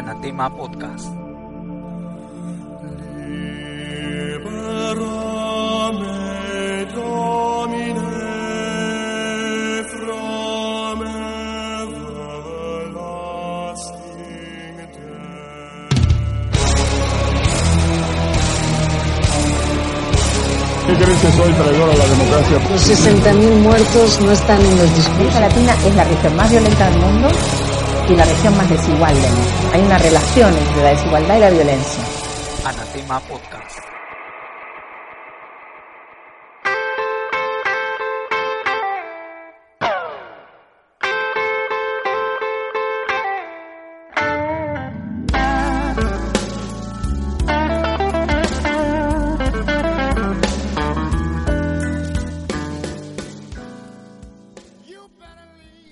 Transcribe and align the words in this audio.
Anatema 0.00 0.48
Podcast. 0.48 1.04
¿Qué 20.86 20.96
crees 20.96 21.20
que 21.20 21.32
soy 21.32 21.52
traidor 21.52 21.90
a 21.90 21.94
la 21.94 22.06
democracia? 22.06 22.58
Los 22.70 22.88
60.000 22.88 23.54
muertos 23.60 24.20
no 24.22 24.32
están 24.32 24.64
en 24.64 24.78
los 24.78 24.94
discursos. 24.96 25.36
América 25.36 25.40
Latina 25.40 25.74
es 25.86 25.94
la 25.94 26.04
región 26.04 26.36
más 26.36 26.50
violenta 26.50 26.90
del 26.90 27.00
mundo 27.00 27.28
y 28.10 28.16
la 28.16 28.24
región 28.24 28.56
más 28.56 28.68
desigual 28.68 29.14
del 29.14 29.32
mundo. 29.32 29.70
Hay 29.72 29.80
una 29.82 29.98
relación 29.98 30.56
entre 30.56 30.82
la 30.82 30.90
desigualdad 30.90 31.36
y 31.36 31.40
la 31.40 31.50
violencia. 31.50 32.04
Anatema 32.64 33.20
Podcast. 33.20 33.89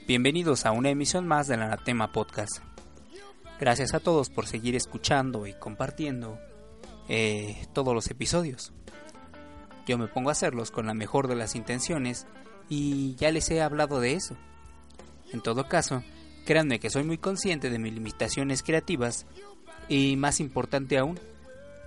Bienvenidos 0.09 0.65
a 0.65 0.73
una 0.73 0.89
emisión 0.89 1.27
más 1.27 1.49
del 1.49 1.61
Anatema 1.61 2.13
Podcast. 2.13 2.63
Gracias 3.61 3.93
a 3.93 4.01
todos 4.01 4.31
por 4.31 4.47
seguir 4.47 4.75
escuchando 4.75 5.47
y 5.47 5.53
compartiendo 5.53 6.39
eh, 7.11 7.67
todos 7.75 7.95
los 7.95 8.11
episodios. 8.11 8.73
Yo 9.87 9.99
me 9.99 10.09
pongo 10.09 10.31
a 10.31 10.33
hacerlos 10.33 10.71
con 10.71 10.87
la 10.87 10.95
mejor 10.95 11.29
de 11.29 11.37
las 11.37 11.55
intenciones 11.55 12.27
y 12.71 13.17
ya 13.17 13.31
les 13.31 13.51
he 13.51 13.61
hablado 13.61 14.01
de 14.01 14.15
eso. 14.15 14.35
En 15.31 15.43
todo 15.43 15.69
caso, 15.69 16.03
créanme 16.47 16.81
que 16.81 16.89
soy 16.89 17.05
muy 17.05 17.19
consciente 17.19 17.69
de 17.69 17.79
mis 17.79 17.93
limitaciones 17.93 18.63
creativas 18.63 19.27
y 19.91 20.17
más 20.17 20.41
importante 20.41 20.97
aún, 20.97 21.21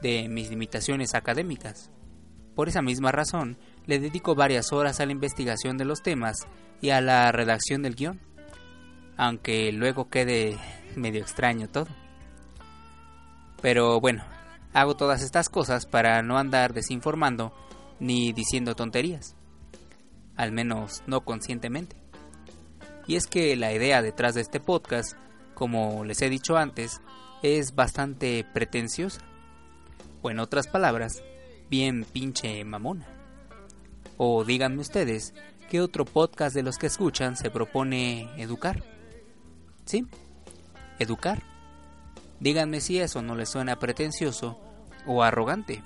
de 0.03 0.29
mis 0.29 0.51
limitaciones 0.51 1.15
académicas. 1.15 1.89
Por 2.55 2.67
esa 2.67 2.81
misma 2.81 3.11
razón, 3.11 3.57
le 3.85 3.99
dedico 3.99 4.35
varias 4.35 4.71
horas 4.73 4.99
a 4.99 5.05
la 5.05 5.11
investigación 5.11 5.77
de 5.77 5.85
los 5.85 6.01
temas 6.01 6.47
y 6.81 6.89
a 6.89 7.01
la 7.01 7.31
redacción 7.31 7.81
del 7.81 7.95
guion, 7.95 8.19
aunque 9.17 9.71
luego 9.71 10.09
quede 10.09 10.57
medio 10.95 11.21
extraño 11.21 11.69
todo. 11.69 11.87
Pero 13.61 13.99
bueno, 14.01 14.23
hago 14.73 14.95
todas 14.95 15.21
estas 15.21 15.49
cosas 15.49 15.85
para 15.85 16.21
no 16.23 16.37
andar 16.37 16.73
desinformando 16.73 17.53
ni 17.99 18.33
diciendo 18.33 18.75
tonterías, 18.75 19.35
al 20.35 20.51
menos 20.51 21.03
no 21.07 21.21
conscientemente. 21.21 21.95
Y 23.07 23.15
es 23.15 23.27
que 23.27 23.55
la 23.55 23.73
idea 23.73 24.01
detrás 24.01 24.35
de 24.35 24.41
este 24.41 24.59
podcast, 24.59 25.13
como 25.53 26.03
les 26.03 26.21
he 26.21 26.29
dicho 26.29 26.57
antes, 26.57 27.01
es 27.43 27.75
bastante 27.75 28.45
pretenciosa, 28.53 29.21
o 30.21 30.29
en 30.29 30.39
otras 30.39 30.67
palabras, 30.67 31.23
bien 31.71 32.03
pinche 32.03 32.63
mamona. 32.65 33.07
O 34.17 34.43
díganme 34.43 34.81
ustedes, 34.81 35.33
¿qué 35.69 35.79
otro 35.79 36.03
podcast 36.03 36.53
de 36.53 36.63
los 36.63 36.77
que 36.77 36.87
escuchan 36.87 37.37
se 37.37 37.49
propone 37.49 38.29
educar? 38.35 38.83
¿Sí? 39.85 40.05
Educar. 40.99 41.41
Díganme 42.41 42.81
si 42.81 42.99
eso 42.99 43.21
no 43.21 43.35
les 43.35 43.47
suena 43.47 43.79
pretencioso 43.79 44.59
o 45.07 45.23
arrogante. 45.23 45.81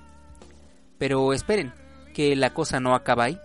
Pero 0.98 1.34
esperen, 1.34 1.72
que 2.16 2.36
la 2.36 2.52
cosa 2.52 2.80
no 2.80 2.96
acaba 2.96 3.26
ahí. 3.26 3.40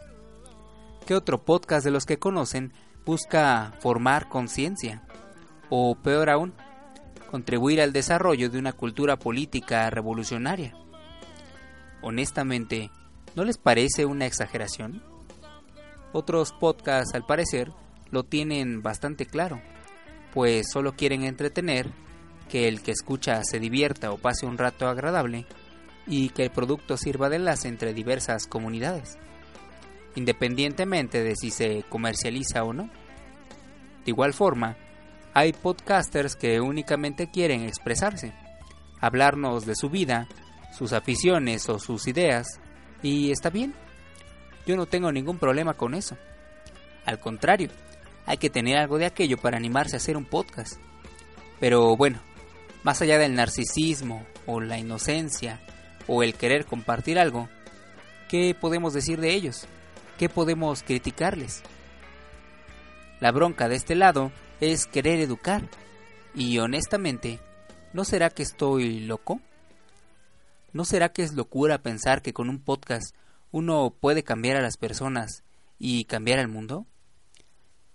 ¿Qué 1.07 1.15
otro 1.15 1.45
podcast 1.45 1.85
de 1.85 1.91
los 1.91 2.07
que 2.07 2.19
conocen 2.19 2.73
busca 3.05 3.75
formar 3.81 4.31
conciencia? 4.31 5.03
O 5.69 5.95
peor 5.95 6.31
aún, 6.31 6.55
contribuir 7.31 7.83
al 7.83 7.93
desarrollo 7.93 8.49
de 8.49 8.59
una 8.59 8.73
cultura 8.73 9.19
política 9.19 9.91
revolucionaria. 9.91 10.75
Honestamente, 12.03 12.91
¿no 13.35 13.45
les 13.45 13.59
parece 13.59 14.07
una 14.07 14.27
exageración? 14.27 15.03
Otros 16.13 16.53
podcasts, 16.53 17.15
al 17.15 17.27
parecer, 17.27 17.71
lo 18.11 18.25
tienen 18.25 18.83
bastante 18.83 19.27
claro, 19.27 19.61
pues 20.33 20.71
solo 20.71 20.93
quieren 20.93 21.25
entretener, 21.25 21.91
que 22.49 22.67
el 22.67 22.83
que 22.83 22.91
escucha 22.91 23.45
se 23.45 23.61
divierta 23.61 24.11
o 24.11 24.19
pase 24.19 24.47
un 24.47 24.59
rato 24.59 24.89
agradable, 24.89 25.47
y 26.07 26.31
que 26.31 26.45
el 26.45 26.51
producto 26.51 26.97
sirva 26.97 27.29
de 27.29 27.37
enlace 27.37 27.69
entre 27.69 27.95
diversas 27.95 28.47
comunidades, 28.47 29.19
independientemente 30.17 31.23
de 31.23 31.37
si 31.37 31.51
se 31.51 31.85
comercializa 31.89 32.65
o 32.65 32.73
no. 32.73 32.91
De 34.05 34.11
igual 34.11 34.33
forma, 34.33 34.77
hay 35.35 35.53
podcasters 35.53 36.35
que 36.35 36.61
únicamente 36.61 37.31
quieren 37.31 37.63
expresarse, 37.63 38.33
hablarnos 39.01 39.67
de 39.67 39.77
su 39.77 39.89
vida, 39.89 40.27
sus 40.81 40.95
aficiones 40.95 41.69
o 41.69 41.79
sus 41.79 42.09
ideas, 42.09 42.59
y 43.03 43.31
está 43.31 43.51
bien. 43.51 43.75
Yo 44.67 44.77
no 44.77 44.87
tengo 44.87 45.13
ningún 45.13 45.37
problema 45.37 45.75
con 45.75 45.93
eso. 45.93 46.17
Al 47.05 47.21
contrario, 47.21 47.69
hay 48.25 48.39
que 48.39 48.49
tener 48.49 48.79
algo 48.79 48.97
de 48.97 49.05
aquello 49.05 49.37
para 49.37 49.59
animarse 49.59 49.95
a 49.95 49.99
hacer 49.99 50.17
un 50.17 50.25
podcast. 50.25 50.81
Pero 51.61 51.99
bueno, 51.99 52.23
más 52.83 53.03
allá 53.03 53.19
del 53.19 53.35
narcisismo 53.35 54.25
o 54.47 54.63
la 54.63 54.79
inocencia 54.79 55.61
o 56.07 56.23
el 56.23 56.33
querer 56.33 56.65
compartir 56.65 57.19
algo, 57.19 57.51
¿qué 58.31 58.57
podemos 58.59 58.95
decir 58.95 59.21
de 59.21 59.35
ellos? 59.35 59.67
¿Qué 60.19 60.31
podemos 60.31 60.83
criticarles? 60.83 61.63
La 63.21 63.33
bronca 63.33 63.69
de 63.69 63.77
este 63.77 63.97
lado 63.97 64.33
es 64.63 64.87
querer 64.87 65.21
educar. 65.21 65.69
Y 66.35 66.57
honestamente, 66.57 67.39
¿no 67.93 68.07
será 68.07 68.31
que 68.31 68.45
estoy 68.45 69.01
loco? 69.01 69.43
¿No 70.73 70.85
será 70.85 71.13
que 71.13 71.23
es 71.23 71.35
locura 71.35 71.83
pensar 71.83 72.23
que 72.23 72.33
con 72.33 72.49
un 72.49 72.61
podcast 72.61 73.15
uno 73.51 73.95
puede 73.99 74.23
cambiar 74.23 74.57
a 74.57 74.63
las 74.63 74.77
personas 74.77 75.43
y 75.79 76.05
cambiar 76.05 76.39
al 76.39 76.49
mundo? 76.49 76.87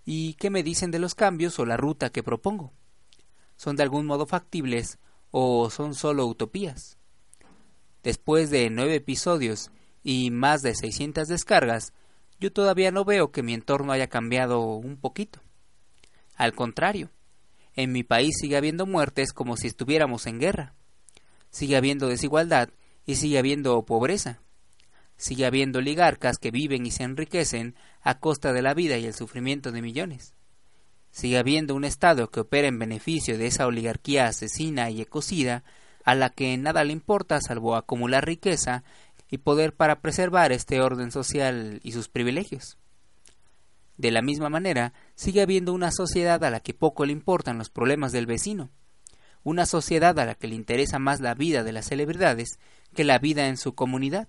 ¿Y 0.04 0.34
qué 0.34 0.50
me 0.50 0.62
dicen 0.62 0.92
de 0.92 1.00
los 1.00 1.16
cambios 1.16 1.58
o 1.60 1.66
la 1.66 1.78
ruta 1.78 2.10
que 2.10 2.22
propongo? 2.22 2.74
¿Son 3.56 3.76
de 3.76 3.84
algún 3.84 4.06
modo 4.06 4.26
factibles 4.26 5.00
o 5.32 5.70
son 5.70 5.96
solo 5.96 6.26
utopías? 6.26 6.98
Después 8.04 8.50
de 8.50 8.70
nueve 8.70 8.96
episodios 8.96 9.72
y 10.04 10.30
más 10.30 10.62
de 10.62 10.76
600 10.76 11.28
descargas, 11.28 11.94
yo 12.40 12.52
todavía 12.52 12.92
no 12.92 13.06
veo 13.06 13.32
que 13.32 13.42
mi 13.42 13.54
entorno 13.54 13.94
haya 13.94 14.08
cambiado 14.08 14.62
un 14.62 14.98
poquito. 14.98 15.40
Al 16.36 16.54
contrario, 16.54 17.10
en 17.74 17.94
mi 17.94 18.04
país 18.04 18.36
sigue 18.40 18.58
habiendo 18.58 18.86
muertes 18.86 19.32
como 19.32 19.56
si 19.56 19.68
estuviéramos 19.68 20.28
en 20.28 20.40
guerra. 20.40 20.76
Sigue 21.56 21.78
habiendo 21.78 22.10
desigualdad 22.10 22.68
y 23.06 23.16
sigue 23.16 23.40
habiendo 23.40 23.82
pobreza. 23.86 24.42
Sigue 25.16 25.46
habiendo 25.46 25.80
oligarcas 25.80 26.38
que 26.38 26.52
viven 26.52 26.86
y 26.86 26.92
se 26.92 27.04
enriquecen 27.04 27.76
a 28.02 28.20
costa 28.20 28.52
de 28.52 28.62
la 28.62 28.74
vida 28.74 28.98
y 28.98 29.06
el 29.06 29.14
sufrimiento 29.14 29.72
de 29.72 29.82
millones. 29.82 30.34
Sigue 31.12 31.38
habiendo 31.38 31.74
un 31.74 31.86
Estado 31.86 32.30
que 32.30 32.42
opera 32.42 32.68
en 32.68 32.78
beneficio 32.78 33.38
de 33.38 33.48
esa 33.48 33.68
oligarquía 33.68 34.26
asesina 34.26 34.90
y 34.90 35.00
ecocida 35.00 35.64
a 36.04 36.14
la 36.14 36.30
que 36.30 36.58
nada 36.58 36.84
le 36.84 36.92
importa 36.92 37.40
salvo 37.40 37.78
acumular 37.78 38.26
riqueza 38.26 38.84
y 39.32 39.38
poder 39.38 39.74
para 39.74 40.02
preservar 40.02 40.52
este 40.52 40.82
orden 40.82 41.10
social 41.10 41.80
y 41.84 41.94
sus 41.94 42.10
privilegios. 42.10 42.78
De 43.96 44.12
la 44.12 44.22
misma 44.22 44.50
manera, 44.50 44.92
sigue 45.16 45.42
habiendo 45.42 45.72
una 45.72 45.92
sociedad 45.94 46.44
a 46.44 46.50
la 46.50 46.60
que 46.60 46.74
poco 46.74 47.06
le 47.06 47.14
importan 47.14 47.58
los 47.58 47.70
problemas 47.70 48.12
del 48.12 48.26
vecino, 48.26 48.72
una 49.46 49.68
sociedad 49.68 50.20
a 50.20 50.26
la 50.26 50.34
que 50.34 50.48
le 50.48 50.56
interesa 50.56 50.98
más 50.98 51.22
la 51.22 51.36
vida 51.36 51.64
de 51.64 51.72
las 51.72 51.86
celebridades 51.86 52.58
que 52.96 53.04
la 53.04 53.20
vida 53.20 53.48
en 53.48 53.58
su 53.58 53.76
comunidad, 53.76 54.28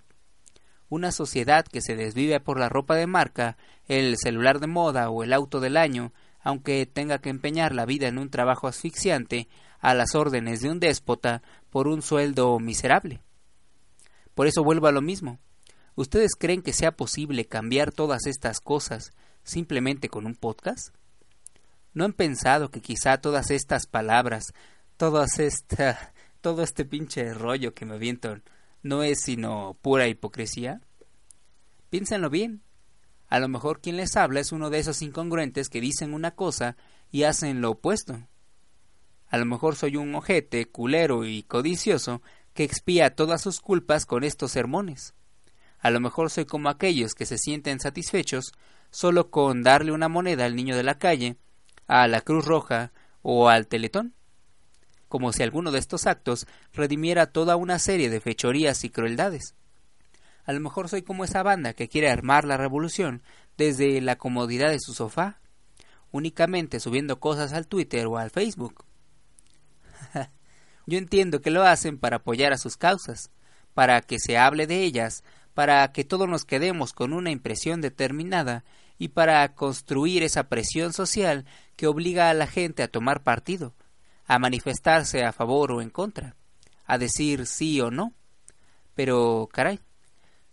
una 0.90 1.10
sociedad 1.10 1.64
que 1.64 1.80
se 1.80 1.96
desvive 1.96 2.38
por 2.38 2.60
la 2.60 2.68
ropa 2.68 2.94
de 2.96 3.06
marca, 3.06 3.56
el 3.88 4.16
celular 4.18 4.60
de 4.60 4.66
moda 4.66 5.08
o 5.08 5.24
el 5.24 5.32
auto 5.32 5.58
del 5.60 5.78
año, 5.78 6.12
aunque 6.40 6.84
tenga 6.84 7.18
que 7.18 7.30
empeñar 7.30 7.74
la 7.74 7.86
vida 7.86 8.08
en 8.08 8.18
un 8.18 8.28
trabajo 8.28 8.68
asfixiante, 8.68 9.48
a 9.80 9.94
las 9.94 10.14
órdenes 10.14 10.60
de 10.60 10.70
un 10.70 10.80
déspota 10.80 11.42
por 11.70 11.88
un 11.88 12.02
sueldo 12.02 12.58
miserable. 12.58 13.22
Por 14.34 14.46
eso 14.46 14.62
vuelvo 14.62 14.86
a 14.86 14.92
lo 14.92 15.00
mismo. 15.00 15.38
¿Ustedes 15.94 16.32
creen 16.38 16.60
que 16.60 16.74
sea 16.74 16.92
posible 16.92 17.46
cambiar 17.46 17.90
todas 17.90 18.26
estas 18.26 18.60
cosas 18.60 19.12
simplemente 19.44 20.10
con 20.10 20.26
un 20.26 20.34
podcast? 20.34 20.94
¿No 21.94 22.04
han 22.04 22.12
pensado 22.12 22.70
que 22.70 22.82
quizá 22.82 23.16
todas 23.18 23.50
estas 23.50 23.86
palabras, 23.86 24.52
todas 24.96 25.38
esta, 25.38 26.12
todo 26.40 26.62
este 26.62 26.84
pinche 26.84 27.34
rollo 27.34 27.74
que 27.74 27.84
me 27.84 27.94
avientan, 27.94 28.42
no 28.82 29.02
es 29.02 29.20
sino 29.22 29.76
pura 29.82 30.08
hipocresía? 30.08 30.80
Piénsenlo 31.90 32.30
bien. 32.30 32.62
A 33.28 33.40
lo 33.40 33.48
mejor 33.48 33.80
quien 33.80 33.96
les 33.96 34.16
habla 34.16 34.40
es 34.40 34.52
uno 34.52 34.70
de 34.70 34.78
esos 34.78 35.02
incongruentes 35.02 35.68
que 35.68 35.80
dicen 35.80 36.14
una 36.14 36.32
cosa 36.32 36.76
y 37.10 37.24
hacen 37.24 37.60
lo 37.60 37.72
opuesto. 37.72 38.28
A 39.28 39.38
lo 39.38 39.44
mejor 39.44 39.74
soy 39.74 39.96
un 39.96 40.14
ojete, 40.14 40.66
culero 40.66 41.24
y 41.24 41.42
codicioso 41.42 42.22
que 42.54 42.64
expía 42.64 43.14
todas 43.14 43.42
sus 43.42 43.60
culpas 43.60 44.06
con 44.06 44.24
estos 44.24 44.52
sermones. 44.52 45.14
A 45.78 45.90
lo 45.90 46.00
mejor 46.00 46.30
soy 46.30 46.46
como 46.46 46.68
aquellos 46.68 47.14
que 47.14 47.26
se 47.26 47.38
sienten 47.38 47.80
satisfechos 47.80 48.52
solo 48.90 49.30
con 49.30 49.62
darle 49.62 49.92
una 49.92 50.08
moneda 50.08 50.44
al 50.44 50.56
niño 50.56 50.76
de 50.76 50.82
la 50.82 50.98
calle, 50.98 51.36
a 51.86 52.08
la 52.08 52.22
Cruz 52.22 52.44
Roja 52.44 52.92
o 53.22 53.48
al 53.48 53.66
Teletón. 53.66 54.15
Como 55.08 55.32
si 55.32 55.42
alguno 55.42 55.70
de 55.70 55.78
estos 55.78 56.06
actos 56.06 56.46
redimiera 56.72 57.26
toda 57.26 57.56
una 57.56 57.78
serie 57.78 58.10
de 58.10 58.20
fechorías 58.20 58.84
y 58.84 58.90
crueldades. 58.90 59.54
A 60.44 60.52
lo 60.52 60.60
mejor 60.60 60.88
soy 60.88 61.02
como 61.02 61.24
esa 61.24 61.42
banda 61.42 61.74
que 61.74 61.88
quiere 61.88 62.10
armar 62.10 62.44
la 62.44 62.56
revolución 62.56 63.22
desde 63.56 64.00
la 64.00 64.16
comodidad 64.16 64.70
de 64.70 64.80
su 64.80 64.94
sofá, 64.94 65.40
únicamente 66.12 66.80
subiendo 66.80 67.18
cosas 67.18 67.52
al 67.52 67.66
Twitter 67.66 68.06
o 68.06 68.16
al 68.16 68.30
Facebook. 68.30 68.84
Yo 70.86 70.98
entiendo 70.98 71.40
que 71.40 71.50
lo 71.50 71.64
hacen 71.64 71.98
para 71.98 72.16
apoyar 72.16 72.52
a 72.52 72.58
sus 72.58 72.76
causas, 72.76 73.30
para 73.74 74.00
que 74.00 74.18
se 74.18 74.38
hable 74.38 74.66
de 74.66 74.84
ellas, 74.84 75.24
para 75.52 75.90
que 75.92 76.04
todos 76.04 76.28
nos 76.28 76.44
quedemos 76.44 76.92
con 76.92 77.12
una 77.12 77.30
impresión 77.30 77.80
determinada 77.80 78.64
y 78.98 79.08
para 79.08 79.54
construir 79.54 80.22
esa 80.22 80.48
presión 80.48 80.92
social 80.92 81.44
que 81.76 81.86
obliga 81.86 82.30
a 82.30 82.34
la 82.34 82.46
gente 82.46 82.82
a 82.82 82.88
tomar 82.88 83.22
partido, 83.22 83.74
a 84.26 84.38
manifestarse 84.38 85.24
a 85.24 85.32
favor 85.32 85.72
o 85.72 85.80
en 85.80 85.90
contra, 85.90 86.36
a 86.84 86.98
decir 86.98 87.46
sí 87.46 87.80
o 87.80 87.90
no. 87.90 88.12
Pero, 88.94 89.48
caray, 89.52 89.80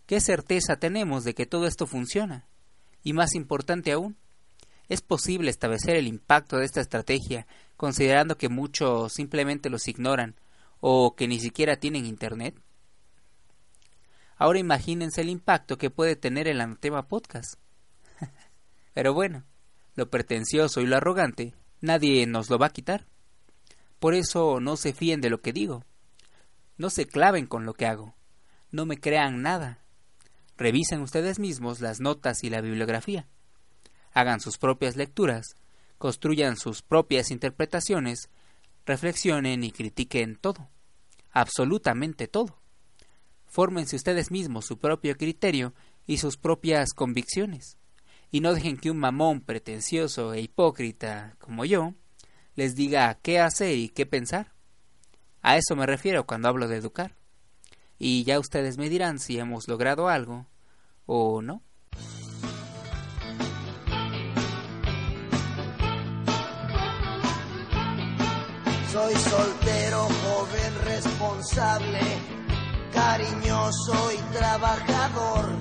¿qué 0.06 0.20
certeza 0.20 0.76
tenemos 0.76 1.24
de 1.24 1.34
que 1.34 1.46
todo 1.46 1.66
esto 1.66 1.86
funciona? 1.86 2.46
Y 3.02 3.12
más 3.12 3.34
importante 3.34 3.92
aún, 3.92 4.16
¿es 4.88 5.00
posible 5.00 5.50
establecer 5.50 5.96
el 5.96 6.06
impacto 6.06 6.58
de 6.58 6.64
esta 6.64 6.80
estrategia 6.80 7.46
considerando 7.76 8.36
que 8.36 8.48
muchos 8.48 9.12
simplemente 9.12 9.70
los 9.70 9.88
ignoran 9.88 10.36
o 10.80 11.14
que 11.16 11.28
ni 11.28 11.40
siquiera 11.40 11.76
tienen 11.76 12.06
Internet? 12.06 12.54
Ahora 14.36 14.58
imagínense 14.58 15.20
el 15.20 15.28
impacto 15.28 15.78
que 15.78 15.90
puede 15.90 16.16
tener 16.16 16.48
el 16.48 16.60
anatema 16.60 17.06
podcast. 17.06 17.54
Pero 18.94 19.14
bueno, 19.14 19.44
lo 19.94 20.10
pretencioso 20.10 20.80
y 20.80 20.86
lo 20.86 20.96
arrogante, 20.96 21.54
nadie 21.80 22.26
nos 22.26 22.50
lo 22.50 22.58
va 22.58 22.66
a 22.66 22.72
quitar. 22.72 23.06
Por 24.04 24.12
eso 24.12 24.60
no 24.60 24.76
se 24.76 24.92
fíen 24.92 25.22
de 25.22 25.30
lo 25.30 25.40
que 25.40 25.54
digo. 25.54 25.82
No 26.76 26.90
se 26.90 27.06
claven 27.06 27.46
con 27.46 27.64
lo 27.64 27.72
que 27.72 27.86
hago. 27.86 28.14
No 28.70 28.84
me 28.84 29.00
crean 29.00 29.40
nada. 29.40 29.78
Revisen 30.58 31.00
ustedes 31.00 31.38
mismos 31.38 31.80
las 31.80 32.00
notas 32.00 32.44
y 32.44 32.50
la 32.50 32.60
bibliografía. 32.60 33.26
Hagan 34.12 34.40
sus 34.40 34.58
propias 34.58 34.96
lecturas 34.96 35.56
construyan 35.96 36.58
sus 36.58 36.82
propias 36.82 37.30
interpretaciones, 37.30 38.28
reflexionen 38.84 39.64
y 39.64 39.70
critiquen 39.70 40.36
todo, 40.36 40.68
absolutamente 41.30 42.28
todo. 42.28 42.60
Fórmense 43.46 43.96
ustedes 43.96 44.30
mismos 44.30 44.66
su 44.66 44.78
propio 44.78 45.16
criterio 45.16 45.72
y 46.06 46.18
sus 46.18 46.36
propias 46.36 46.92
convicciones, 46.92 47.78
y 48.30 48.42
no 48.42 48.52
dejen 48.52 48.76
que 48.76 48.90
un 48.90 48.98
mamón 48.98 49.40
pretencioso 49.40 50.34
e 50.34 50.42
hipócrita 50.42 51.36
como 51.38 51.64
yo 51.64 51.94
les 52.54 52.74
diga 52.74 53.18
qué 53.22 53.40
hacer 53.40 53.76
y 53.76 53.88
qué 53.88 54.06
pensar. 54.06 54.52
A 55.42 55.56
eso 55.56 55.76
me 55.76 55.86
refiero 55.86 56.26
cuando 56.26 56.48
hablo 56.48 56.68
de 56.68 56.76
educar. 56.76 57.16
Y 57.98 58.24
ya 58.24 58.38
ustedes 58.38 58.78
me 58.78 58.88
dirán 58.88 59.18
si 59.18 59.38
hemos 59.38 59.68
logrado 59.68 60.08
algo 60.08 60.46
o 61.06 61.42
no. 61.42 61.62
Soy 68.94 69.14
soltero, 69.16 70.02
joven, 70.02 70.74
responsable, 70.84 72.00
cariñoso 72.92 74.12
y 74.12 74.32
trabajador, 74.32 75.58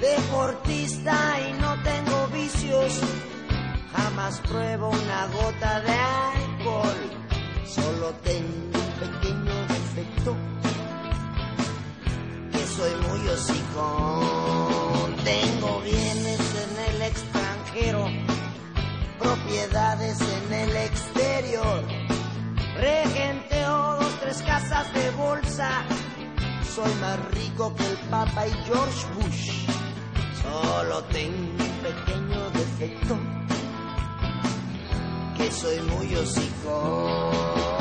deportista 0.00 1.40
y 1.46 1.60
no 1.60 1.82
tengo 1.82 2.26
vicios, 2.28 3.00
jamás 3.96 4.40
pruebo 4.40 4.90
una 4.90 5.26
gota 5.26 5.80
de 5.80 5.92
alcohol, 5.92 7.10
solo 7.66 8.12
tengo 8.22 8.78
un 8.78 8.92
pequeño 9.00 9.54
defecto, 9.68 10.36
que 12.52 12.66
soy 12.66 12.92
muy 13.08 13.28
hocicón, 13.28 15.16
tengo 15.24 15.80
bienes 15.80 16.40
en 16.64 16.94
el 16.94 17.02
extranjero, 17.02 18.08
propiedades 19.18 20.18
en 20.20 20.52
el 20.52 20.76
exterior 20.76 22.02
regenteo 22.82 23.96
dos, 24.00 24.20
tres 24.20 24.42
casas 24.42 24.92
de 24.92 25.10
bolsa. 25.10 25.84
Soy 26.74 26.92
más 27.00 27.18
rico 27.32 27.74
que 27.74 27.86
el 27.86 27.96
Papa 28.10 28.46
y 28.46 28.52
George 28.64 29.06
Bush. 29.14 29.50
Solo 30.42 31.04
tengo 31.04 31.64
un 31.64 31.74
pequeño 31.82 32.50
defecto, 32.50 33.16
soy 35.50 35.80
muy 35.82 36.14
hocicón. 36.14 37.71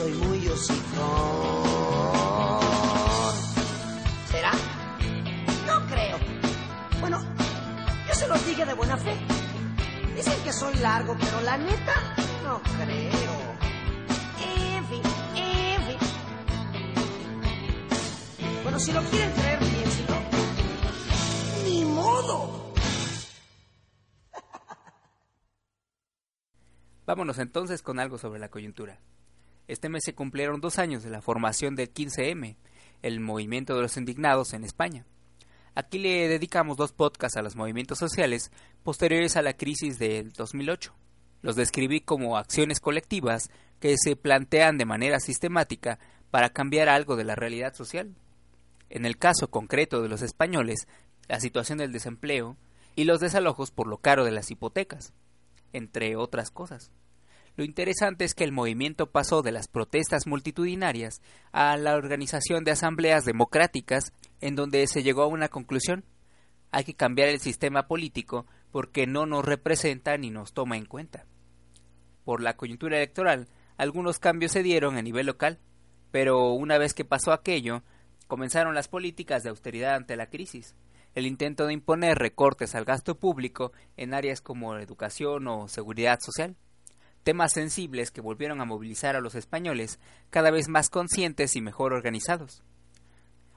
Soy 0.00 0.12
muy 0.12 0.48
hocicón. 0.48 0.80
¿Será? 4.30 4.52
No 5.66 5.86
creo. 5.88 6.18
dije 8.46 8.64
de 8.64 8.74
buena 8.74 8.96
fe. 8.96 9.14
Dicen 10.16 10.42
que 10.42 10.52
soy 10.52 10.74
largo, 10.76 11.16
pero 11.18 11.40
la 11.42 11.58
neta, 11.58 12.14
no 12.44 12.62
creo. 12.62 13.34
En 14.38 14.84
fin. 14.86 15.02
Bueno, 18.62 18.78
si 18.78 18.92
lo 18.92 19.02
quieren 19.02 19.32
creer, 19.32 19.58
bien, 19.58 19.90
si 19.90 20.02
no, 20.04 20.18
ni 21.64 21.84
modo. 21.84 22.72
Vámonos 27.06 27.38
entonces 27.38 27.82
con 27.82 27.98
algo 27.98 28.18
sobre 28.18 28.38
la 28.38 28.48
coyuntura. 28.48 28.98
Este 29.70 29.88
mes 29.88 30.02
se 30.04 30.16
cumplieron 30.16 30.60
dos 30.60 30.80
años 30.80 31.04
de 31.04 31.10
la 31.10 31.22
formación 31.22 31.76
del 31.76 31.94
15M, 31.94 32.56
el 33.02 33.20
movimiento 33.20 33.76
de 33.76 33.82
los 33.82 33.96
indignados 33.96 34.52
en 34.52 34.64
España. 34.64 35.06
Aquí 35.76 36.00
le 36.00 36.26
dedicamos 36.26 36.76
dos 36.76 36.92
podcasts 36.92 37.36
a 37.36 37.42
los 37.42 37.54
movimientos 37.54 37.96
sociales 37.96 38.50
posteriores 38.82 39.36
a 39.36 39.42
la 39.42 39.52
crisis 39.52 40.00
del 40.00 40.32
2008. 40.32 40.92
Los 41.42 41.54
describí 41.54 42.00
como 42.00 42.36
acciones 42.36 42.80
colectivas 42.80 43.48
que 43.78 43.94
se 43.96 44.16
plantean 44.16 44.76
de 44.76 44.86
manera 44.86 45.20
sistemática 45.20 46.00
para 46.32 46.50
cambiar 46.50 46.88
algo 46.88 47.14
de 47.14 47.22
la 47.22 47.36
realidad 47.36 47.72
social. 47.72 48.16
En 48.88 49.06
el 49.06 49.18
caso 49.18 49.50
concreto 49.50 50.02
de 50.02 50.08
los 50.08 50.22
españoles, 50.22 50.88
la 51.28 51.38
situación 51.38 51.78
del 51.78 51.92
desempleo 51.92 52.56
y 52.96 53.04
los 53.04 53.20
desalojos 53.20 53.70
por 53.70 53.86
lo 53.86 53.98
caro 53.98 54.24
de 54.24 54.32
las 54.32 54.50
hipotecas, 54.50 55.12
entre 55.72 56.16
otras 56.16 56.50
cosas. 56.50 56.90
Lo 57.56 57.64
interesante 57.64 58.24
es 58.24 58.34
que 58.34 58.44
el 58.44 58.52
movimiento 58.52 59.10
pasó 59.10 59.42
de 59.42 59.52
las 59.52 59.68
protestas 59.68 60.26
multitudinarias 60.26 61.20
a 61.52 61.76
la 61.76 61.94
organización 61.94 62.64
de 62.64 62.70
asambleas 62.70 63.24
democráticas 63.24 64.12
en 64.40 64.54
donde 64.54 64.86
se 64.86 65.02
llegó 65.02 65.22
a 65.22 65.28
una 65.28 65.48
conclusión. 65.48 66.04
Hay 66.70 66.84
que 66.84 66.94
cambiar 66.94 67.28
el 67.28 67.40
sistema 67.40 67.86
político 67.86 68.46
porque 68.70 69.06
no 69.06 69.26
nos 69.26 69.44
representa 69.44 70.16
ni 70.16 70.30
nos 70.30 70.52
toma 70.52 70.76
en 70.76 70.86
cuenta. 70.86 71.26
Por 72.24 72.42
la 72.42 72.56
coyuntura 72.56 72.96
electoral, 72.96 73.48
algunos 73.76 74.18
cambios 74.18 74.52
se 74.52 74.62
dieron 74.62 74.96
a 74.96 75.02
nivel 75.02 75.26
local, 75.26 75.58
pero 76.10 76.52
una 76.52 76.78
vez 76.78 76.94
que 76.94 77.04
pasó 77.04 77.32
aquello, 77.32 77.82
comenzaron 78.26 78.74
las 78.74 78.88
políticas 78.88 79.42
de 79.42 79.50
austeridad 79.50 79.96
ante 79.96 80.16
la 80.16 80.28
crisis, 80.28 80.76
el 81.14 81.26
intento 81.26 81.66
de 81.66 81.72
imponer 81.72 82.18
recortes 82.18 82.74
al 82.74 82.84
gasto 82.84 83.18
público 83.18 83.72
en 83.96 84.14
áreas 84.14 84.40
como 84.40 84.76
educación 84.76 85.48
o 85.48 85.66
seguridad 85.66 86.20
social, 86.20 86.56
temas 87.22 87.52
sensibles 87.52 88.10
que 88.10 88.20
volvieron 88.20 88.60
a 88.60 88.64
movilizar 88.64 89.16
a 89.16 89.20
los 89.20 89.34
españoles 89.34 89.98
cada 90.30 90.50
vez 90.50 90.68
más 90.68 90.88
conscientes 90.90 91.56
y 91.56 91.60
mejor 91.60 91.92
organizados. 91.92 92.62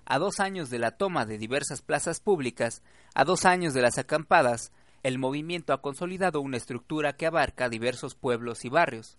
A 0.05 0.19
dos 0.19 0.39
años 0.39 0.69
de 0.69 0.79
la 0.79 0.91
toma 0.91 1.25
de 1.25 1.37
diversas 1.37 1.81
plazas 1.81 2.19
públicas, 2.19 2.83
a 3.15 3.23
dos 3.23 3.45
años 3.45 3.73
de 3.73 3.81
las 3.81 3.97
acampadas, 3.97 4.73
el 5.01 5.17
movimiento 5.17 5.73
ha 5.73 5.81
consolidado 5.81 6.41
una 6.41 6.57
estructura 6.57 7.13
que 7.13 7.25
abarca 7.25 7.69
diversos 7.69 8.15
pueblos 8.15 8.65
y 8.65 8.69
barrios, 8.69 9.17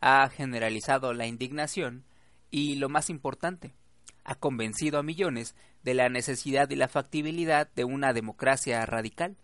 ha 0.00 0.28
generalizado 0.28 1.12
la 1.12 1.26
indignación 1.26 2.04
y, 2.50 2.76
lo 2.76 2.88
más 2.88 3.10
importante, 3.10 3.74
ha 4.24 4.34
convencido 4.34 4.98
a 4.98 5.02
millones 5.02 5.54
de 5.82 5.94
la 5.94 6.08
necesidad 6.08 6.68
y 6.70 6.76
la 6.76 6.88
factibilidad 6.88 7.70
de 7.74 7.84
una 7.84 8.12
democracia 8.12 8.84
radical, 8.86 9.36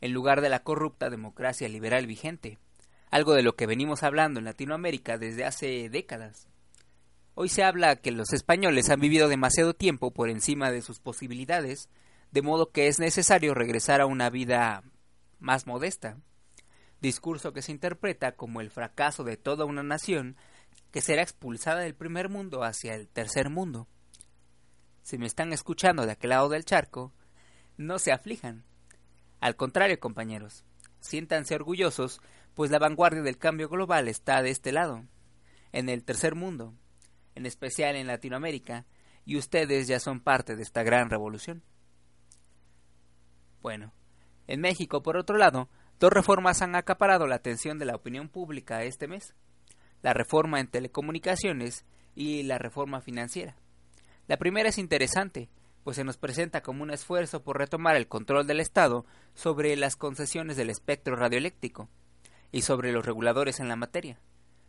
en 0.00 0.12
lugar 0.12 0.40
de 0.40 0.48
la 0.48 0.62
corrupta 0.62 1.10
democracia 1.10 1.68
liberal 1.68 2.06
vigente, 2.06 2.58
algo 3.10 3.34
de 3.34 3.42
lo 3.42 3.56
que 3.56 3.66
venimos 3.66 4.02
hablando 4.02 4.38
en 4.38 4.44
Latinoamérica 4.44 5.18
desde 5.18 5.44
hace 5.44 5.88
décadas. 5.88 6.48
Hoy 7.34 7.48
se 7.48 7.62
habla 7.62 7.96
que 7.96 8.12
los 8.12 8.32
españoles 8.32 8.88
han 8.90 9.00
vivido 9.00 9.28
demasiado 9.28 9.74
tiempo 9.74 10.10
por 10.10 10.30
encima 10.30 10.70
de 10.70 10.82
sus 10.82 11.00
posibilidades, 11.00 11.88
de 12.32 12.42
modo 12.42 12.70
que 12.70 12.88
es 12.88 12.98
necesario 12.98 13.54
regresar 13.54 14.00
a 14.00 14.06
una 14.06 14.30
vida 14.30 14.82
más 15.38 15.66
modesta, 15.66 16.18
discurso 17.00 17.52
que 17.52 17.62
se 17.62 17.72
interpreta 17.72 18.32
como 18.32 18.60
el 18.60 18.70
fracaso 18.70 19.22
de 19.22 19.36
toda 19.36 19.64
una 19.64 19.82
nación 19.82 20.36
que 20.90 21.02
será 21.02 21.22
expulsada 21.22 21.80
del 21.80 21.94
primer 21.94 22.30
mundo 22.30 22.64
hacia 22.64 22.94
el 22.94 23.06
tercer 23.06 23.50
mundo. 23.50 23.86
Si 25.02 25.18
me 25.18 25.26
están 25.26 25.52
escuchando 25.52 26.06
de 26.06 26.12
aquel 26.12 26.30
lado 26.30 26.48
del 26.48 26.64
charco, 26.64 27.12
no 27.76 27.98
se 27.98 28.12
aflijan. 28.12 28.64
Al 29.40 29.56
contrario, 29.56 30.00
compañeros, 30.00 30.64
siéntanse 31.00 31.54
orgullosos, 31.54 32.20
pues 32.56 32.70
la 32.70 32.78
vanguardia 32.78 33.20
del 33.20 33.36
cambio 33.36 33.68
global 33.68 34.08
está 34.08 34.40
de 34.40 34.48
este 34.48 34.72
lado, 34.72 35.04
en 35.72 35.90
el 35.90 36.04
tercer 36.04 36.34
mundo, 36.34 36.72
en 37.34 37.44
especial 37.44 37.96
en 37.96 38.06
Latinoamérica, 38.06 38.86
y 39.26 39.36
ustedes 39.36 39.86
ya 39.86 40.00
son 40.00 40.20
parte 40.20 40.56
de 40.56 40.62
esta 40.62 40.82
gran 40.82 41.10
revolución. 41.10 41.62
Bueno, 43.60 43.92
en 44.46 44.62
México, 44.62 45.02
por 45.02 45.18
otro 45.18 45.36
lado, 45.36 45.68
dos 46.00 46.10
reformas 46.10 46.62
han 46.62 46.76
acaparado 46.76 47.26
la 47.26 47.34
atención 47.34 47.78
de 47.78 47.84
la 47.84 47.94
opinión 47.94 48.30
pública 48.30 48.84
este 48.84 49.06
mes. 49.06 49.34
La 50.00 50.14
reforma 50.14 50.58
en 50.58 50.68
telecomunicaciones 50.68 51.84
y 52.14 52.42
la 52.44 52.56
reforma 52.56 53.02
financiera. 53.02 53.54
La 54.28 54.38
primera 54.38 54.70
es 54.70 54.78
interesante, 54.78 55.50
pues 55.84 55.96
se 55.96 56.04
nos 56.04 56.16
presenta 56.16 56.62
como 56.62 56.84
un 56.84 56.90
esfuerzo 56.90 57.42
por 57.42 57.58
retomar 57.58 57.96
el 57.96 58.08
control 58.08 58.46
del 58.46 58.60
Estado 58.60 59.04
sobre 59.34 59.76
las 59.76 59.96
concesiones 59.96 60.56
del 60.56 60.70
espectro 60.70 61.16
radioeléctrico 61.16 61.90
y 62.52 62.62
sobre 62.62 62.92
los 62.92 63.04
reguladores 63.04 63.60
en 63.60 63.68
la 63.68 63.76
materia, 63.76 64.20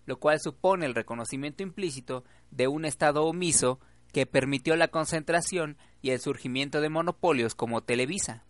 lo 0.06 0.20
cual 0.20 0.40
supone 0.40 0.86
el 0.86 0.96
reconocimiento 0.96 1.64
implícito 1.64 2.24
de 2.52 2.68
un 2.68 2.86
Estado 2.86 3.24
omiso 3.26 3.80
que 4.14 4.26
permitió 4.26 4.76
la 4.76 4.88
concentración 4.88 5.78
y 6.02 6.12
el 6.12 6.20
surgimiento 6.20 6.82
de 6.82 6.90
monopolios 6.90 7.56
como 7.56 7.84
Televisa, 7.84 8.44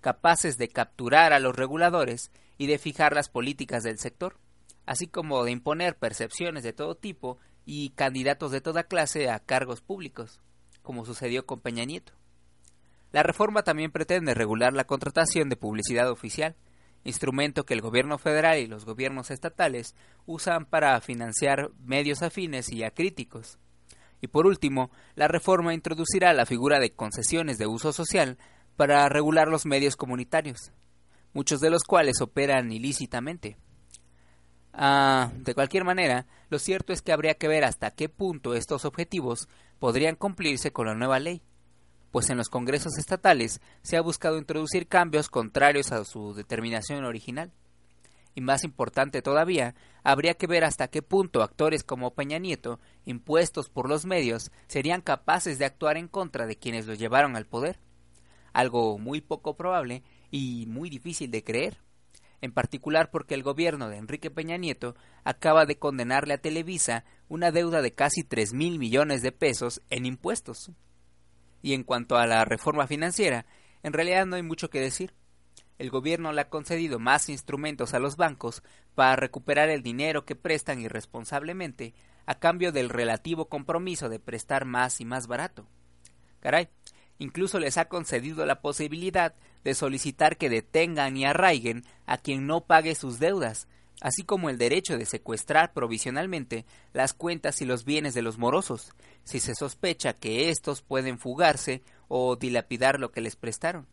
capaces 0.00 0.58
de 0.58 0.68
capturar 0.68 1.32
a 1.32 1.40
los 1.40 1.56
reguladores 1.56 2.30
y 2.58 2.66
de 2.66 2.78
fijar 2.78 3.14
las 3.14 3.28
políticas 3.28 3.82
del 3.82 3.98
sector, 3.98 4.38
así 4.86 5.06
como 5.06 5.44
de 5.44 5.52
imponer 5.52 5.96
percepciones 5.96 6.62
de 6.62 6.72
todo 6.72 6.94
tipo 6.94 7.38
y 7.64 7.90
candidatos 7.90 8.50
de 8.50 8.60
toda 8.60 8.84
clase 8.84 9.30
a 9.30 9.38
cargos 9.38 9.80
públicos, 9.80 10.40
como 10.82 11.04
sucedió 11.04 11.46
con 11.46 11.60
Peña 11.60 11.84
Nieto. 11.84 12.12
La 13.12 13.22
reforma 13.22 13.62
también 13.62 13.92
pretende 13.92 14.34
regular 14.34 14.72
la 14.72 14.84
contratación 14.84 15.48
de 15.48 15.56
publicidad 15.56 16.10
oficial, 16.10 16.56
instrumento 17.04 17.64
que 17.64 17.74
el 17.74 17.80
gobierno 17.80 18.18
federal 18.18 18.58
y 18.58 18.66
los 18.66 18.84
gobiernos 18.84 19.30
estatales 19.30 19.94
usan 20.26 20.66
para 20.66 21.00
financiar 21.00 21.70
medios 21.84 22.22
afines 22.22 22.70
y 22.70 22.84
acríticos. 22.84 23.58
Y 24.20 24.28
por 24.28 24.46
último, 24.46 24.90
la 25.16 25.28
reforma 25.28 25.74
introducirá 25.74 26.32
la 26.32 26.46
figura 26.46 26.78
de 26.78 26.92
concesiones 26.92 27.58
de 27.58 27.66
uso 27.66 27.92
social 27.92 28.38
para 28.76 29.08
regular 29.08 29.48
los 29.48 29.66
medios 29.66 29.96
comunitarios, 29.96 30.72
muchos 31.32 31.60
de 31.60 31.70
los 31.70 31.82
cuales 31.82 32.20
operan 32.20 32.70
ilícitamente. 32.70 33.56
Ah, 34.72 35.32
de 35.36 35.54
cualquier 35.54 35.84
manera, 35.84 36.26
lo 36.48 36.58
cierto 36.58 36.92
es 36.92 37.02
que 37.02 37.12
habría 37.12 37.34
que 37.34 37.48
ver 37.48 37.64
hasta 37.64 37.90
qué 37.90 38.08
punto 38.08 38.54
estos 38.54 38.84
objetivos 38.84 39.48
podrían 39.78 40.16
cumplirse 40.16 40.72
con 40.72 40.86
la 40.86 40.94
nueva 40.94 41.18
ley, 41.18 41.42
pues 42.12 42.30
en 42.30 42.36
los 42.36 42.48
congresos 42.48 42.96
estatales 42.96 43.60
se 43.82 43.96
ha 43.96 44.00
buscado 44.00 44.38
introducir 44.38 44.86
cambios 44.86 45.28
contrarios 45.28 45.90
a 45.90 46.04
su 46.04 46.34
determinación 46.34 47.04
original. 47.04 47.50
Y 48.34 48.40
más 48.40 48.62
importante 48.62 49.20
todavía, 49.20 49.74
habría 50.04 50.34
que 50.34 50.46
ver 50.46 50.62
hasta 50.62 50.88
qué 50.88 51.02
punto 51.02 51.42
actores 51.42 51.82
como 51.82 52.14
Peña 52.14 52.38
Nieto, 52.38 52.78
impuestos 53.04 53.68
por 53.68 53.88
los 53.88 54.06
medios, 54.06 54.52
serían 54.68 55.00
capaces 55.00 55.58
de 55.58 55.64
actuar 55.64 55.96
en 55.96 56.06
contra 56.06 56.46
de 56.46 56.56
quienes 56.56 56.86
los 56.86 56.98
llevaron 57.00 57.34
al 57.34 57.46
poder 57.46 57.80
algo 58.52 58.98
muy 58.98 59.20
poco 59.20 59.56
probable 59.56 60.02
y 60.30 60.66
muy 60.66 60.90
difícil 60.90 61.30
de 61.30 61.44
creer, 61.44 61.78
en 62.40 62.52
particular 62.52 63.10
porque 63.10 63.34
el 63.34 63.42
gobierno 63.42 63.88
de 63.88 63.96
Enrique 63.96 64.30
Peña 64.30 64.56
Nieto 64.56 64.94
acaba 65.24 65.66
de 65.66 65.78
condenarle 65.78 66.34
a 66.34 66.40
Televisa 66.40 67.04
una 67.28 67.50
deuda 67.50 67.82
de 67.82 67.94
casi 67.94 68.24
tres 68.24 68.52
mil 68.52 68.78
millones 68.78 69.22
de 69.22 69.32
pesos 69.32 69.80
en 69.90 70.06
impuestos. 70.06 70.70
Y 71.62 71.74
en 71.74 71.84
cuanto 71.84 72.16
a 72.16 72.26
la 72.26 72.44
reforma 72.44 72.86
financiera, 72.86 73.46
en 73.82 73.92
realidad 73.92 74.26
no 74.26 74.36
hay 74.36 74.42
mucho 74.42 74.68
que 74.68 74.80
decir. 74.80 75.14
El 75.78 75.90
gobierno 75.90 76.32
le 76.32 76.42
ha 76.42 76.48
concedido 76.48 76.98
más 76.98 77.28
instrumentos 77.28 77.94
a 77.94 77.98
los 77.98 78.16
bancos 78.16 78.62
para 78.94 79.16
recuperar 79.16 79.68
el 79.70 79.82
dinero 79.82 80.24
que 80.24 80.36
prestan 80.36 80.80
irresponsablemente 80.80 81.94
a 82.26 82.34
cambio 82.34 82.72
del 82.72 82.88
relativo 82.88 83.48
compromiso 83.48 84.08
de 84.08 84.20
prestar 84.20 84.64
más 84.64 85.00
y 85.00 85.04
más 85.04 85.26
barato. 85.26 85.66
Caray, 86.40 86.68
Incluso 87.22 87.60
les 87.60 87.78
ha 87.78 87.84
concedido 87.84 88.46
la 88.46 88.60
posibilidad 88.60 89.34
de 89.62 89.74
solicitar 89.74 90.36
que 90.36 90.50
detengan 90.50 91.16
y 91.16 91.24
arraiguen 91.24 91.84
a 92.04 92.18
quien 92.18 92.48
no 92.48 92.62
pague 92.64 92.96
sus 92.96 93.20
deudas, 93.20 93.68
así 94.02 94.24
como 94.24 94.50
el 94.50 94.58
derecho 94.58 94.98
de 94.98 95.06
secuestrar 95.06 95.72
provisionalmente 95.72 96.66
las 96.92 97.14
cuentas 97.14 97.62
y 97.62 97.64
los 97.64 97.84
bienes 97.84 98.14
de 98.14 98.22
los 98.22 98.36
morosos, 98.36 98.92
si 99.22 99.38
se 99.38 99.54
sospecha 99.54 100.14
que 100.14 100.50
éstos 100.50 100.82
pueden 100.82 101.18
fugarse 101.18 101.82
o 102.08 102.34
dilapidar 102.34 102.98
lo 102.98 103.12
que 103.12 103.20
les 103.20 103.36
prestaron. 103.36 103.86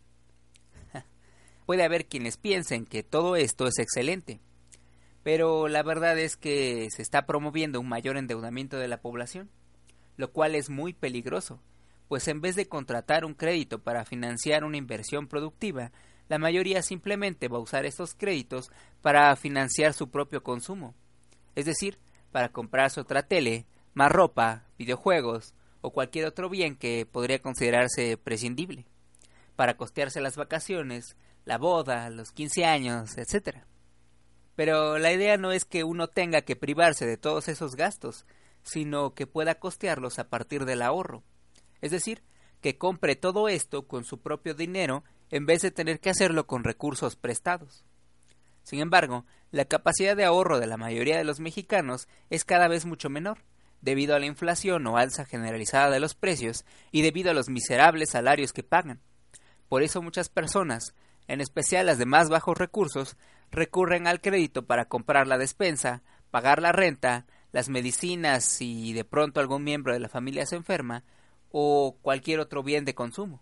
Puede 1.68 1.84
haber 1.84 2.08
quienes 2.08 2.38
piensen 2.38 2.88
que 2.88 3.04
todo 3.04 3.36
esto 3.36 3.68
es 3.68 3.78
excelente, 3.78 4.42
pero 5.22 5.68
la 5.68 5.84
verdad 5.84 6.18
es 6.18 6.36
que 6.36 6.88
se 6.90 7.04
está 7.04 7.28
promoviendo 7.28 7.80
un 7.80 7.88
mayor 7.88 8.18
endeudamiento 8.18 8.78
de 8.78 8.88
la 8.88 9.02
población, 9.02 9.52
lo 10.18 10.32
cual 10.32 10.56
es 10.56 10.72
muy 10.72 10.94
peligroso, 10.94 11.62
pues 12.08 12.28
en 12.28 12.42
vez 12.42 12.56
de 12.56 12.68
contratar 12.68 13.26
un 13.26 13.36
crédito 13.36 13.84
para 13.84 14.06
financiar 14.06 14.64
una 14.64 14.78
inversión 14.78 15.28
productiva, 15.28 15.92
la 16.30 16.38
mayoría 16.38 16.82
simplemente 16.82 17.48
va 17.48 17.58
a 17.58 17.62
usar 17.62 17.86
estos 17.86 18.14
créditos 18.14 18.72
para 19.02 19.36
financiar 19.36 19.94
su 19.94 20.10
propio 20.10 20.44
consumo, 20.44 20.96
es 21.56 21.66
decir, 21.66 21.98
para 22.32 22.50
comprarse 22.50 23.02
otra 23.02 23.24
tele, 23.24 23.66
más 23.94 24.12
ropa, 24.12 24.64
videojuegos 24.78 25.54
o 25.82 25.92
cualquier 25.92 26.26
otro 26.26 26.50
bien 26.50 26.76
que 26.76 27.06
podría 27.06 27.40
considerarse 27.40 28.16
prescindible, 28.18 28.86
para 29.56 29.76
costearse 29.76 30.22
las 30.22 30.38
vacaciones, 30.38 31.18
la 31.46 31.58
boda, 31.58 32.10
los 32.12 32.32
15 32.32 32.64
años, 32.64 33.18
etc. 33.18 33.64
Pero 34.56 35.00
la 35.00 35.12
idea 35.12 35.38
no 35.38 35.52
es 35.52 35.66
que 35.66 35.84
uno 35.84 36.08
tenga 36.08 36.44
que 36.44 36.56
privarse 36.56 37.08
de 37.08 37.18
todos 37.18 37.48
esos 37.48 37.76
gastos, 37.76 38.26
sino 38.62 39.16
que 39.16 39.26
pueda 39.26 39.56
costearlos 39.56 40.20
a 40.20 40.30
partir 40.30 40.66
del 40.66 40.84
ahorro. 40.84 41.24
Es 41.82 41.92
decir, 41.92 42.22
que 42.62 42.78
compre 42.78 43.16
todo 43.16 43.48
esto 43.48 43.88
con 43.88 44.04
su 44.04 44.20
propio 44.20 44.54
dinero 44.54 45.04
en 45.32 45.46
vez 45.46 45.62
de 45.62 45.72
tener 45.72 46.00
que 46.00 46.10
hacerlo 46.10 46.48
con 46.48 46.64
recursos 46.64 47.16
prestados. 47.16 47.84
Sin 48.64 48.80
embargo, 48.80 49.26
la 49.52 49.66
capacidad 49.66 50.16
de 50.16 50.26
ahorro 50.26 50.60
de 50.60 50.68
la 50.68 50.78
mayoría 50.78 51.18
de 51.18 51.24
los 51.24 51.40
mexicanos 51.40 52.08
es 52.30 52.46
cada 52.46 52.68
vez 52.68 52.86
mucho 52.86 53.10
menor, 53.10 53.40
debido 53.82 54.16
a 54.16 54.20
la 54.20 54.26
inflación 54.26 54.86
o 54.88 54.98
alza 54.98 55.26
generalizada 55.26 55.90
de 55.90 56.00
los 56.00 56.16
precios 56.16 56.66
y 56.92 57.02
debido 57.02 57.32
a 57.32 57.34
los 57.34 57.50
miserables 57.50 58.12
salarios 58.12 58.54
que 58.54 58.64
pagan. 58.64 59.02
Por 59.70 59.84
eso 59.84 60.02
muchas 60.02 60.30
personas, 60.30 60.94
en 61.28 61.42
especial 61.42 61.86
las 61.86 61.98
de 61.98 62.06
más 62.06 62.30
bajos 62.30 62.58
recursos, 62.58 63.18
recurren 63.52 64.08
al 64.08 64.22
crédito 64.22 64.66
para 64.66 64.86
comprar 64.86 65.28
la 65.28 65.38
despensa, 65.38 66.04
pagar 66.32 66.62
la 66.62 66.72
renta, 66.72 67.26
las 67.52 67.70
medicinas 67.70 68.62
y 68.62 68.94
de 68.94 69.06
pronto 69.06 69.40
algún 69.40 69.64
miembro 69.64 69.94
de 69.94 70.00
la 70.00 70.10
familia 70.10 70.46
se 70.46 70.56
enferma, 70.56 71.04
o 71.52 71.98
cualquier 72.02 72.40
otro 72.40 72.62
bien 72.62 72.86
de 72.86 72.94
consumo. 72.94 73.42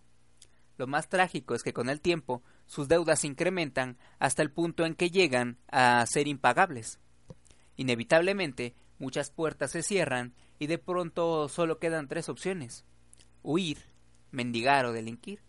Lo 0.77 0.87
más 0.87 1.09
trágico 1.09 1.55
es 1.55 1.63
que 1.63 1.73
con 1.73 1.89
el 1.89 2.01
tiempo 2.01 2.43
sus 2.65 2.87
deudas 2.87 3.21
se 3.21 3.27
incrementan 3.27 3.97
hasta 4.19 4.41
el 4.41 4.51
punto 4.51 4.85
en 4.85 4.95
que 4.95 5.09
llegan 5.09 5.57
a 5.67 6.05
ser 6.05 6.27
impagables. 6.27 6.99
Inevitablemente, 7.75 8.75
muchas 8.99 9.31
puertas 9.31 9.71
se 9.71 9.83
cierran 9.83 10.33
y 10.59 10.67
de 10.67 10.77
pronto 10.77 11.49
solo 11.49 11.79
quedan 11.79 12.07
tres 12.07 12.29
opciones 12.29 12.85
huir, 13.47 13.77
mendigar 14.31 14.85
o 14.85 14.91
delinquir. 14.91 15.41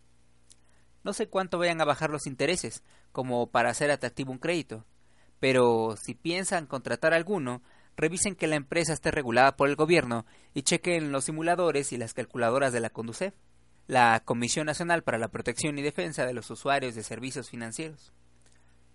No 1.02 1.12
sé 1.12 1.28
cuánto 1.28 1.58
vayan 1.58 1.80
a 1.80 1.84
bajar 1.84 2.10
los 2.10 2.26
intereses, 2.26 2.82
como 3.12 3.50
para 3.50 3.70
hacer 3.70 3.90
atractivo 3.90 4.30
un 4.30 4.38
crédito, 4.38 4.86
pero 5.40 5.96
si 5.96 6.14
piensan 6.14 6.66
contratar 6.66 7.12
alguno, 7.12 7.62
revisen 7.96 8.36
que 8.36 8.46
la 8.46 8.56
empresa 8.56 8.92
esté 8.92 9.10
regulada 9.10 9.56
por 9.56 9.68
el 9.68 9.76
gobierno 9.76 10.26
y 10.54 10.62
chequen 10.62 11.10
los 11.10 11.24
simuladores 11.24 11.92
y 11.92 11.96
las 11.96 12.14
calculadoras 12.14 12.72
de 12.72 12.80
la 12.80 12.90
Conducef, 12.90 13.34
la 13.88 14.20
Comisión 14.20 14.66
Nacional 14.66 15.02
para 15.02 15.16
la 15.16 15.28
Protección 15.28 15.78
y 15.78 15.82
Defensa 15.82 16.26
de 16.26 16.34
los 16.34 16.50
Usuarios 16.50 16.94
de 16.94 17.02
Servicios 17.02 17.48
Financieros. 17.48 18.12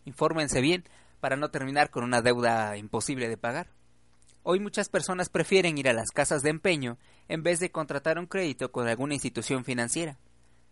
Infórmense 0.05 0.62
bien 0.62 0.83
para 1.19 1.35
no 1.35 1.50
terminar 1.50 1.89
con 1.89 2.03
una 2.03 2.21
deuda 2.21 2.77
imposible 2.77 3.27
de 3.27 3.35
pagar. 3.35 3.71
Hoy 4.43 4.59
muchas 4.59 4.89
personas 4.89 5.29
prefieren 5.29 5.79
ir 5.79 5.89
a 5.89 5.93
las 5.93 6.12
casas 6.12 6.43
de 6.43 6.51
empeño 6.51 7.00
en 7.27 7.41
vez 7.41 7.59
de 7.59 7.71
contratar 7.71 8.19
un 8.19 8.27
crédito 8.27 8.71
con 8.71 8.88
alguna 8.88 9.15
institución 9.15 9.65
financiera. 9.65 10.19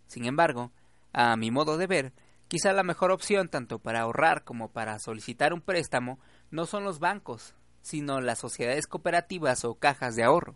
Sin 0.05 0.25
embargo, 0.25 0.71
a 1.13 1.35
mi 1.35 1.49
modo 1.49 1.77
de 1.77 1.87
ver, 1.87 2.13
quizá 2.47 2.73
la 2.73 2.83
mejor 2.83 3.09
opción 3.09 3.49
tanto 3.49 3.79
para 3.79 4.01
ahorrar 4.01 4.43
como 4.43 4.71
para 4.71 4.99
solicitar 4.99 5.51
un 5.51 5.61
préstamo 5.61 6.19
no 6.51 6.67
son 6.67 6.83
los 6.83 6.99
bancos, 6.99 7.55
sino 7.81 8.21
las 8.21 8.37
sociedades 8.37 8.85
cooperativas 8.85 9.65
o 9.65 9.73
cajas 9.73 10.15
de 10.15 10.25
ahorro. 10.25 10.55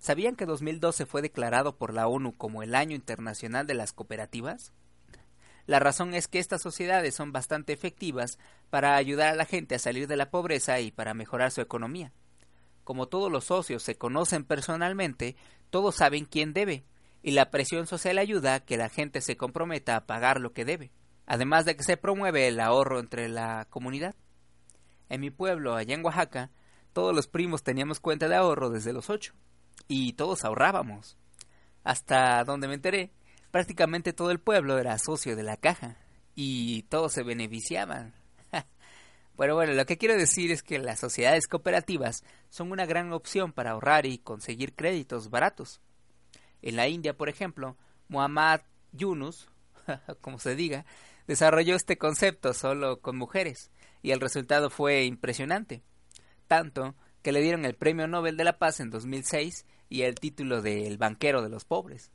¿Sabían 0.00 0.34
que 0.34 0.46
2012 0.46 1.04
fue 1.04 1.20
declarado 1.20 1.76
por 1.76 1.92
la 1.92 2.08
ONU 2.08 2.34
como 2.34 2.62
el 2.62 2.74
Año 2.74 2.96
Internacional 2.96 3.66
de 3.66 3.74
las 3.74 3.92
Cooperativas? 3.92 4.72
La 5.66 5.78
razón 5.78 6.14
es 6.14 6.26
que 6.26 6.38
estas 6.38 6.62
sociedades 6.62 7.14
son 7.14 7.32
bastante 7.32 7.74
efectivas 7.74 8.38
para 8.70 8.96
ayudar 8.96 9.28
a 9.28 9.34
la 9.34 9.44
gente 9.44 9.74
a 9.74 9.78
salir 9.78 10.08
de 10.08 10.16
la 10.16 10.30
pobreza 10.30 10.80
y 10.80 10.90
para 10.90 11.12
mejorar 11.12 11.50
su 11.50 11.60
economía. 11.60 12.14
Como 12.82 13.08
todos 13.08 13.30
los 13.30 13.44
socios 13.44 13.82
se 13.82 13.98
conocen 13.98 14.44
personalmente, 14.44 15.36
todos 15.68 15.96
saben 15.96 16.24
quién 16.24 16.54
debe, 16.54 16.86
y 17.22 17.32
la 17.32 17.50
presión 17.50 17.86
social 17.86 18.16
ayuda 18.16 18.54
a 18.54 18.60
que 18.60 18.78
la 18.78 18.88
gente 18.88 19.20
se 19.20 19.36
comprometa 19.36 19.96
a 19.96 20.06
pagar 20.06 20.40
lo 20.40 20.54
que 20.54 20.64
debe, 20.64 20.92
además 21.26 21.66
de 21.66 21.76
que 21.76 21.84
se 21.84 21.98
promueve 21.98 22.48
el 22.48 22.58
ahorro 22.58 23.00
entre 23.00 23.28
la 23.28 23.66
comunidad. 23.68 24.14
En 25.10 25.20
mi 25.20 25.30
pueblo, 25.30 25.74
allá 25.74 25.94
en 25.94 26.02
Oaxaca, 26.02 26.50
todos 26.94 27.14
los 27.14 27.28
primos 27.28 27.62
teníamos 27.62 28.00
cuenta 28.00 28.28
de 28.28 28.36
ahorro 28.36 28.70
desde 28.70 28.94
los 28.94 29.10
ocho. 29.10 29.34
Y 29.88 30.12
todos 30.14 30.44
ahorrábamos. 30.44 31.16
Hasta 31.84 32.44
donde 32.44 32.68
me 32.68 32.74
enteré, 32.74 33.10
prácticamente 33.50 34.12
todo 34.12 34.30
el 34.30 34.40
pueblo 34.40 34.78
era 34.78 34.98
socio 34.98 35.36
de 35.36 35.42
la 35.42 35.56
caja. 35.56 35.96
Y 36.34 36.82
todos 36.84 37.12
se 37.12 37.22
beneficiaban. 37.22 38.14
Pero 39.36 39.54
bueno, 39.54 39.72
lo 39.72 39.86
que 39.86 39.98
quiero 39.98 40.16
decir 40.16 40.50
es 40.50 40.62
que 40.62 40.78
las 40.78 41.00
sociedades 41.00 41.46
cooperativas 41.46 42.22
son 42.50 42.72
una 42.72 42.86
gran 42.86 43.12
opción 43.12 43.52
para 43.52 43.72
ahorrar 43.72 44.06
y 44.06 44.18
conseguir 44.18 44.74
créditos 44.74 45.30
baratos. 45.30 45.80
En 46.62 46.76
la 46.76 46.88
India, 46.88 47.16
por 47.16 47.28
ejemplo, 47.28 47.76
Muhammad 48.08 48.60
Yunus, 48.92 49.48
como 50.20 50.38
se 50.38 50.54
diga, 50.54 50.84
desarrolló 51.26 51.74
este 51.74 51.96
concepto 51.96 52.52
solo 52.54 53.00
con 53.00 53.16
mujeres 53.16 53.70
y 54.02 54.10
el 54.10 54.20
resultado 54.20 54.70
fue 54.70 55.04
impresionante. 55.04 55.82
Tanto 56.46 56.94
que 57.22 57.32
le 57.32 57.40
dieron 57.40 57.64
el 57.64 57.74
Premio 57.74 58.06
Nobel 58.06 58.36
de 58.36 58.44
la 58.44 58.58
Paz 58.58 58.80
en 58.80 58.90
2006 58.90 59.66
y 59.88 60.02
el 60.02 60.14
título 60.14 60.62
de 60.62 60.86
El 60.86 60.98
banquero 60.98 61.42
de 61.42 61.48
los 61.48 61.64
pobres. 61.64 62.10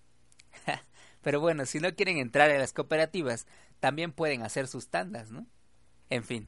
Pero 1.21 1.39
bueno, 1.39 1.65
si 1.65 1.79
no 1.79 1.93
quieren 1.95 2.17
entrar 2.17 2.49
en 2.51 2.59
las 2.59 2.73
cooperativas, 2.73 3.47
también 3.79 4.11
pueden 4.11 4.43
hacer 4.43 4.67
sus 4.67 4.89
tandas, 4.89 5.31
¿no? 5.31 5.45
En 6.09 6.23
fin, 6.23 6.47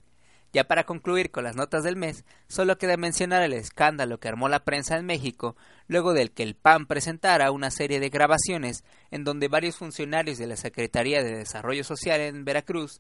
ya 0.54 0.64
para 0.64 0.86
concluir 0.86 1.32
con 1.32 1.44
las 1.44 1.56
notas 1.56 1.84
del 1.84 1.98
mes, 1.98 2.24
solo 2.48 2.78
queda 2.78 2.96
mencionar 2.96 3.44
el 3.44 3.54
escándalo 3.54 4.20
que 4.20 4.28
armó 4.28 4.48
la 4.50 4.64
prensa 4.64 4.98
en 4.98 5.06
México 5.06 5.56
luego 5.88 6.14
del 6.14 6.32
que 6.32 6.44
el 6.44 6.56
PAN 6.56 6.86
presentara 6.86 7.52
una 7.52 7.70
serie 7.70 8.00
de 8.00 8.10
grabaciones 8.10 8.84
en 9.12 9.24
donde 9.24 9.50
varios 9.50 9.78
funcionarios 9.78 10.38
de 10.38 10.48
la 10.48 10.56
Secretaría 10.56 11.22
de 11.22 11.36
Desarrollo 11.36 11.84
Social 11.84 12.22
en 12.22 12.46
Veracruz 12.46 13.00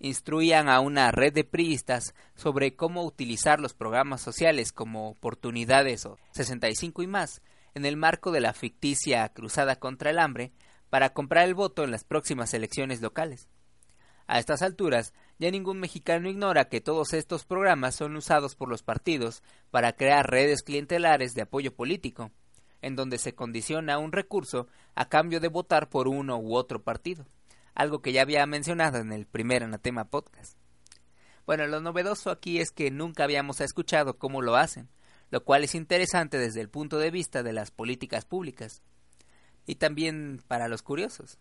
instruían 0.00 0.68
a 0.68 0.80
una 0.80 1.12
red 1.12 1.32
de 1.32 1.44
priistas 1.44 2.14
sobre 2.34 2.74
cómo 2.74 3.04
utilizar 3.04 3.60
los 3.60 3.74
programas 3.74 4.22
sociales 4.22 4.72
como 4.72 5.10
oportunidades 5.10 6.06
o 6.06 6.18
65 6.32 7.02
y 7.02 7.06
más 7.06 7.42
en 7.74 7.84
el 7.84 7.96
marco 7.96 8.32
de 8.32 8.40
la 8.40 8.54
ficticia 8.54 9.28
cruzada 9.28 9.76
contra 9.76 10.10
el 10.10 10.18
hambre 10.18 10.52
para 10.88 11.12
comprar 11.12 11.46
el 11.46 11.54
voto 11.54 11.84
en 11.84 11.90
las 11.90 12.04
próximas 12.04 12.52
elecciones 12.54 13.00
locales. 13.00 13.48
A 14.26 14.38
estas 14.38 14.62
alturas, 14.62 15.12
ya 15.38 15.50
ningún 15.50 15.78
mexicano 15.78 16.28
ignora 16.28 16.68
que 16.68 16.80
todos 16.80 17.12
estos 17.12 17.44
programas 17.44 17.94
son 17.94 18.16
usados 18.16 18.54
por 18.54 18.68
los 18.68 18.82
partidos 18.82 19.42
para 19.70 19.92
crear 19.92 20.30
redes 20.30 20.62
clientelares 20.62 21.34
de 21.34 21.42
apoyo 21.42 21.74
político, 21.74 22.30
en 22.80 22.96
donde 22.96 23.18
se 23.18 23.34
condiciona 23.34 23.98
un 23.98 24.12
recurso 24.12 24.66
a 24.94 25.08
cambio 25.08 25.40
de 25.40 25.48
votar 25.48 25.88
por 25.90 26.08
uno 26.08 26.38
u 26.38 26.54
otro 26.54 26.82
partido 26.82 27.26
algo 27.74 28.02
que 28.02 28.12
ya 28.12 28.22
había 28.22 28.46
mencionado 28.46 28.98
en 28.98 29.12
el 29.12 29.26
primer 29.26 29.62
Anatema 29.62 30.04
Podcast. 30.04 30.56
Bueno, 31.46 31.66
lo 31.66 31.80
novedoso 31.80 32.30
aquí 32.30 32.60
es 32.60 32.70
que 32.70 32.90
nunca 32.90 33.24
habíamos 33.24 33.60
escuchado 33.60 34.18
cómo 34.18 34.42
lo 34.42 34.56
hacen, 34.56 34.88
lo 35.30 35.44
cual 35.44 35.64
es 35.64 35.74
interesante 35.74 36.38
desde 36.38 36.60
el 36.60 36.68
punto 36.68 36.98
de 36.98 37.10
vista 37.10 37.42
de 37.42 37.52
las 37.52 37.70
políticas 37.70 38.24
públicas 38.24 38.82
y 39.66 39.76
también 39.76 40.42
para 40.48 40.68
los 40.68 40.82
curiosos. 40.82 41.38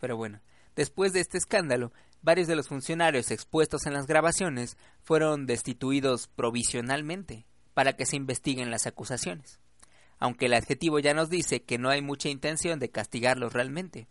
Pero 0.00 0.16
bueno, 0.16 0.40
después 0.76 1.12
de 1.12 1.20
este 1.20 1.38
escándalo, 1.38 1.92
varios 2.22 2.48
de 2.48 2.56
los 2.56 2.68
funcionarios 2.68 3.30
expuestos 3.30 3.86
en 3.86 3.94
las 3.94 4.06
grabaciones 4.06 4.76
fueron 5.02 5.46
destituidos 5.46 6.28
provisionalmente 6.28 7.46
para 7.74 7.94
que 7.94 8.06
se 8.06 8.16
investiguen 8.16 8.70
las 8.70 8.86
acusaciones, 8.86 9.60
aunque 10.18 10.46
el 10.46 10.54
adjetivo 10.54 10.98
ya 10.98 11.14
nos 11.14 11.30
dice 11.30 11.62
que 11.62 11.78
no 11.78 11.90
hay 11.90 12.02
mucha 12.02 12.28
intención 12.28 12.78
de 12.78 12.90
castigarlos 12.90 13.52
realmente. 13.52 14.08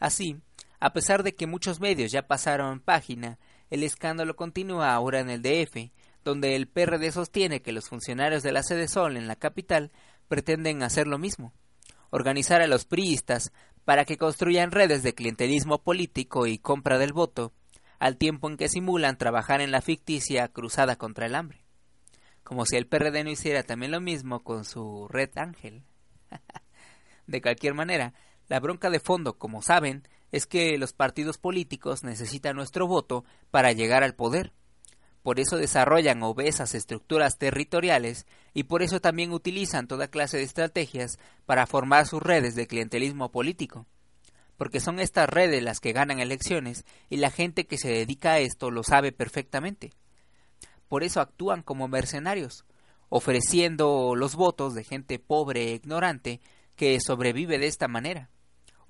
Así, 0.00 0.40
a 0.80 0.92
pesar 0.92 1.22
de 1.22 1.34
que 1.34 1.46
muchos 1.46 1.78
medios 1.78 2.10
ya 2.10 2.26
pasaron 2.26 2.80
página, 2.80 3.38
el 3.68 3.84
escándalo 3.84 4.34
continúa 4.34 4.92
ahora 4.92 5.20
en 5.20 5.28
el 5.30 5.42
DF, 5.42 5.92
donde 6.24 6.56
el 6.56 6.66
PRD 6.66 7.12
sostiene 7.12 7.62
que 7.62 7.72
los 7.72 7.88
funcionarios 7.88 8.42
de 8.42 8.50
la 8.50 8.62
sede 8.62 8.88
Sol 8.88 9.16
en 9.16 9.28
la 9.28 9.36
capital 9.36 9.92
pretenden 10.26 10.82
hacer 10.82 11.06
lo 11.06 11.18
mismo, 11.18 11.52
organizar 12.10 12.62
a 12.62 12.66
los 12.66 12.86
priistas 12.86 13.52
para 13.84 14.04
que 14.04 14.16
construyan 14.16 14.70
redes 14.70 15.02
de 15.02 15.14
clientelismo 15.14 15.82
político 15.82 16.46
y 16.46 16.58
compra 16.58 16.98
del 16.98 17.12
voto, 17.12 17.52
al 17.98 18.16
tiempo 18.16 18.48
en 18.48 18.56
que 18.56 18.68
simulan 18.68 19.18
trabajar 19.18 19.60
en 19.60 19.70
la 19.70 19.82
ficticia 19.82 20.48
cruzada 20.48 20.96
contra 20.96 21.26
el 21.26 21.34
hambre. 21.34 21.64
Como 22.42 22.64
si 22.64 22.76
el 22.76 22.86
PRD 22.86 23.22
no 23.22 23.30
hiciera 23.30 23.62
también 23.62 23.92
lo 23.92 24.00
mismo 24.00 24.42
con 24.42 24.64
su 24.64 25.06
red 25.08 25.30
Ángel. 25.36 25.84
de 27.26 27.42
cualquier 27.42 27.74
manera, 27.74 28.14
la 28.50 28.58
bronca 28.58 28.90
de 28.90 28.98
fondo, 28.98 29.38
como 29.38 29.62
saben, 29.62 30.02
es 30.32 30.44
que 30.44 30.76
los 30.76 30.92
partidos 30.92 31.38
políticos 31.38 32.02
necesitan 32.02 32.56
nuestro 32.56 32.88
voto 32.88 33.24
para 33.52 33.70
llegar 33.70 34.02
al 34.02 34.16
poder. 34.16 34.52
Por 35.22 35.38
eso 35.38 35.56
desarrollan 35.56 36.24
obesas 36.24 36.74
estructuras 36.74 37.38
territoriales 37.38 38.26
y 38.52 38.64
por 38.64 38.82
eso 38.82 39.00
también 39.00 39.30
utilizan 39.30 39.86
toda 39.86 40.08
clase 40.08 40.36
de 40.38 40.42
estrategias 40.42 41.16
para 41.46 41.68
formar 41.68 42.08
sus 42.08 42.20
redes 42.20 42.56
de 42.56 42.66
clientelismo 42.66 43.30
político. 43.30 43.86
porque 44.56 44.80
son 44.80 45.00
estas 45.00 45.26
redes 45.26 45.62
las 45.62 45.80
que 45.80 45.94
ganan 45.94 46.20
elecciones 46.20 46.84
y 47.08 47.16
la 47.16 47.30
gente 47.30 47.66
que 47.66 47.78
se 47.78 47.88
dedica 47.88 48.32
a 48.32 48.38
esto 48.40 48.70
lo 48.70 48.82
sabe 48.82 49.10
perfectamente. 49.10 49.90
Por 50.86 51.02
eso 51.02 51.22
actúan 51.22 51.62
como 51.62 51.88
mercenarios, 51.88 52.66
ofreciendo 53.08 54.14
los 54.14 54.34
votos 54.34 54.74
de 54.74 54.84
gente 54.84 55.18
pobre 55.18 55.70
e 55.70 55.74
ignorante 55.76 56.42
que 56.76 57.00
sobrevive 57.00 57.58
de 57.58 57.68
esta 57.68 57.88
manera, 57.88 58.28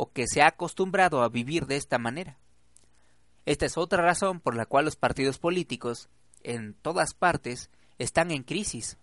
o 0.01 0.11
que 0.13 0.27
se 0.27 0.41
ha 0.41 0.47
acostumbrado 0.47 1.23
a 1.23 1.29
vivir 1.29 1.67
de 1.67 1.77
esta 1.77 1.99
manera. 1.99 2.39
Esta 3.45 3.67
es 3.67 3.77
otra 3.77 4.03
razón 4.03 4.41
por 4.41 4.57
la 4.57 4.65
cual 4.65 4.87
los 4.87 4.97
partidos 4.97 5.39
políticos, 5.39 6.09
en 6.43 6.73
todas 6.73 7.13
partes, 7.13 7.69
están 7.99 8.31
en 8.31 8.43
crisis 8.43 8.97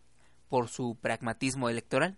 por 0.49 0.69
su 0.69 0.97
pragmatismo 0.99 1.69
electoral, 1.69 2.17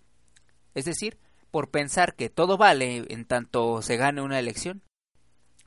es 0.75 0.85
decir, 0.85 1.17
por 1.51 1.71
pensar 1.71 2.15
que 2.15 2.29
todo 2.29 2.55
vale 2.55 3.05
en 3.09 3.25
tanto 3.25 3.81
se 3.81 3.97
gane 3.97 4.21
una 4.21 4.39
elección, 4.39 4.81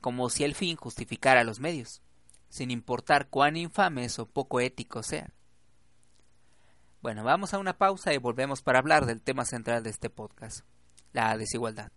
como 0.01 0.31
si 0.31 0.43
el 0.43 0.55
fin 0.55 0.75
justificara 0.75 1.43
los 1.43 1.59
medios, 1.59 2.01
sin 2.49 2.71
importar 2.71 3.27
cuán 3.29 3.57
infames 3.57 4.17
o 4.17 4.25
poco 4.25 4.59
éticos 4.59 5.05
sean. 5.05 5.31
Bueno, 7.03 7.23
vamos 7.23 7.53
a 7.53 7.59
una 7.59 7.77
pausa 7.77 8.11
y 8.11 8.17
volvemos 8.17 8.63
para 8.63 8.79
hablar 8.79 9.05
del 9.05 9.21
tema 9.21 9.45
central 9.45 9.83
de 9.83 9.91
este 9.91 10.09
podcast, 10.09 10.65
la 11.11 11.37
desigualdad. 11.37 11.91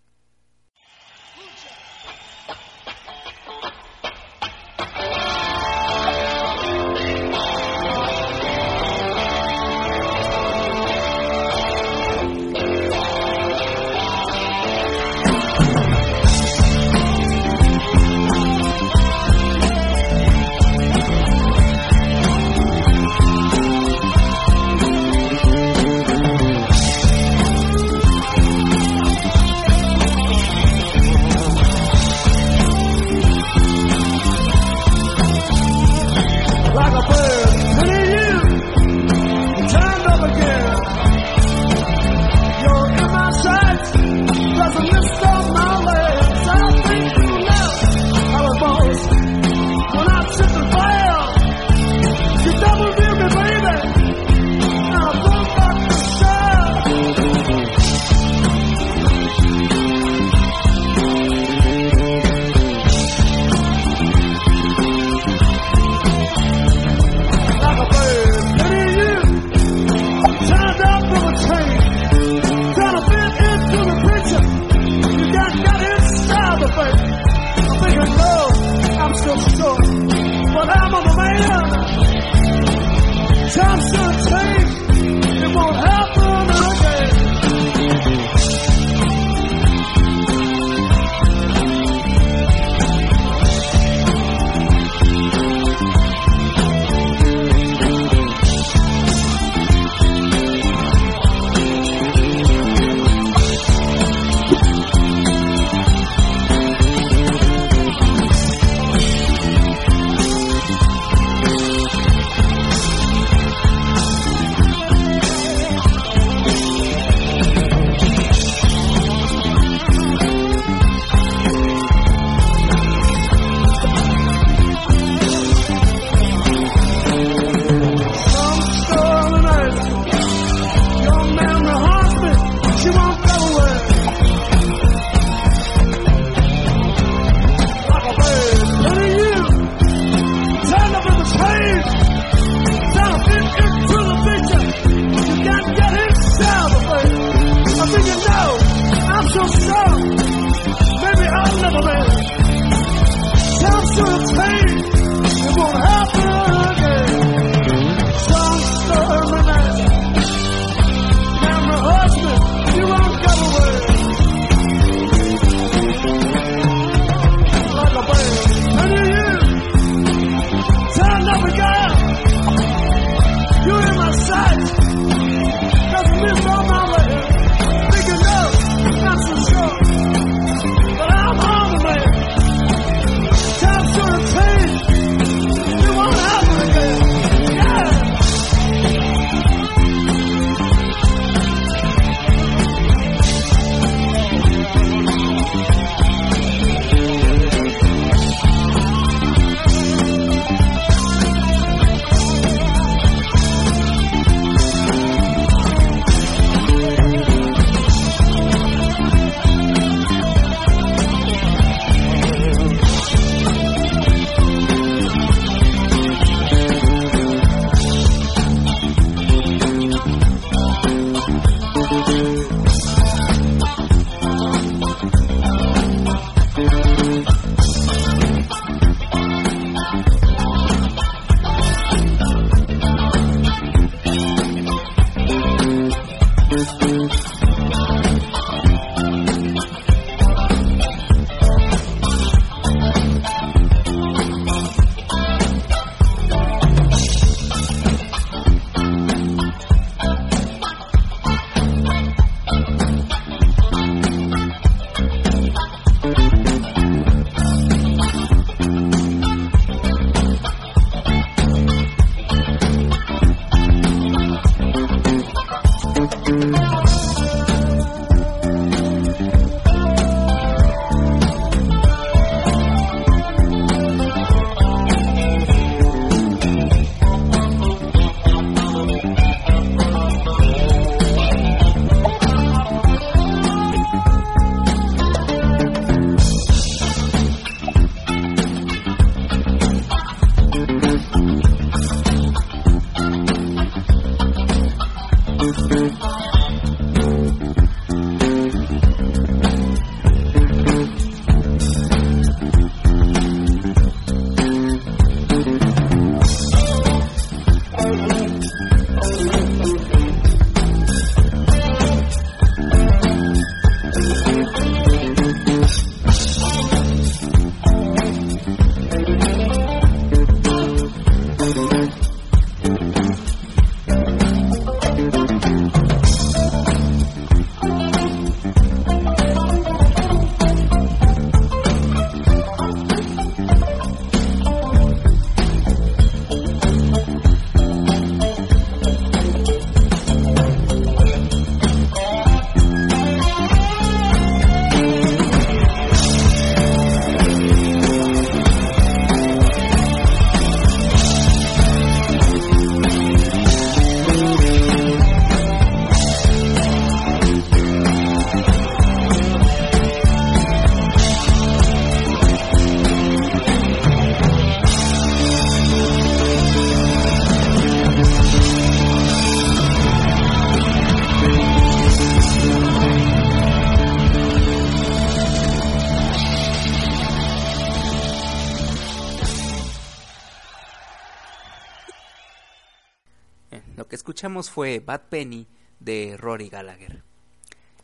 Fue 384.29 384.81
Bad 384.81 385.03
Penny 385.09 385.47
de 385.79 386.17
Rory 386.19 386.49
Gallagher. 386.49 387.03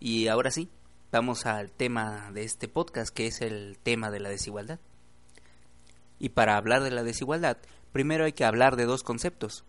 Y 0.00 0.28
ahora 0.28 0.50
sí, 0.50 0.68
vamos 1.12 1.46
al 1.46 1.70
tema 1.70 2.30
de 2.32 2.42
este 2.42 2.68
podcast, 2.68 3.14
que 3.14 3.26
es 3.26 3.40
el 3.40 3.78
tema 3.82 4.10
de 4.10 4.20
la 4.20 4.28
desigualdad. 4.28 4.80
Y 6.18 6.30
para 6.30 6.56
hablar 6.56 6.82
de 6.82 6.90
la 6.90 7.04
desigualdad, 7.04 7.58
primero 7.92 8.24
hay 8.24 8.32
que 8.32 8.44
hablar 8.44 8.76
de 8.76 8.86
dos 8.86 9.02
conceptos, 9.02 9.64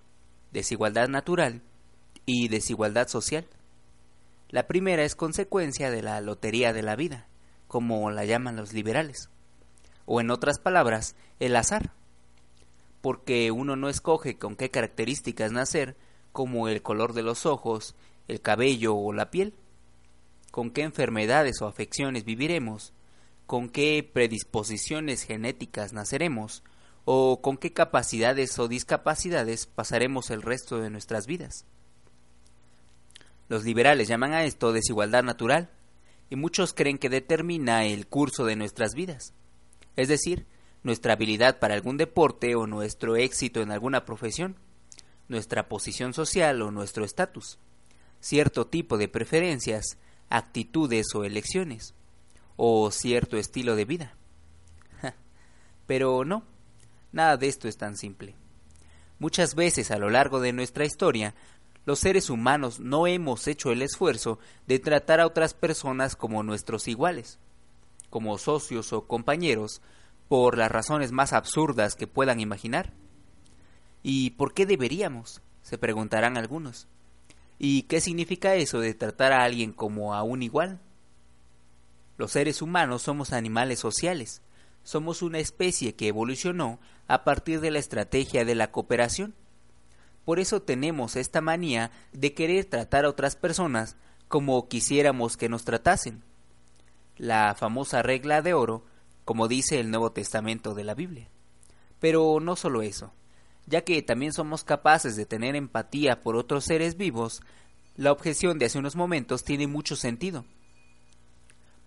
desigualdad 0.52 1.08
natural 1.08 1.62
y 2.26 2.48
desigualdad 2.48 3.08
social. 3.08 3.46
La 4.50 4.68
primera 4.68 5.04
es 5.04 5.16
consecuencia 5.16 5.92
de 5.92 6.02
la 6.02 6.20
lotería 6.22 6.74
de 6.74 6.82
la 6.82 6.96
vida, 6.96 7.28
como 7.68 8.10
la 8.10 8.26
llaman 8.26 8.56
los 8.56 8.74
liberales, 8.74 9.30
o 10.06 10.22
en 10.22 10.32
otras 10.32 10.58
palabras, 10.58 11.16
el 11.40 11.56
azar 11.56 11.92
porque 13.04 13.52
uno 13.52 13.76
no 13.76 13.90
escoge 13.90 14.38
con 14.38 14.56
qué 14.56 14.72
características 14.72 15.52
nacer, 15.52 15.98
como 16.34 16.68
el 16.68 16.82
color 16.82 17.14
de 17.14 17.24
los 17.24 17.46
ojos, 17.46 17.96
el 18.28 18.42
cabello 18.42 18.96
o 18.96 19.14
la 19.14 19.32
piel, 19.32 19.54
con 20.52 20.72
qué 20.72 20.82
enfermedades 20.82 21.62
o 21.62 21.68
afecciones 21.68 22.26
viviremos, 22.26 22.92
con 23.46 23.70
qué 23.70 24.08
predisposiciones 24.12 25.24
genéticas 25.24 25.94
naceremos, 25.94 26.64
o 27.06 27.42
con 27.42 27.58
qué 27.58 27.72
capacidades 27.74 28.58
o 28.60 28.68
discapacidades 28.68 29.68
pasaremos 29.68 30.30
el 30.30 30.42
resto 30.42 30.80
de 30.80 30.90
nuestras 30.90 31.28
vidas. 31.28 31.66
Los 33.50 33.64
liberales 33.64 34.08
llaman 34.08 34.34
a 34.34 34.44
esto 34.44 34.74
desigualdad 34.74 35.24
natural, 35.24 35.70
y 36.30 36.36
muchos 36.36 36.74
creen 36.74 36.98
que 36.98 37.10
determina 37.10 37.86
el 37.86 38.08
curso 38.08 38.46
de 38.46 38.56
nuestras 38.56 38.96
vidas, 38.96 39.34
es 39.96 40.08
decir, 40.08 40.48
nuestra 40.82 41.14
habilidad 41.14 41.60
para 41.60 41.76
algún 41.76 41.98
deporte 41.98 42.56
o 42.56 42.66
nuestro 42.68 43.16
éxito 43.16 43.62
en 43.62 43.72
alguna 43.72 44.06
profesión, 44.06 44.58
nuestra 45.28 45.68
posición 45.68 46.14
social 46.14 46.62
o 46.62 46.72
nuestro 46.72 47.06
estatus, 47.06 47.60
cierto 48.20 48.68
tipo 48.68 48.98
de 48.98 49.08
preferencias, 49.08 49.98
actitudes 50.30 51.08
o 51.16 51.24
elecciones, 51.24 51.94
o 52.56 52.92
cierto 52.92 53.38
estilo 53.38 53.76
de 53.76 53.86
vida. 53.86 54.16
Pero 55.88 56.26
no, 56.26 56.44
nada 57.12 57.38
de 57.38 57.48
esto 57.48 57.68
es 57.68 57.78
tan 57.78 57.98
simple. 57.98 58.36
Muchas 59.20 59.56
veces 59.56 59.92
a 59.92 59.98
lo 59.98 60.10
largo 60.10 60.40
de 60.40 60.54
nuestra 60.54 60.86
historia, 60.86 61.36
los 61.86 62.00
seres 62.00 62.30
humanos 62.30 62.80
no 62.80 63.08
hemos 63.08 63.48
hecho 63.48 63.72
el 63.72 63.82
esfuerzo 63.82 64.40
de 64.68 64.80
tratar 64.80 65.20
a 65.20 65.26
otras 65.26 65.54
personas 65.54 66.16
como 66.16 66.44
nuestros 66.44 66.88
iguales, 66.88 67.40
como 68.10 68.38
socios 68.38 68.94
o 68.94 69.08
compañeros, 69.08 69.82
por 70.30 70.58
las 70.58 70.72
razones 70.72 71.12
más 71.12 71.34
absurdas 71.34 71.96
que 71.96 72.08
puedan 72.08 72.40
imaginar. 72.40 72.94
¿Y 74.04 74.32
por 74.32 74.54
qué 74.54 74.66
deberíamos? 74.66 75.42
se 75.64 75.78
preguntarán 75.78 76.38
algunos. 76.38 76.88
¿Y 77.58 77.84
qué 77.84 78.02
significa 78.02 78.56
eso 78.56 78.80
de 78.80 78.94
tratar 78.94 79.32
a 79.32 79.44
alguien 79.44 79.72
como 79.72 80.14
a 80.14 80.22
un 80.22 80.44
igual? 80.44 80.80
Los 82.18 82.32
seres 82.32 82.62
humanos 82.62 83.02
somos 83.02 83.34
animales 83.34 83.80
sociales, 83.80 84.42
somos 84.84 85.22
una 85.22 85.40
especie 85.40 85.96
que 85.96 86.10
evolucionó 86.10 86.80
a 87.08 87.24
partir 87.24 87.62
de 87.62 87.72
la 87.72 87.80
estrategia 87.80 88.46
de 88.46 88.56
la 88.56 88.72
cooperación. 88.72 89.34
Por 90.26 90.40
eso 90.40 90.62
tenemos 90.62 91.16
esta 91.16 91.42
manía 91.42 91.92
de 92.12 92.34
querer 92.34 92.66
tratar 92.66 93.06
a 93.06 93.10
otras 93.10 93.36
personas 93.36 93.96
como 94.28 94.68
quisiéramos 94.68 95.38
que 95.38 95.50
nos 95.50 95.64
tratasen. 95.64 96.24
La 97.18 97.56
famosa 97.58 98.02
regla 98.02 98.42
de 98.42 98.54
oro 98.54 98.84
como 99.26 99.48
dice 99.48 99.80
el 99.80 99.90
Nuevo 99.90 100.12
Testamento 100.12 100.74
de 100.74 100.84
la 100.84 100.96
Biblia. 100.96 101.30
Pero 102.00 102.40
no 102.42 102.58
solo 102.58 102.82
eso, 102.82 103.14
ya 103.66 103.82
que 103.82 104.02
también 104.02 104.34
somos 104.34 104.64
capaces 104.64 105.16
de 105.16 105.26
tener 105.26 105.56
empatía 105.56 106.22
por 106.22 106.36
otros 106.36 106.66
seres 106.66 106.98
vivos, 106.98 107.42
la 107.96 108.12
objeción 108.12 108.60
de 108.60 108.66
hace 108.66 108.80
unos 108.80 108.96
momentos 108.96 109.44
tiene 109.44 109.68
mucho 109.68 109.96
sentido. 109.96 110.46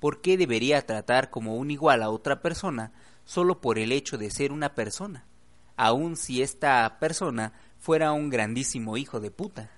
¿Por 0.01 0.21
qué 0.21 0.37
debería 0.37 0.85
tratar 0.87 1.31
como 1.31 1.57
un 1.57 1.71
igual 1.71 2.03
a 2.03 2.11
otra 2.11 2.43
persona 2.43 2.93
solo 3.25 3.61
por 3.61 3.79
el 3.79 3.93
hecho 3.93 4.19
de 4.19 4.31
ser 4.31 4.53
una 4.53 4.75
persona, 4.75 5.25
aun 5.77 6.17
si 6.17 6.43
esta 6.43 6.99
persona 7.01 7.53
fuera 7.79 8.13
un 8.13 8.31
grandísimo 8.31 8.97
hijo 8.97 9.21
de 9.21 9.31
puta? 9.31 9.71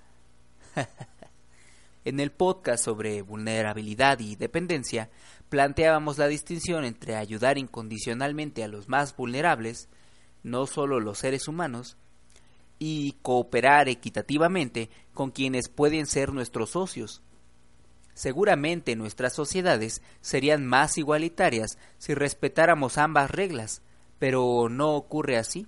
en 2.04 2.20
el 2.20 2.30
podcast 2.30 2.84
sobre 2.84 3.22
vulnerabilidad 3.22 4.20
y 4.20 4.36
dependencia 4.36 5.10
planteábamos 5.48 6.18
la 6.18 6.28
distinción 6.28 6.84
entre 6.84 7.16
ayudar 7.16 7.58
incondicionalmente 7.58 8.62
a 8.64 8.68
los 8.68 8.88
más 8.88 9.16
vulnerables, 9.16 9.88
no 10.42 10.66
solo 10.66 11.00
los 11.00 11.18
seres 11.18 11.48
humanos, 11.48 11.96
y 12.78 13.16
cooperar 13.22 13.88
equitativamente 13.88 14.88
con 15.14 15.30
quienes 15.30 15.68
pueden 15.68 16.06
ser 16.06 16.32
nuestros 16.32 16.70
socios. 16.70 17.22
Seguramente 18.14 18.96
nuestras 18.96 19.32
sociedades 19.32 20.02
serían 20.20 20.66
más 20.66 20.98
igualitarias 20.98 21.78
si 21.98 22.14
respetáramos 22.14 22.98
ambas 22.98 23.30
reglas, 23.30 23.82
pero 24.18 24.68
no 24.68 24.94
ocurre 24.94 25.36
así. 25.36 25.66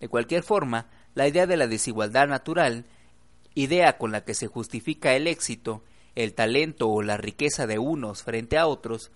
De 0.00 0.08
cualquier 0.08 0.42
forma, 0.42 0.88
la 1.14 1.28
idea 1.28 1.46
de 1.46 1.56
la 1.56 1.66
desigualdad 1.66 2.28
natural, 2.28 2.86
idea 3.54 3.98
con 3.98 4.12
la 4.12 4.24
que 4.24 4.34
se 4.34 4.46
justifica 4.46 5.14
el 5.14 5.26
éxito 5.26 5.82
el 6.14 6.34
talento 6.34 6.88
o 6.88 7.02
la 7.02 7.16
riqueza 7.16 7.66
de 7.66 7.78
unos 7.78 8.22
frente 8.22 8.58
a 8.58 8.66
otros, 8.66 9.10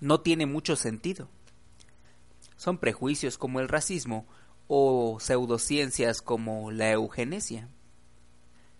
no 0.00 0.20
tiene 0.20 0.46
mucho 0.46 0.76
sentido. 0.76 1.28
Son 2.56 2.78
prejuicios 2.78 3.38
como 3.38 3.60
el 3.60 3.68
racismo 3.68 4.26
o 4.68 5.18
pseudociencias 5.20 6.22
como 6.22 6.70
la 6.70 6.90
eugenesia. 6.90 7.68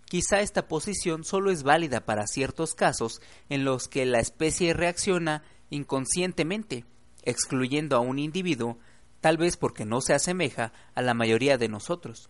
Quizá 0.06 0.40
esta 0.40 0.68
posición 0.68 1.24
solo 1.24 1.50
es 1.50 1.62
válida 1.62 2.04
para 2.04 2.26
ciertos 2.26 2.74
casos 2.74 3.22
en 3.48 3.64
los 3.64 3.88
que 3.88 4.04
la 4.04 4.20
especie 4.20 4.74
reacciona 4.74 5.42
inconscientemente, 5.70 6.84
excluyendo 7.22 7.96
a 7.96 8.00
un 8.00 8.18
individuo, 8.18 8.78
tal 9.20 9.38
vez 9.38 9.56
porque 9.56 9.86
no 9.86 10.00
se 10.02 10.12
asemeja 10.12 10.72
a 10.94 11.00
la 11.00 11.14
mayoría 11.14 11.56
de 11.56 11.68
nosotros. 11.68 12.28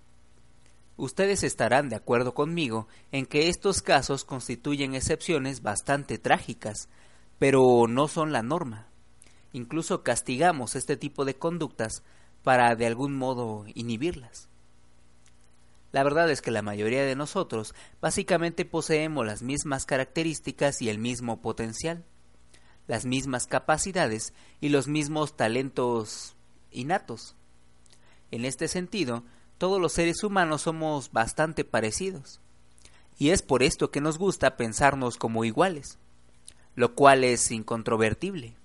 Ustedes 0.96 1.42
estarán 1.42 1.88
de 1.88 1.96
acuerdo 1.96 2.35
conmigo 2.35 2.87
en 3.11 3.26
que 3.26 3.48
estos 3.48 3.83
casos 3.83 4.24
constituyen 4.24 4.94
excepciones 4.94 5.62
bastante 5.62 6.18
trágicas, 6.18 6.88
pero 7.38 7.87
no 7.88 8.07
son 8.07 8.31
la 8.31 8.42
norma. 8.42 8.91
Incluso 9.53 10.03
castigamos 10.03 10.77
este 10.77 10.97
tipo 10.97 11.25
de 11.25 11.37
conductas 11.37 12.03
para 12.43 12.75
de 12.77 12.87
algún 12.87 13.17
modo 13.17 13.65
inhibirlas. 13.75 14.49
La 15.93 16.03
verdad 16.03 16.31
es 16.31 16.41
que 16.41 16.51
la 16.51 16.62
mayoría 16.62 17.05
de 17.05 17.15
nosotros 17.15 17.75
básicamente 18.01 18.65
poseemos 18.65 19.27
las 19.27 19.43
mismas 19.43 19.85
características 19.85 20.81
y 20.81 20.88
el 20.88 20.99
mismo 20.99 21.43
potencial, 21.43 22.03
las 22.87 23.05
mismas 23.05 23.47
capacidades 23.47 24.33
y 24.61 24.71
los 24.71 24.88
mismos 24.88 25.37
talentos 25.37 26.35
innatos. 26.71 27.37
En 28.31 28.47
este 28.47 28.69
sentido, 28.69 29.23
todos 29.59 29.81
los 29.81 29.93
seres 29.93 30.25
humanos 30.25 30.62
somos 30.62 31.12
bastante 31.12 31.65
parecidos, 31.65 32.41
y 33.19 33.31
es 33.31 33.43
por 33.43 33.62
esto 33.62 33.91
que 33.91 34.01
nos 34.01 34.17
gusta 34.19 34.57
pensarnos 34.57 35.19
como 35.19 35.45
iguales, 35.45 35.99
lo 36.75 36.95
cual 36.95 37.23
es 37.23 37.51
incontrovertible. 37.51 38.57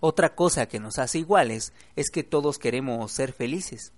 Otra 0.00 0.34
cosa 0.34 0.66
que 0.66 0.80
nos 0.80 0.98
hace 0.98 1.18
iguales 1.18 1.72
es 1.94 2.10
que 2.10 2.22
todos 2.22 2.58
queremos 2.58 3.10
ser 3.12 3.32
felices. 3.32 3.92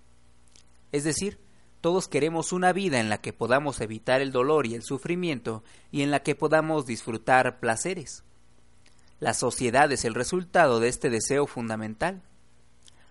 Es 0.93 1.05
decir, 1.05 1.39
todos 1.81 2.09
queremos 2.09 2.53
una 2.53 2.73
vida 2.73 2.99
en 3.01 3.09
la 3.09 3.21
que 3.21 3.33
podamos 3.33 3.81
evitar 3.81 4.21
el 4.21 4.33
dolor 4.33 4.67
y 4.67 4.75
el 4.75 4.83
sufrimiento 4.83 5.63
y 5.91 6.03
en 6.03 6.11
la 6.11 6.23
que 6.23 6.35
podamos 6.35 6.87
disfrutar 6.87 7.61
placeres. 7.61 8.25
La 9.21 9.35
sociedad 9.35 9.91
es 9.91 10.05
el 10.05 10.15
resultado 10.15 10.81
de 10.81 10.89
este 10.89 11.11
deseo 11.11 11.47
fundamental. 11.47 12.23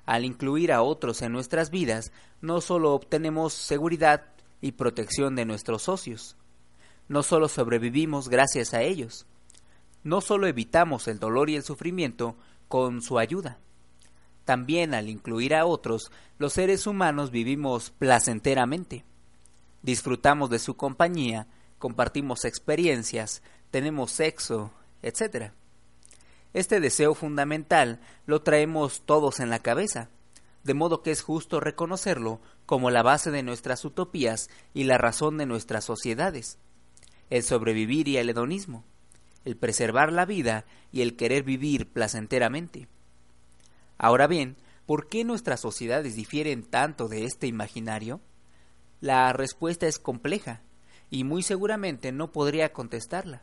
Al 0.06 0.24
incluir 0.24 0.72
a 0.72 0.82
otros 0.82 1.22
en 1.22 1.34
nuestras 1.34 1.70
vidas, 1.70 2.12
no 2.42 2.62
solo 2.62 2.94
obtenemos 2.94 3.54
seguridad 3.54 4.24
y 4.62 4.72
protección 4.72 5.36
de 5.36 5.46
nuestros 5.46 5.84
socios, 5.84 6.38
no 7.10 7.24
solo 7.24 7.48
sobrevivimos 7.50 8.30
gracias 8.30 8.74
a 8.74 8.82
ellos, 8.82 9.26
no 10.04 10.22
solo 10.22 10.48
evitamos 10.48 11.08
el 11.08 11.20
dolor 11.20 11.50
y 11.50 11.56
el 11.56 11.64
sufrimiento 11.64 12.38
con 12.68 13.02
su 13.02 13.20
ayuda, 13.20 13.60
también 14.48 14.94
al 14.94 15.10
incluir 15.10 15.54
a 15.54 15.66
otros, 15.66 16.10
los 16.38 16.54
seres 16.54 16.88
humanos 16.88 17.32
vivimos 17.32 17.92
placenteramente. 17.92 19.04
Disfrutamos 19.82 20.50
de 20.50 20.60
su 20.60 20.78
compañía, 20.78 21.48
compartimos 21.80 22.46
experiencias, 22.46 23.44
tenemos 23.72 24.12
sexo, 24.12 24.72
etc. 25.02 25.52
Este 26.54 26.80
deseo 26.80 27.14
fundamental 27.14 28.00
lo 28.26 28.42
traemos 28.42 29.02
todos 29.02 29.42
en 29.42 29.50
la 29.50 29.60
cabeza, 29.60 30.10
de 30.64 30.74
modo 30.74 31.04
que 31.04 31.12
es 31.12 31.22
justo 31.22 31.60
reconocerlo 31.60 32.40
como 32.66 32.90
la 32.90 33.04
base 33.04 33.32
de 33.32 33.44
nuestras 33.44 33.84
utopías 33.84 34.50
y 34.74 34.86
la 34.86 34.98
razón 34.98 35.38
de 35.38 35.46
nuestras 35.46 35.84
sociedades, 35.84 36.58
el 37.30 37.44
sobrevivir 37.44 38.08
y 38.08 38.16
el 38.16 38.30
hedonismo, 38.30 38.86
el 39.48 39.56
preservar 39.56 40.12
la 40.12 40.26
vida 40.26 40.66
y 40.92 41.02
el 41.02 41.16
querer 41.16 41.44
vivir 41.44 41.88
placenteramente. 41.88 42.90
Ahora 43.98 44.28
bien, 44.28 44.58
¿por 44.86 45.08
qué 45.08 45.24
nuestras 45.24 45.62
sociedades 45.62 46.16
difieren 46.16 46.64
tanto 46.64 47.08
de 47.08 47.24
este 47.24 47.48
imaginario? 47.48 48.20
La 49.00 49.32
respuesta 49.32 49.88
es 49.88 50.00
compleja 50.00 50.64
y 51.10 51.24
muy 51.24 51.44
seguramente 51.44 52.12
no 52.12 52.34
podría 52.34 52.74
contestarla. 52.74 53.42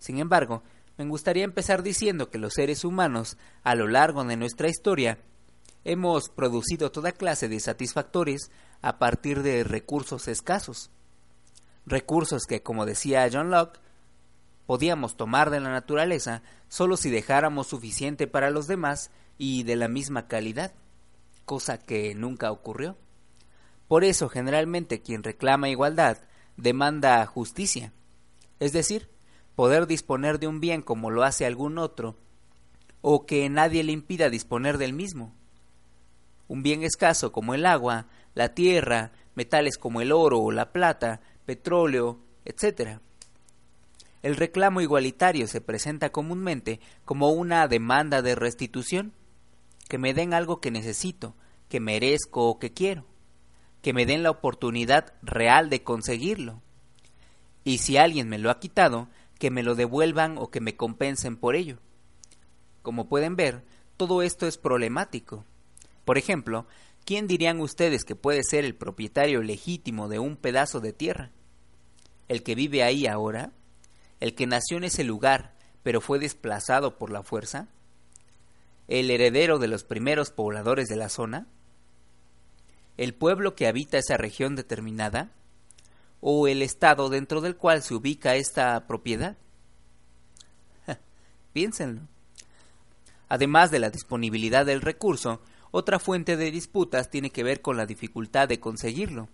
Sin 0.00 0.18
embargo, 0.18 0.64
me 0.98 1.04
gustaría 1.04 1.44
empezar 1.44 1.84
diciendo 1.84 2.28
que 2.28 2.38
los 2.38 2.54
seres 2.54 2.84
humanos, 2.84 3.36
a 3.62 3.76
lo 3.76 3.86
largo 3.86 4.24
de 4.24 4.36
nuestra 4.36 4.68
historia, 4.68 5.20
hemos 5.84 6.28
producido 6.28 6.90
toda 6.90 7.12
clase 7.12 7.48
de 7.48 7.60
satisfactores 7.60 8.50
a 8.82 8.98
partir 8.98 9.44
de 9.44 9.62
recursos 9.62 10.26
escasos. 10.26 10.90
Recursos 11.86 12.46
que, 12.48 12.64
como 12.64 12.84
decía 12.84 13.28
John 13.32 13.52
Locke, 13.52 13.78
podíamos 14.70 15.16
tomar 15.16 15.50
de 15.50 15.58
la 15.58 15.72
naturaleza 15.72 16.44
solo 16.68 16.96
si 16.96 17.10
dejáramos 17.10 17.66
suficiente 17.66 18.28
para 18.28 18.50
los 18.50 18.68
demás 18.68 19.10
y 19.36 19.64
de 19.64 19.74
la 19.74 19.88
misma 19.88 20.28
calidad, 20.28 20.72
cosa 21.44 21.76
que 21.76 22.14
nunca 22.14 22.52
ocurrió. 22.52 22.96
Por 23.88 24.04
eso 24.04 24.28
generalmente 24.28 25.02
quien 25.02 25.24
reclama 25.24 25.70
igualdad 25.70 26.18
demanda 26.56 27.26
justicia, 27.26 27.92
es 28.60 28.72
decir, 28.72 29.10
poder 29.56 29.88
disponer 29.88 30.38
de 30.38 30.46
un 30.46 30.60
bien 30.60 30.82
como 30.82 31.10
lo 31.10 31.24
hace 31.24 31.46
algún 31.46 31.76
otro, 31.76 32.16
o 33.00 33.26
que 33.26 33.48
nadie 33.48 33.82
le 33.82 33.90
impida 33.90 34.30
disponer 34.30 34.78
del 34.78 34.92
mismo. 34.92 35.34
Un 36.46 36.62
bien 36.62 36.84
escaso 36.84 37.32
como 37.32 37.54
el 37.54 37.66
agua, 37.66 38.06
la 38.34 38.54
tierra, 38.54 39.10
metales 39.34 39.78
como 39.78 40.00
el 40.00 40.12
oro 40.12 40.38
o 40.38 40.52
la 40.52 40.70
plata, 40.70 41.22
petróleo, 41.44 42.20
etc. 42.44 43.00
El 44.22 44.36
reclamo 44.36 44.80
igualitario 44.80 45.46
se 45.46 45.60
presenta 45.60 46.10
comúnmente 46.10 46.80
como 47.04 47.30
una 47.30 47.66
demanda 47.68 48.20
de 48.20 48.34
restitución, 48.34 49.12
que 49.88 49.98
me 49.98 50.14
den 50.14 50.34
algo 50.34 50.60
que 50.60 50.70
necesito, 50.70 51.34
que 51.68 51.80
merezco 51.80 52.48
o 52.48 52.58
que 52.58 52.72
quiero, 52.72 53.06
que 53.82 53.92
me 53.92 54.04
den 54.04 54.22
la 54.22 54.30
oportunidad 54.30 55.14
real 55.22 55.70
de 55.70 55.82
conseguirlo. 55.82 56.62
Y 57.64 57.78
si 57.78 57.96
alguien 57.96 58.28
me 58.28 58.38
lo 58.38 58.50
ha 58.50 58.60
quitado, 58.60 59.08
que 59.38 59.50
me 59.50 59.62
lo 59.62 59.74
devuelvan 59.74 60.36
o 60.36 60.50
que 60.50 60.60
me 60.60 60.76
compensen 60.76 61.36
por 61.36 61.56
ello. 61.56 61.78
Como 62.82 63.08
pueden 63.08 63.36
ver, 63.36 63.64
todo 63.96 64.22
esto 64.22 64.46
es 64.46 64.58
problemático. 64.58 65.44
Por 66.04 66.18
ejemplo, 66.18 66.66
¿quién 67.04 67.26
dirían 67.26 67.60
ustedes 67.60 68.04
que 68.04 68.16
puede 68.16 68.42
ser 68.44 68.64
el 68.64 68.74
propietario 68.74 69.42
legítimo 69.42 70.08
de 70.08 70.18
un 70.18 70.36
pedazo 70.36 70.80
de 70.80 70.92
tierra? 70.92 71.30
¿El 72.28 72.42
que 72.42 72.54
vive 72.54 72.82
ahí 72.82 73.06
ahora? 73.06 73.52
¿El 74.20 74.34
que 74.34 74.46
nació 74.46 74.76
en 74.76 74.84
ese 74.84 75.04
lugar 75.04 75.54
pero 75.82 76.00
fue 76.00 76.18
desplazado 76.18 76.98
por 76.98 77.10
la 77.10 77.22
fuerza? 77.22 77.68
el 78.90 79.08
heredero 79.12 79.60
de 79.60 79.68
los 79.68 79.84
primeros 79.84 80.30
pobladores 80.32 80.88
de 80.88 80.96
la 80.96 81.08
zona? 81.08 81.46
¿El 82.96 83.14
pueblo 83.14 83.54
que 83.54 83.68
habita 83.68 83.98
esa 83.98 84.16
región 84.16 84.56
determinada? 84.56 85.30
¿O 86.20 86.48
el 86.48 86.60
estado 86.60 87.08
dentro 87.08 87.40
del 87.40 87.56
cual 87.56 87.82
se 87.82 87.94
ubica 87.94 88.34
esta 88.34 88.86
propiedad? 88.88 89.36
Piénsenlo. 91.52 92.02
Además 93.28 93.70
de 93.70 93.78
la 93.78 93.90
disponibilidad 93.90 94.66
del 94.66 94.80
recurso, 94.80 95.40
otra 95.70 96.00
fuente 96.00 96.36
de 96.36 96.50
disputas 96.50 97.10
tiene 97.10 97.30
que 97.30 97.44
ver 97.44 97.62
con 97.62 97.76
la 97.76 97.86
dificultad 97.86 98.48
de 98.48 98.58
conseguirlo 98.58 99.28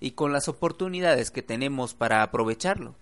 y 0.00 0.10
con 0.10 0.32
las 0.32 0.48
oportunidades 0.48 1.30
que 1.30 1.42
tenemos 1.42 1.94
para 1.94 2.24
aprovecharlo. 2.24 2.96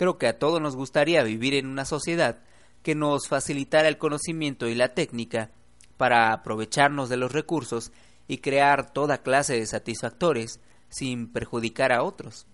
Creo 0.00 0.16
que 0.16 0.28
a 0.28 0.38
todos 0.38 0.62
nos 0.62 0.76
gustaría 0.76 1.22
vivir 1.22 1.52
en 1.52 1.66
una 1.66 1.84
sociedad 1.84 2.38
que 2.82 2.94
nos 2.94 3.28
facilitara 3.28 3.86
el 3.86 3.98
conocimiento 3.98 4.66
y 4.66 4.74
la 4.74 4.94
técnica 4.94 5.50
para 5.98 6.32
aprovecharnos 6.32 7.10
de 7.10 7.18
los 7.18 7.32
recursos 7.32 7.92
y 8.26 8.38
crear 8.38 8.94
toda 8.94 9.20
clase 9.20 9.56
de 9.56 9.66
satisfactores 9.66 10.58
sin 10.88 11.30
perjudicar 11.30 11.92
a 11.92 12.02
otros. 12.02 12.46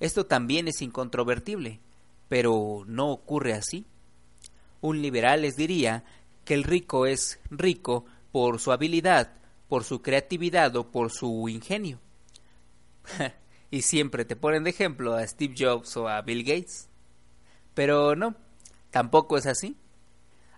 Esto 0.00 0.26
también 0.26 0.68
es 0.68 0.82
incontrovertible, 0.82 1.80
pero 2.28 2.84
no 2.86 3.10
ocurre 3.10 3.54
así. 3.54 3.86
Un 4.82 5.00
liberal 5.00 5.40
les 5.40 5.56
diría 5.56 6.04
que 6.44 6.52
el 6.52 6.64
rico 6.64 7.06
es 7.06 7.40
rico 7.48 8.04
por 8.32 8.60
su 8.60 8.70
habilidad, 8.70 9.32
por 9.66 9.82
su 9.82 10.02
creatividad 10.02 10.76
o 10.76 10.90
por 10.90 11.10
su 11.10 11.48
ingenio. 11.48 12.00
y 13.70 13.82
siempre 13.82 14.24
te 14.24 14.36
ponen 14.36 14.64
de 14.64 14.70
ejemplo 14.70 15.14
a 15.14 15.26
Steve 15.26 15.54
Jobs 15.58 15.96
o 15.96 16.08
a 16.08 16.20
Bill 16.22 16.44
Gates. 16.44 16.88
Pero 17.74 18.16
no, 18.16 18.34
Tampoco 18.90 19.38
es 19.38 19.46
así. 19.46 19.76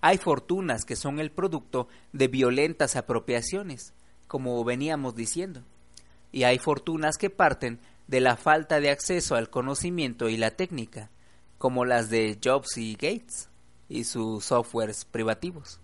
Hay 0.00 0.18
fortunas 0.18 0.84
que 0.84 0.96
son 0.96 1.20
el 1.20 1.30
producto 1.30 1.88
de 2.12 2.28
violentas 2.28 2.96
apropiaciones, 2.96 3.94
como 4.26 4.64
veníamos 4.64 5.14
diciendo, 5.14 5.62
y 6.32 6.42
hay 6.44 6.58
fortunas 6.58 7.18
que 7.18 7.30
parten 7.30 7.78
de 8.08 8.20
la 8.20 8.36
falta 8.36 8.80
de 8.80 8.90
acceso 8.90 9.36
al 9.36 9.50
conocimiento 9.50 10.28
y 10.28 10.36
la 10.36 10.50
técnica, 10.50 11.10
como 11.58 11.84
las 11.84 12.10
de 12.10 12.38
Jobs 12.42 12.76
y 12.78 12.94
Gates 12.94 13.48
y 13.88 14.04
sus 14.04 14.46
softwares 14.46 15.04
privativos. 15.04 15.78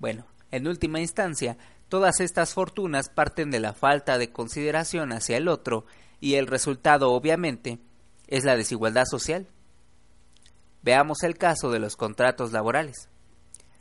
Bueno, 0.00 0.26
en 0.50 0.66
última 0.66 1.00
instancia, 1.00 1.56
todas 1.88 2.18
estas 2.20 2.54
fortunas 2.54 3.08
parten 3.08 3.50
de 3.52 3.60
la 3.60 3.74
falta 3.74 4.18
de 4.18 4.32
consideración 4.32 5.12
hacia 5.12 5.36
el 5.36 5.46
otro 5.46 5.84
y 6.22 6.36
el 6.36 6.46
resultado, 6.46 7.10
obviamente, 7.10 7.80
es 8.28 8.44
la 8.44 8.56
desigualdad 8.56 9.06
social. 9.06 9.48
Veamos 10.80 11.24
el 11.24 11.36
caso 11.36 11.72
de 11.72 11.80
los 11.80 11.96
contratos 11.96 12.52
laborales. 12.52 13.08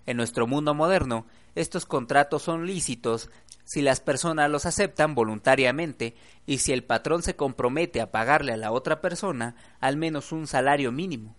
En 0.08 0.18
nuestro 0.18 0.48
mundo 0.48 0.74
moderno, 0.74 1.28
estos 1.54 1.86
contratos 1.86 2.42
son 2.42 2.66
lícitos 2.66 3.30
si 3.64 3.84
las 3.84 4.00
personas 4.00 4.50
los 4.50 4.66
aceptan 4.66 5.14
voluntariamente 5.14 6.16
y 6.48 6.58
si 6.58 6.74
el 6.74 6.84
patrón 6.84 7.22
se 7.22 7.36
compromete 7.36 8.02
a 8.02 8.10
pagarle 8.10 8.54
a 8.54 8.58
la 8.58 8.72
otra 8.72 9.02
persona 9.02 9.56
al 9.80 9.98
menos 9.98 10.32
un 10.32 10.48
salario 10.48 10.92
mínimo. 10.92 11.36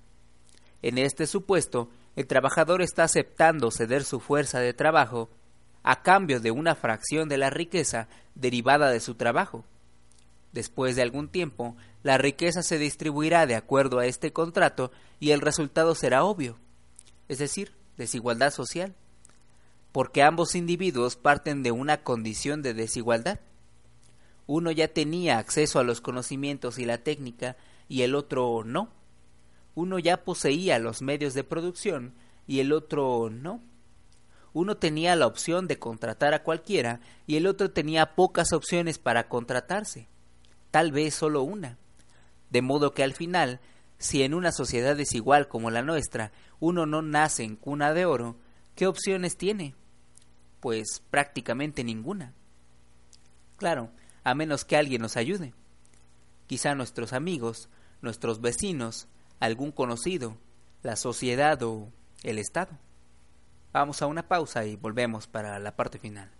En 0.82 0.98
este 0.98 1.26
supuesto, 1.26 1.90
el 2.14 2.28
trabajador 2.28 2.80
está 2.80 3.02
aceptando 3.02 3.72
ceder 3.72 4.04
su 4.04 4.20
fuerza 4.20 4.60
de 4.60 4.72
trabajo 4.72 5.30
a 5.82 6.02
cambio 6.02 6.38
de 6.38 6.52
una 6.52 6.76
fracción 6.76 7.28
de 7.28 7.38
la 7.38 7.50
riqueza 7.50 8.06
derivada 8.36 8.92
de 8.92 9.00
su 9.00 9.16
trabajo. 9.16 9.64
Después 10.52 10.96
de 10.96 11.02
algún 11.02 11.28
tiempo, 11.28 11.76
la 12.02 12.18
riqueza 12.18 12.62
se 12.62 12.78
distribuirá 12.78 13.46
de 13.46 13.54
acuerdo 13.56 13.98
a 13.98 14.06
este 14.06 14.32
contrato 14.32 14.92
y 15.18 15.30
el 15.30 15.40
resultado 15.40 15.94
será 15.94 16.24
obvio, 16.24 16.58
es 17.28 17.38
decir, 17.38 17.72
desigualdad 17.96 18.50
social. 18.52 18.94
porque 19.92 20.22
ambos 20.22 20.54
individuos 20.54 21.16
parten 21.16 21.62
de 21.62 21.70
una 21.70 22.02
condición 22.02 22.62
de 22.62 22.74
desigualdad. 22.74 23.40
Uno 24.46 24.70
ya 24.70 24.88
tenía 24.88 25.38
acceso 25.38 25.78
a 25.78 25.84
los 25.84 26.00
conocimientos 26.00 26.78
y 26.78 26.86
la 26.86 26.98
técnica 26.98 27.56
y 27.88 28.02
el 28.02 28.14
otro 28.14 28.64
no. 28.64 28.90
Uno 29.74 29.98
ya 29.98 30.24
poseía 30.24 30.78
los 30.78 31.02
medios 31.02 31.34
de 31.34 31.44
producción 31.44 32.14
y 32.46 32.60
el 32.60 32.72
otro 32.72 33.30
no. 33.30 33.62
Uno 34.54 34.76
tenía 34.76 35.14
la 35.14 35.26
opción 35.26 35.68
de 35.68 35.78
contratar 35.78 36.34
a 36.34 36.42
cualquiera 36.42 37.00
y 37.26 37.36
el 37.36 37.46
otro 37.46 37.70
tenía 37.70 38.14
pocas 38.14 38.52
opciones 38.52 38.98
para 38.98 39.28
contratarse, 39.28 40.08
tal 40.72 40.90
vez 40.90 41.14
solo 41.14 41.42
una. 41.42 41.78
De 42.50 42.62
modo 42.62 42.92
que 42.94 43.04
al 43.04 43.12
final, 43.12 43.60
si 43.98 44.24
en 44.24 44.34
una 44.34 44.50
sociedad 44.50 44.96
desigual 44.96 45.46
como 45.46 45.70
la 45.70 45.82
nuestra 45.82 46.32
uno 46.58 46.86
no 46.86 47.02
nace 47.02 47.44
en 47.44 47.54
cuna 47.54 47.92
de 47.92 48.04
oro, 48.04 48.36
¿qué 48.74 48.88
opciones 48.88 49.36
tiene? 49.36 49.76
Pues 50.58 51.02
prácticamente 51.10 51.84
ninguna. 51.84 52.32
Claro, 53.56 53.90
a 54.24 54.34
menos 54.34 54.64
que 54.64 54.76
alguien 54.76 55.02
nos 55.02 55.16
ayude. 55.16 55.54
Quizá 56.46 56.74
nuestros 56.74 57.12
amigos, 57.12 57.68
nuestros 58.00 58.40
vecinos, 58.40 59.06
algún 59.40 59.72
conocido, 59.72 60.38
la 60.82 60.96
sociedad 60.96 61.62
o 61.62 61.92
el 62.22 62.38
Estado. 62.38 62.78
Vamos 63.72 64.02
a 64.02 64.06
una 64.06 64.26
pausa 64.26 64.64
y 64.64 64.76
volvemos 64.76 65.26
para 65.26 65.58
la 65.58 65.76
parte 65.76 65.98
final. 65.98 66.30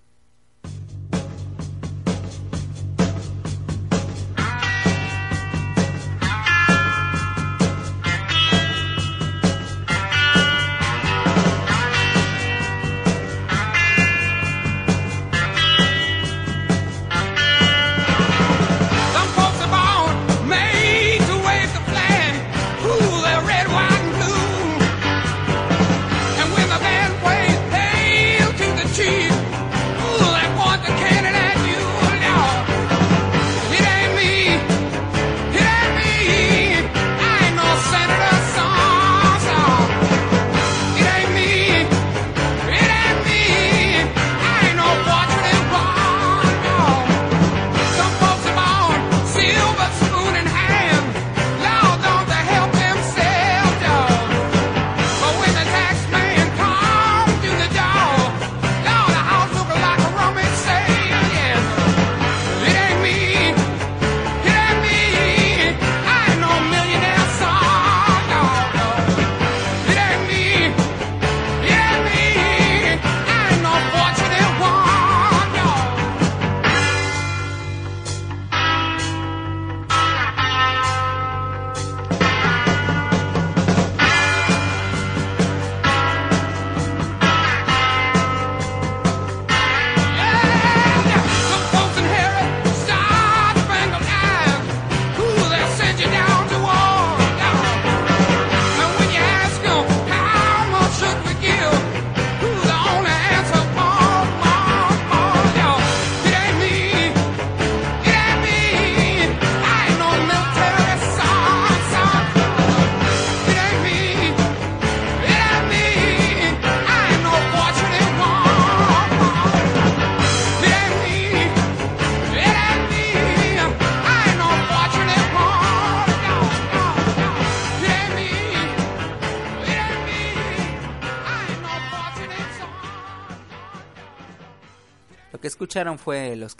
Escucharon 135.72 135.98
fue 135.98 136.36
los 136.36 136.54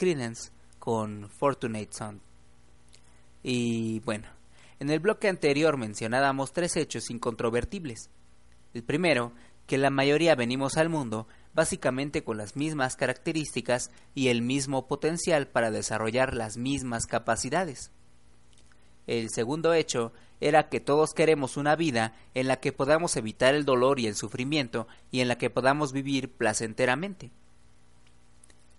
con 0.78 1.28
Fortunate 1.28 1.90
Son. 1.90 2.22
Y 3.42 4.00
bueno, 4.00 4.26
en 4.80 4.88
el 4.88 5.00
bloque 5.00 5.28
anterior 5.28 5.76
mencionábamos 5.76 6.54
tres 6.54 6.78
hechos 6.78 7.10
incontrovertibles. 7.10 8.08
El 8.72 8.82
primero, 8.82 9.34
que 9.66 9.76
la 9.76 9.90
mayoría 9.90 10.34
venimos 10.34 10.78
al 10.78 10.88
mundo 10.88 11.28
básicamente 11.52 12.24
con 12.24 12.38
las 12.38 12.56
mismas 12.56 12.96
características 12.96 13.90
y 14.14 14.28
el 14.28 14.40
mismo 14.40 14.88
potencial 14.88 15.46
para 15.46 15.70
desarrollar 15.70 16.32
las 16.32 16.56
mismas 16.56 17.04
capacidades. 17.04 17.90
El 19.06 19.28
segundo 19.28 19.74
hecho 19.74 20.14
era 20.40 20.70
que 20.70 20.80
todos 20.80 21.12
queremos 21.12 21.58
una 21.58 21.76
vida 21.76 22.16
en 22.32 22.48
la 22.48 22.60
que 22.60 22.72
podamos 22.72 23.14
evitar 23.18 23.54
el 23.54 23.66
dolor 23.66 24.00
y 24.00 24.06
el 24.06 24.14
sufrimiento 24.14 24.88
y 25.10 25.20
en 25.20 25.28
la 25.28 25.36
que 25.36 25.50
podamos 25.50 25.92
vivir 25.92 26.32
placenteramente. 26.32 27.30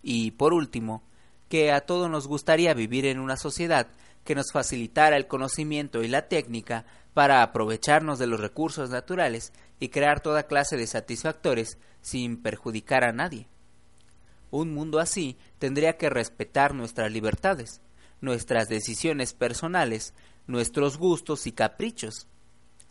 Y 0.03 0.31
por 0.31 0.53
último, 0.53 1.01
que 1.49 1.71
a 1.71 1.81
todos 1.81 2.09
nos 2.09 2.27
gustaría 2.27 2.73
vivir 2.73 3.05
en 3.05 3.19
una 3.19 3.37
sociedad 3.37 3.87
que 4.23 4.35
nos 4.35 4.51
facilitara 4.51 5.17
el 5.17 5.27
conocimiento 5.27 6.03
y 6.03 6.07
la 6.07 6.27
técnica 6.27 6.85
para 7.13 7.41
aprovecharnos 7.41 8.19
de 8.19 8.27
los 8.27 8.39
recursos 8.39 8.89
naturales 8.89 9.53
y 9.79 9.89
crear 9.89 10.19
toda 10.21 10.47
clase 10.47 10.77
de 10.77 10.87
satisfactores 10.87 11.77
sin 12.01 12.41
perjudicar 12.41 13.03
a 13.03 13.11
nadie. 13.13 13.47
Un 14.51 14.73
mundo 14.73 14.99
así 14.99 15.37
tendría 15.57 15.97
que 15.97 16.09
respetar 16.09 16.73
nuestras 16.73 17.11
libertades, 17.11 17.81
nuestras 18.21 18.67
decisiones 18.67 19.33
personales, 19.33 20.13
nuestros 20.47 20.97
gustos 20.97 21.47
y 21.47 21.51
caprichos, 21.53 22.27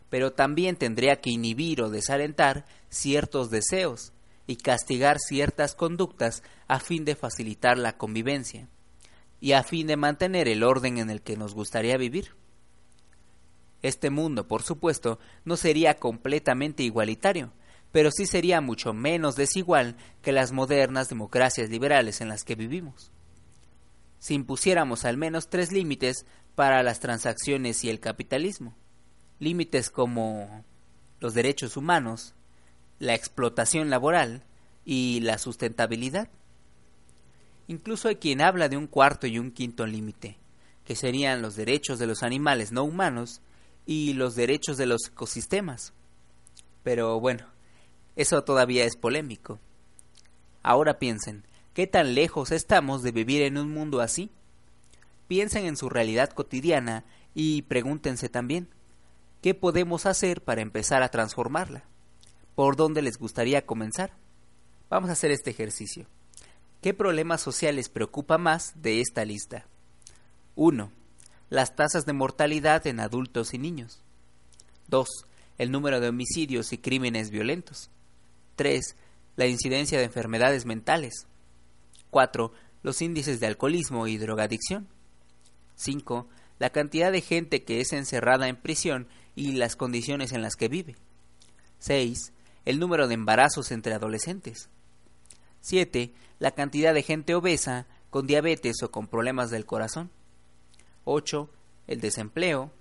pero 0.09 0.33
también 0.33 0.77
tendría 0.77 1.21
que 1.21 1.31
inhibir 1.31 1.83
o 1.83 1.91
desalentar 1.91 2.65
ciertos 2.89 3.51
deseos 3.51 4.13
y 4.53 4.57
castigar 4.57 5.19
ciertas 5.19 5.75
conductas 5.75 6.43
a 6.69 6.79
fin 6.79 7.07
de 7.07 7.17
facilitar 7.17 7.79
la 7.79 7.97
convivencia 7.97 8.69
y 9.41 9.53
a 9.53 9.63
fin 9.63 9.87
de 9.87 9.97
mantener 9.97 10.47
el 10.47 10.63
orden 10.63 10.99
en 10.99 11.09
el 11.09 11.23
que 11.23 11.39
nos 11.39 11.55
gustaría 11.55 11.97
vivir. 11.97 12.37
Este 13.81 14.11
mundo, 14.11 14.47
por 14.47 14.63
supuesto, 14.63 15.19
no 15.47 15.57
sería 15.57 15.95
completamente 15.95 16.83
igualitario, 16.83 17.55
pero 17.93 18.11
sí 18.11 18.27
sería 18.27 18.61
mucho 18.61 18.93
menos 18.93 19.37
desigual 19.37 19.97
que 20.21 20.33
las 20.33 20.53
modernas 20.53 21.09
democracias 21.09 21.71
liberales 21.71 22.21
en 22.21 22.29
las 22.29 22.45
que 22.45 22.55
vivimos. 22.55 23.11
Si 24.19 24.35
impusiéramos 24.35 25.07
al 25.07 25.17
menos 25.17 25.49
tres 25.49 25.73
límites 25.73 26.27
para 26.55 26.83
las 26.83 27.01
transacciones 27.01 27.85
y 27.85 27.89
el 27.89 28.01
capitalismo, 28.01 28.77
límites 29.39 29.89
como 29.89 30.63
los 31.21 31.33
derechos 31.33 31.79
humanos, 31.79 32.35
la 33.03 33.17
explotación 33.17 33.91
laboral 33.91 34.45
y 34.85 35.19
la 35.23 35.39
sustentabilidad. 35.39 36.29
Incluso 37.67 38.07
hay 38.07 38.15
quien 38.15 38.41
habla 38.41 38.69
de 38.69 38.77
un 38.77 38.87
cuarto 38.87 39.27
y 39.27 39.41
un 39.41 39.51
quinto 39.51 39.87
límite, 39.89 40.39
que 40.85 40.95
serían 40.95 41.43
los 41.43 41.57
derechos 41.57 41.99
de 41.99 42.07
los 42.07 42.23
animales 42.23 42.71
no 42.71 42.85
humanos 42.85 43.41
y 43.87 44.13
los 44.13 44.37
derechos 44.37 44.77
de 44.77 44.87
los 44.87 45.09
ecosistemas. 45.09 45.95
Pero 46.85 47.19
bueno, 47.19 47.47
eso 48.15 48.45
todavía 48.45 48.85
es 48.85 48.95
polémico. 48.95 49.59
Ahora 50.63 51.01
piensen, 51.01 51.45
¿qué 51.75 51.89
tan 51.89 52.15
lejos 52.15 52.53
estamos 52.53 53.03
de 53.03 53.11
vivir 53.11 53.43
en 53.43 53.59
un 53.59 53.73
mundo 53.75 54.01
así? 54.01 54.31
Piensen 55.27 55.67
en 55.67 55.77
su 55.77 55.89
realidad 55.89 56.31
cotidiana 56.31 57.05
y 57.35 57.63
pregúntense 57.63 58.29
también, 58.29 58.69
¿qué 59.41 59.55
podemos 59.55 60.07
hacer 60.07 60.41
para 60.41 60.63
empezar 60.63 61.03
a 61.03 61.09
transformarla? 61.09 61.91
¿Por 62.55 62.77
dónde 62.77 63.03
les 63.03 63.17
gustaría 63.17 63.65
comenzar? 63.65 64.13
Vamos 64.91 65.09
a 65.09 65.15
hacer 65.15 65.31
este 65.31 65.51
ejercicio. 65.51 66.07
¿Qué 66.83 66.93
problemas 66.93 67.41
sociales 67.41 67.89
preocupa 67.89 68.37
más 68.37 68.73
de 68.83 69.01
esta 69.01 69.25
lista? 69.25 69.67
1. 70.57 70.91
Las 71.49 71.77
tasas 71.77 72.05
de 72.05 72.13
mortalidad 72.13 72.87
en 72.87 73.01
adultos 73.01 73.55
y 73.55 73.59
niños. 73.59 74.03
2. 74.89 75.09
El 75.59 75.71
número 75.71 76.01
de 76.01 76.09
homicidios 76.09 76.73
y 76.73 76.79
crímenes 76.79 77.31
violentos. 77.31 77.91
3. 78.57 78.97
La 79.37 79.47
incidencia 79.47 79.99
de 79.99 80.05
enfermedades 80.05 80.67
mentales. 80.67 81.27
4. 82.11 82.53
Los 82.83 83.01
índices 83.01 83.41
de 83.41 83.47
alcoholismo 83.47 84.07
y 84.09 84.19
drogadicción. 84.19 84.89
5. 85.77 86.29
La 86.59 86.71
cantidad 86.71 87.13
de 87.13 87.23
gente 87.23 87.65
que 87.65 87.81
es 87.81 87.93
encerrada 87.93 88.49
en 88.49 88.57
prisión 88.57 89.09
y 89.35 89.53
las 89.53 89.75
condiciones 89.77 90.33
en 90.33 90.43
las 90.43 90.57
que 90.57 90.69
vive. 90.69 90.97
6. 91.79 92.32
El 92.65 92.79
número 92.79 93.09
de 93.09 93.15
embarazos 93.15 93.73
entre 93.73 93.95
adolescentes. 93.95 94.69
7. 95.61 96.13
La 96.39 96.53
cantidad 96.53 96.95
de 96.95 97.03
gente 97.03 97.35
obesa, 97.35 97.87
con 98.11 98.27
diabetes 98.27 98.83
o 98.83 98.91
con 98.91 99.07
problemas 99.07 99.51
del 99.51 99.67
corazón. 99.67 100.11
8. 101.05 101.51
El 101.87 102.01
desempleo. 102.01 102.73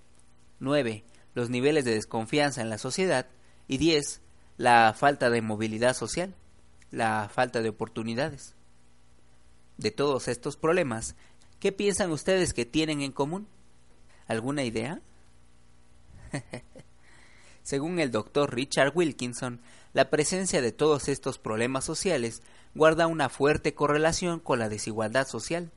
9. 0.60 1.04
Los 1.34 1.50
niveles 1.50 1.86
de 1.86 1.94
desconfianza 1.94 2.62
en 2.62 2.70
la 2.70 2.78
sociedad. 2.78 3.28
Y 3.68 3.78
10. 3.78 4.22
La 4.58 4.94
falta 4.94 5.30
de 5.30 5.42
movilidad 5.42 5.96
social, 5.96 6.36
la 6.92 7.30
falta 7.34 7.62
de 7.62 7.70
oportunidades. 7.70 8.54
De 9.78 9.90
todos 9.90 10.28
estos 10.28 10.58
problemas, 10.58 11.16
¿qué 11.60 11.72
piensan 11.72 12.12
ustedes 12.12 12.54
que 12.54 12.66
tienen 12.66 13.02
en 13.02 13.12
común? 13.12 13.48
¿Alguna 14.28 14.64
idea? 14.64 15.02
Según 17.72 18.00
el 18.00 18.12
doctor 18.12 18.54
Richard 18.54 18.92
Wilkinson, 18.94 19.62
la 19.94 20.10
presencia 20.10 20.62
de 20.62 20.74
todos 20.74 21.08
estos 21.08 21.40
problemas 21.40 21.86
sociales 21.86 22.42
guarda 22.76 23.08
una 23.08 23.30
fuerte 23.30 23.74
correlación 23.74 24.42
con 24.42 24.60
la 24.60 24.68
desigualdad 24.68 25.26
social. 25.26 25.72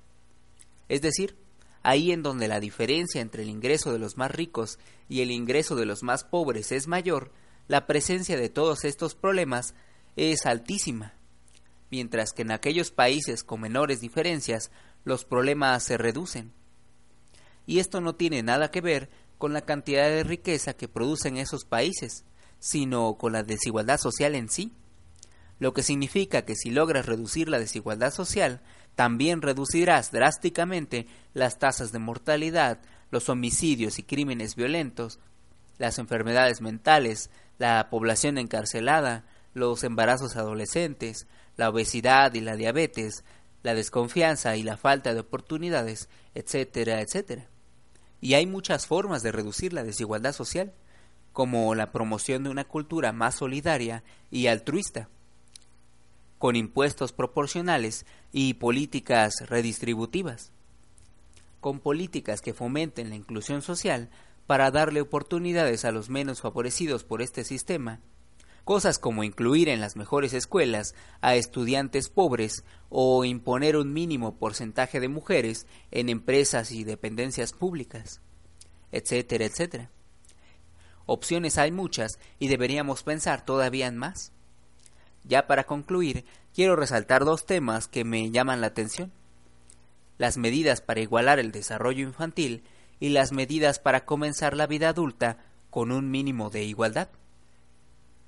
Es 0.88 1.02
decir, 1.02 1.36
ahí 1.84 2.10
en 2.10 2.24
donde 2.24 2.48
la 2.48 2.58
diferencia 2.58 3.20
entre 3.20 3.44
el 3.44 3.48
ingreso 3.48 3.92
de 3.92 4.00
los 4.00 4.16
más 4.16 4.32
ricos 4.32 4.80
y 5.08 5.20
el 5.20 5.30
ingreso 5.30 5.76
de 5.76 5.86
los 5.86 6.02
más 6.02 6.24
pobres 6.24 6.72
es 6.72 6.88
mayor, 6.88 7.30
la 7.68 7.86
presencia 7.86 8.36
de 8.36 8.48
todos 8.48 8.84
estos 8.84 9.14
problemas 9.14 9.76
es 10.16 10.46
altísima, 10.46 11.14
mientras 11.92 12.32
que 12.32 12.42
en 12.42 12.50
aquellos 12.50 12.90
países 12.90 13.44
con 13.44 13.60
menores 13.60 14.00
diferencias 14.00 14.72
los 15.04 15.24
problemas 15.24 15.84
se 15.84 15.96
reducen. 15.96 16.52
Y 17.66 17.78
esto 17.78 18.00
no 18.00 18.16
tiene 18.16 18.42
nada 18.42 18.72
que 18.72 18.80
ver 18.80 19.10
con 19.38 19.52
la 19.52 19.62
cantidad 19.62 20.08
de 20.08 20.24
riqueza 20.24 20.74
que 20.74 20.88
producen 20.88 21.36
esos 21.36 21.64
países, 21.64 22.24
sino 22.58 23.16
con 23.18 23.32
la 23.32 23.42
desigualdad 23.42 23.98
social 23.98 24.34
en 24.34 24.48
sí 24.48 24.72
lo 25.58 25.72
que 25.72 25.82
significa 25.82 26.44
que 26.44 26.56
si 26.56 26.70
logras 26.70 27.06
reducir 27.06 27.48
la 27.48 27.58
desigualdad 27.58 28.12
social, 28.12 28.60
también 28.94 29.42
reducirás 29.42 30.10
drásticamente 30.10 31.06
las 31.32 31.58
tasas 31.58 31.92
de 31.92 31.98
mortalidad, 31.98 32.80
los 33.10 33.28
homicidios 33.28 33.98
y 33.98 34.02
crímenes 34.02 34.56
violentos, 34.56 35.20
las 35.78 35.98
enfermedades 35.98 36.60
mentales, 36.60 37.30
la 37.58 37.88
población 37.90 38.38
encarcelada, 38.38 39.24
los 39.52 39.84
embarazos 39.84 40.36
adolescentes, 40.36 41.26
la 41.56 41.68
obesidad 41.68 42.34
y 42.34 42.40
la 42.40 42.56
diabetes, 42.56 43.24
la 43.62 43.74
desconfianza 43.74 44.56
y 44.56 44.64
la 44.64 44.76
falta 44.76 45.14
de 45.14 45.20
oportunidades, 45.20 46.08
etcétera, 46.34 47.00
etcétera. 47.00 47.48
Y 48.24 48.32
hay 48.32 48.46
muchas 48.46 48.86
formas 48.86 49.22
de 49.22 49.32
reducir 49.32 49.74
la 49.74 49.84
desigualdad 49.84 50.32
social, 50.32 50.72
como 51.34 51.74
la 51.74 51.92
promoción 51.92 52.42
de 52.42 52.48
una 52.48 52.64
cultura 52.64 53.12
más 53.12 53.34
solidaria 53.34 54.02
y 54.30 54.46
altruista 54.46 55.10
con 56.38 56.56
impuestos 56.56 57.12
proporcionales 57.12 58.06
y 58.32 58.54
políticas 58.54 59.34
redistributivas, 59.46 60.52
con 61.60 61.80
políticas 61.80 62.40
que 62.40 62.54
fomenten 62.54 63.10
la 63.10 63.16
inclusión 63.16 63.60
social 63.60 64.08
para 64.46 64.70
darle 64.70 65.02
oportunidades 65.02 65.84
a 65.84 65.92
los 65.92 66.08
menos 66.08 66.40
favorecidos 66.40 67.04
por 67.04 67.20
este 67.20 67.44
sistema, 67.44 68.00
cosas 68.64 68.98
como 68.98 69.24
incluir 69.24 69.68
en 69.68 69.80
las 69.80 69.96
mejores 69.96 70.32
escuelas 70.32 70.94
a 71.20 71.36
estudiantes 71.36 72.08
pobres 72.08 72.64
o 72.88 73.24
imponer 73.24 73.76
un 73.76 73.92
mínimo 73.92 74.36
porcentaje 74.36 75.00
de 75.00 75.08
mujeres 75.08 75.66
en 75.90 76.08
empresas 76.08 76.72
y 76.72 76.84
dependencias 76.84 77.52
públicas, 77.52 78.20
etcétera, 78.90 79.44
etcétera. 79.44 79.90
Opciones 81.06 81.58
hay 81.58 81.70
muchas 81.70 82.18
y 82.38 82.48
deberíamos 82.48 83.02
pensar 83.02 83.44
todavía 83.44 83.86
en 83.86 83.98
más. 83.98 84.32
Ya 85.24 85.46
para 85.46 85.64
concluir, 85.64 86.24
quiero 86.54 86.76
resaltar 86.76 87.24
dos 87.24 87.44
temas 87.44 87.88
que 87.88 88.04
me 88.04 88.30
llaman 88.30 88.62
la 88.62 88.68
atención. 88.68 89.12
Las 90.16 90.38
medidas 90.38 90.80
para 90.80 91.00
igualar 91.00 91.38
el 91.38 91.52
desarrollo 91.52 92.02
infantil 92.02 92.62
y 93.00 93.10
las 93.10 93.32
medidas 93.32 93.78
para 93.78 94.06
comenzar 94.06 94.56
la 94.56 94.66
vida 94.66 94.88
adulta 94.88 95.38
con 95.68 95.92
un 95.92 96.10
mínimo 96.10 96.48
de 96.50 96.64
igualdad. 96.64 97.08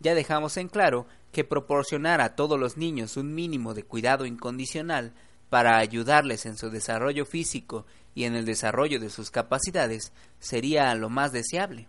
Ya 0.01 0.15
dejamos 0.15 0.57
en 0.57 0.69
claro 0.69 1.07
que 1.33 1.45
proporcionar 1.45 2.21
a 2.21 2.35
todos 2.35 2.59
los 2.59 2.77
niños 2.77 3.17
un 3.17 3.35
mínimo 3.35 3.75
de 3.75 3.83
cuidado 3.83 4.27
incondicional 4.27 5.13
para 5.51 5.79
ayudarles 5.79 6.47
en 6.47 6.57
su 6.57 6.71
desarrollo 6.71 7.25
físico 7.25 7.87
y 8.15 8.25
en 8.25 8.35
el 8.35 8.45
desarrollo 8.45 8.99
de 8.99 9.11
sus 9.11 9.31
capacidades 9.31 10.13
sería 10.39 10.95
lo 10.95 11.09
más 11.09 11.33
deseable. 11.33 11.89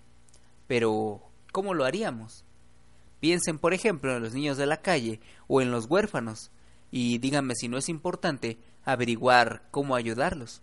Pero, 0.67 1.21
¿cómo 1.51 1.73
lo 1.73 1.85
haríamos? 1.85 2.43
Piensen, 3.19 3.57
por 3.57 3.73
ejemplo, 3.73 4.15
en 4.15 4.21
los 4.21 4.33
niños 4.33 4.57
de 4.57 4.67
la 4.67 4.81
calle 4.81 5.19
o 5.47 5.61
en 5.61 5.71
los 5.71 5.85
huérfanos 5.85 6.51
y 6.91 7.17
díganme 7.17 7.55
si 7.55 7.67
no 7.67 7.77
es 7.77 7.89
importante 7.89 8.57
averiguar 8.83 9.63
cómo 9.71 9.95
ayudarlos, 9.95 10.61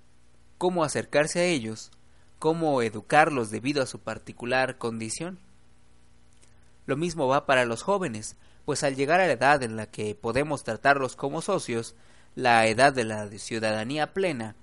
cómo 0.58 0.84
acercarse 0.84 1.40
a 1.40 1.44
ellos, 1.44 1.90
cómo 2.38 2.80
educarlos 2.82 3.50
debido 3.50 3.82
a 3.82 3.86
su 3.86 4.00
particular 4.00 4.78
condición. 4.78 5.38
Lo 6.86 6.96
mismo 6.96 7.28
va 7.28 7.46
para 7.46 7.64
los 7.64 7.82
jóvenes, 7.82 8.36
pues 8.64 8.82
al 8.82 8.96
llegar 8.96 9.20
a 9.20 9.26
la 9.26 9.32
edad 9.32 9.62
en 9.62 9.76
la 9.76 9.86
que 9.86 10.14
podemos 10.14 10.64
tratarlos 10.64 11.16
como 11.16 11.42
socios, 11.42 11.94
la 12.34 12.66
edad 12.66 12.92
de 12.92 13.04
la 13.04 13.28
ciudadanía 13.38 14.12
plena, 14.12 14.56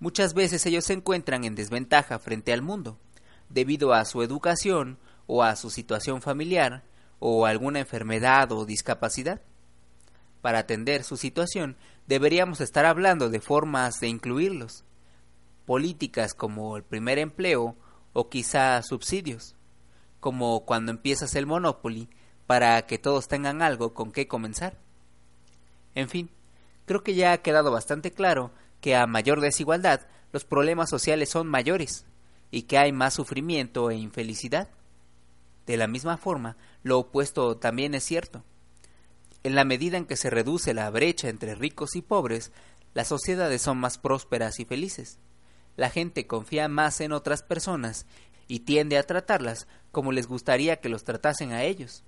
muchas 0.00 0.34
veces 0.34 0.66
ellos 0.66 0.84
se 0.84 0.92
encuentran 0.92 1.44
en 1.44 1.54
desventaja 1.54 2.18
frente 2.18 2.52
al 2.52 2.62
mundo, 2.62 2.98
debido 3.48 3.92
a 3.92 4.04
su 4.04 4.22
educación 4.22 4.98
o 5.26 5.42
a 5.42 5.56
su 5.56 5.70
situación 5.70 6.22
familiar, 6.22 6.82
o 7.18 7.46
alguna 7.46 7.80
enfermedad 7.80 8.52
o 8.52 8.66
discapacidad. 8.66 9.40
Para 10.42 10.60
atender 10.60 11.02
su 11.02 11.16
situación, 11.16 11.76
deberíamos 12.06 12.60
estar 12.60 12.84
hablando 12.84 13.30
de 13.30 13.40
formas 13.40 13.98
de 14.00 14.08
incluirlos, 14.08 14.84
políticas 15.64 16.34
como 16.34 16.76
el 16.76 16.84
primer 16.84 17.18
empleo 17.18 17.74
o 18.12 18.28
quizá 18.28 18.80
subsidios, 18.82 19.55
como 20.26 20.64
cuando 20.64 20.90
empiezas 20.90 21.36
el 21.36 21.46
Monopoly 21.46 22.08
para 22.48 22.84
que 22.84 22.98
todos 22.98 23.28
tengan 23.28 23.62
algo 23.62 23.94
con 23.94 24.10
qué 24.10 24.26
comenzar. 24.26 24.76
En 25.94 26.08
fin, 26.08 26.30
creo 26.84 27.04
que 27.04 27.14
ya 27.14 27.30
ha 27.30 27.42
quedado 27.42 27.70
bastante 27.70 28.10
claro 28.10 28.50
que 28.80 28.96
a 28.96 29.06
mayor 29.06 29.40
desigualdad 29.40 30.00
los 30.32 30.44
problemas 30.44 30.90
sociales 30.90 31.28
son 31.28 31.46
mayores 31.46 32.06
y 32.50 32.62
que 32.62 32.76
hay 32.76 32.90
más 32.90 33.14
sufrimiento 33.14 33.88
e 33.88 33.94
infelicidad. 33.94 34.68
De 35.64 35.76
la 35.76 35.86
misma 35.86 36.16
forma, 36.16 36.56
lo 36.82 36.98
opuesto 36.98 37.58
también 37.58 37.94
es 37.94 38.02
cierto. 38.02 38.42
En 39.44 39.54
la 39.54 39.62
medida 39.62 39.96
en 39.96 40.06
que 40.06 40.16
se 40.16 40.28
reduce 40.28 40.74
la 40.74 40.90
brecha 40.90 41.28
entre 41.28 41.54
ricos 41.54 41.94
y 41.94 42.02
pobres, 42.02 42.50
las 42.94 43.06
sociedades 43.06 43.62
son 43.62 43.78
más 43.78 43.96
prósperas 43.96 44.58
y 44.58 44.64
felices. 44.64 45.20
La 45.76 45.88
gente 45.88 46.26
confía 46.26 46.66
más 46.66 47.00
en 47.00 47.12
otras 47.12 47.44
personas 47.44 48.06
y 48.48 48.60
tiende 48.60 48.98
a 48.98 49.02
tratarlas 49.02 49.66
como 49.92 50.12
les 50.12 50.26
gustaría 50.26 50.80
que 50.80 50.88
los 50.88 51.04
tratasen 51.04 51.52
a 51.52 51.64
ellos. 51.64 52.04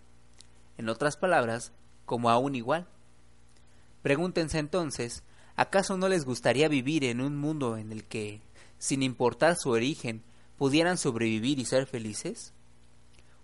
En 0.77 0.89
otras 0.89 1.17
palabras, 1.17 1.73
como 2.05 2.31
a 2.31 2.39
un 2.39 2.55
igual. 2.55 2.87
Pregúntense 4.03 4.59
entonces, 4.59 5.23
¿acaso 5.57 5.97
no 5.97 6.09
les 6.09 6.25
gustaría 6.25 6.69
vivir 6.69 7.05
en 7.05 7.21
un 7.21 7.37
mundo 7.37 7.77
en 7.77 7.93
el 7.93 8.05
que, 8.05 8.41
sin 8.79 9.03
importar 9.03 9.57
su 9.57 9.71
origen, 9.71 10.23
pudieran 10.57 10.99
sobrevivir 10.99 11.59
y 11.59 11.65
ser 11.65 11.87
felices? 11.87 12.53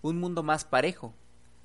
un 0.07 0.19
mundo 0.19 0.43
más 0.43 0.65
parejo, 0.65 1.13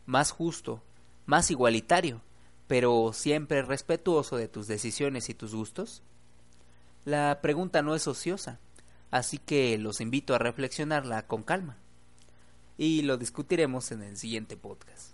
más 0.06 0.30
justo, 0.30 0.82
más 1.26 1.50
igualitario, 1.50 2.22
pero 2.66 3.12
siempre 3.12 3.60
respetuoso 3.62 4.36
de 4.36 4.48
tus 4.48 4.66
decisiones 4.66 5.28
y 5.28 5.34
tus 5.34 5.54
gustos? 5.54 6.02
La 7.04 7.40
pregunta 7.42 7.82
no 7.82 7.94
es 7.94 8.06
ociosa, 8.06 8.58
así 9.10 9.38
que 9.38 9.76
los 9.78 10.00
invito 10.00 10.34
a 10.34 10.38
reflexionarla 10.38 11.26
con 11.26 11.42
calma. 11.42 11.76
Y 12.76 13.02
lo 13.02 13.18
discutiremos 13.18 13.92
en 13.92 14.02
el 14.02 14.16
siguiente 14.16 14.56
podcast. 14.56 15.12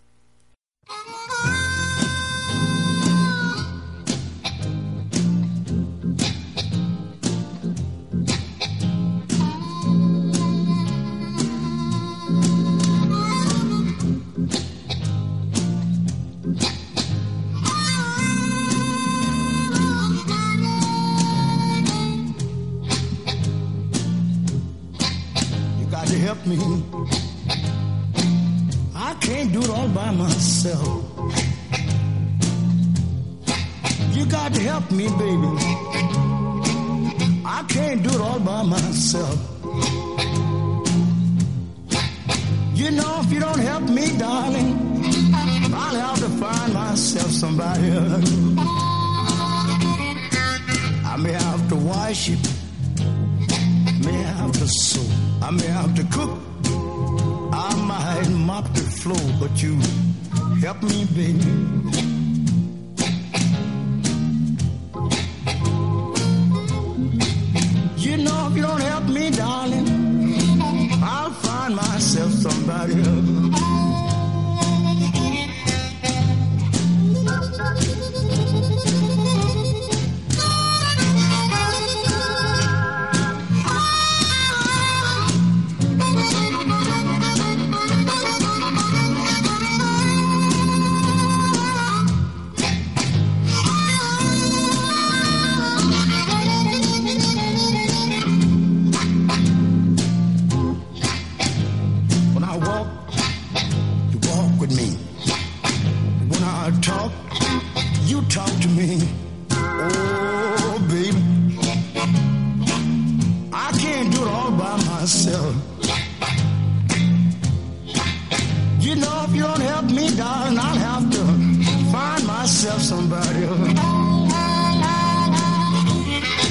Somebody. 123.07 123.47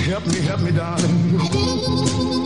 Help 0.06 0.26
me, 0.28 0.40
help 0.42 0.62
me, 0.62 0.72
darling. 0.72 2.45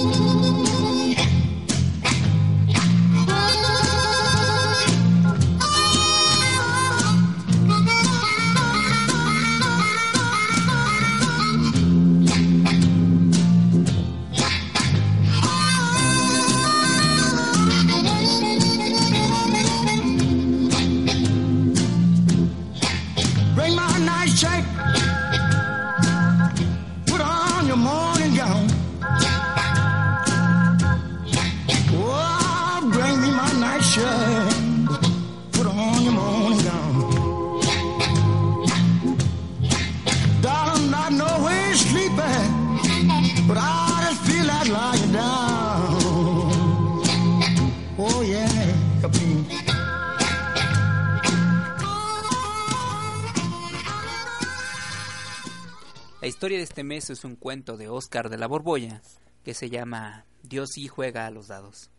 Este 56.80 56.86
mes 56.86 57.10
es 57.10 57.26
un 57.26 57.36
cuento 57.36 57.76
de 57.76 57.90
Oscar 57.90 58.30
de 58.30 58.38
la 58.38 58.48
Borbolla 58.48 59.02
que 59.44 59.54
se 59.54 59.70
llama 59.70 60.24
Dios 60.44 60.70
sí 60.76 60.88
juega 60.88 61.26
a 61.26 61.30
los 61.30 61.50
dados. 61.50 61.92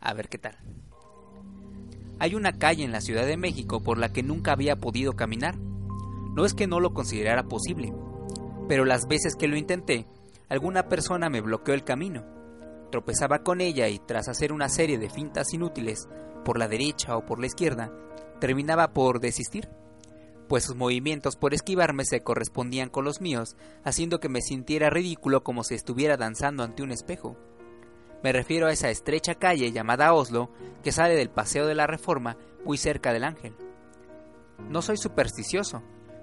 A 0.00 0.12
ver 0.12 0.28
qué 0.28 0.36
tal. 0.36 0.58
Hay 2.18 2.34
una 2.34 2.58
calle 2.58 2.84
en 2.84 2.92
la 2.92 3.00
Ciudad 3.00 3.24
de 3.24 3.38
México 3.38 3.82
por 3.82 3.96
la 3.96 4.12
que 4.12 4.22
nunca 4.22 4.52
había 4.52 4.76
podido 4.76 5.14
caminar. 5.14 5.56
No 5.56 6.44
es 6.44 6.52
que 6.52 6.66
no 6.66 6.78
lo 6.78 6.92
considerara 6.92 7.44
posible, 7.44 7.94
pero 8.68 8.84
las 8.84 9.06
veces 9.08 9.34
que 9.34 9.48
lo 9.48 9.56
intenté, 9.56 10.06
alguna 10.50 10.90
persona 10.90 11.30
me 11.30 11.40
bloqueó 11.40 11.72
el 11.72 11.82
camino. 11.82 12.22
Tropezaba 12.92 13.38
con 13.44 13.62
ella 13.62 13.88
y 13.88 13.98
tras 13.98 14.28
hacer 14.28 14.52
una 14.52 14.68
serie 14.68 14.98
de 14.98 15.08
fintas 15.08 15.54
inútiles 15.54 16.06
por 16.44 16.58
la 16.58 16.68
derecha 16.68 17.16
o 17.16 17.24
por 17.24 17.40
la 17.40 17.46
izquierda, 17.46 17.90
terminaba 18.40 18.92
por 18.92 19.20
desistir 19.20 19.70
pues 20.48 20.64
sus 20.64 20.76
movimientos 20.76 21.36
por 21.36 21.54
esquivarme 21.54 22.04
se 22.04 22.22
correspondían 22.22 22.88
con 22.88 23.04
los 23.04 23.20
míos, 23.20 23.56
haciendo 23.84 24.20
que 24.20 24.28
me 24.28 24.40
sintiera 24.40 24.90
ridículo 24.90 25.42
como 25.42 25.64
si 25.64 25.74
estuviera 25.74 26.16
danzando 26.16 26.62
ante 26.62 26.82
un 26.82 26.92
espejo. 26.92 27.36
Me 28.22 28.32
refiero 28.32 28.66
a 28.66 28.72
esa 28.72 28.90
estrecha 28.90 29.34
calle 29.34 29.72
llamada 29.72 30.12
Oslo 30.12 30.50
que 30.82 30.92
sale 30.92 31.14
del 31.14 31.30
Paseo 31.30 31.66
de 31.66 31.74
la 31.74 31.86
Reforma 31.86 32.36
muy 32.64 32.78
cerca 32.78 33.12
del 33.12 33.24
Ángel. 33.24 33.54
No 34.70 34.82
soy 34.82 34.96
supersticioso, 34.96 35.82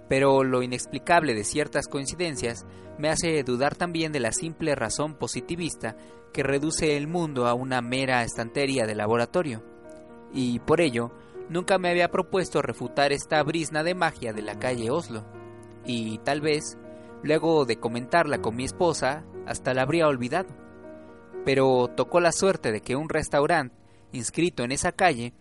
pero 0.09 0.43
lo 0.43 0.63
inexplicable 0.63 1.33
de 1.33 1.43
ciertas 1.43 1.87
coincidencias 1.87 2.65
me 2.97 3.09
hace 3.09 3.43
dudar 3.43 3.75
también 3.75 4.11
de 4.11 4.19
la 4.19 4.31
simple 4.31 4.75
razón 4.75 5.15
positivista 5.15 5.95
que 6.31 6.43
reduce 6.43 6.97
el 6.97 7.07
mundo 7.07 7.47
a 7.47 7.53
una 7.53 7.81
mera 7.81 8.23
estantería 8.23 8.85
de 8.85 8.95
laboratorio. 8.95 9.63
Y 10.33 10.59
por 10.59 10.81
ello, 10.81 11.11
nunca 11.49 11.77
me 11.77 11.89
había 11.89 12.11
propuesto 12.11 12.61
refutar 12.61 13.11
esta 13.11 13.41
brisna 13.43 13.83
de 13.83 13.95
magia 13.95 14.33
de 14.33 14.41
la 14.41 14.59
calle 14.59 14.91
Oslo, 14.91 15.25
y 15.85 16.17
tal 16.19 16.41
vez, 16.41 16.77
luego 17.23 17.65
de 17.65 17.79
comentarla 17.79 18.41
con 18.41 18.55
mi 18.55 18.65
esposa, 18.65 19.23
hasta 19.45 19.73
la 19.73 19.81
habría 19.81 20.07
olvidado. 20.07 20.49
Pero 21.45 21.89
tocó 21.95 22.19
la 22.19 22.31
suerte 22.31 22.71
de 22.71 22.81
que 22.81 22.95
un 22.95 23.09
restaurante, 23.09 23.75
inscrito 24.11 24.63
en 24.63 24.71
esa 24.71 24.91
calle, 24.91 25.33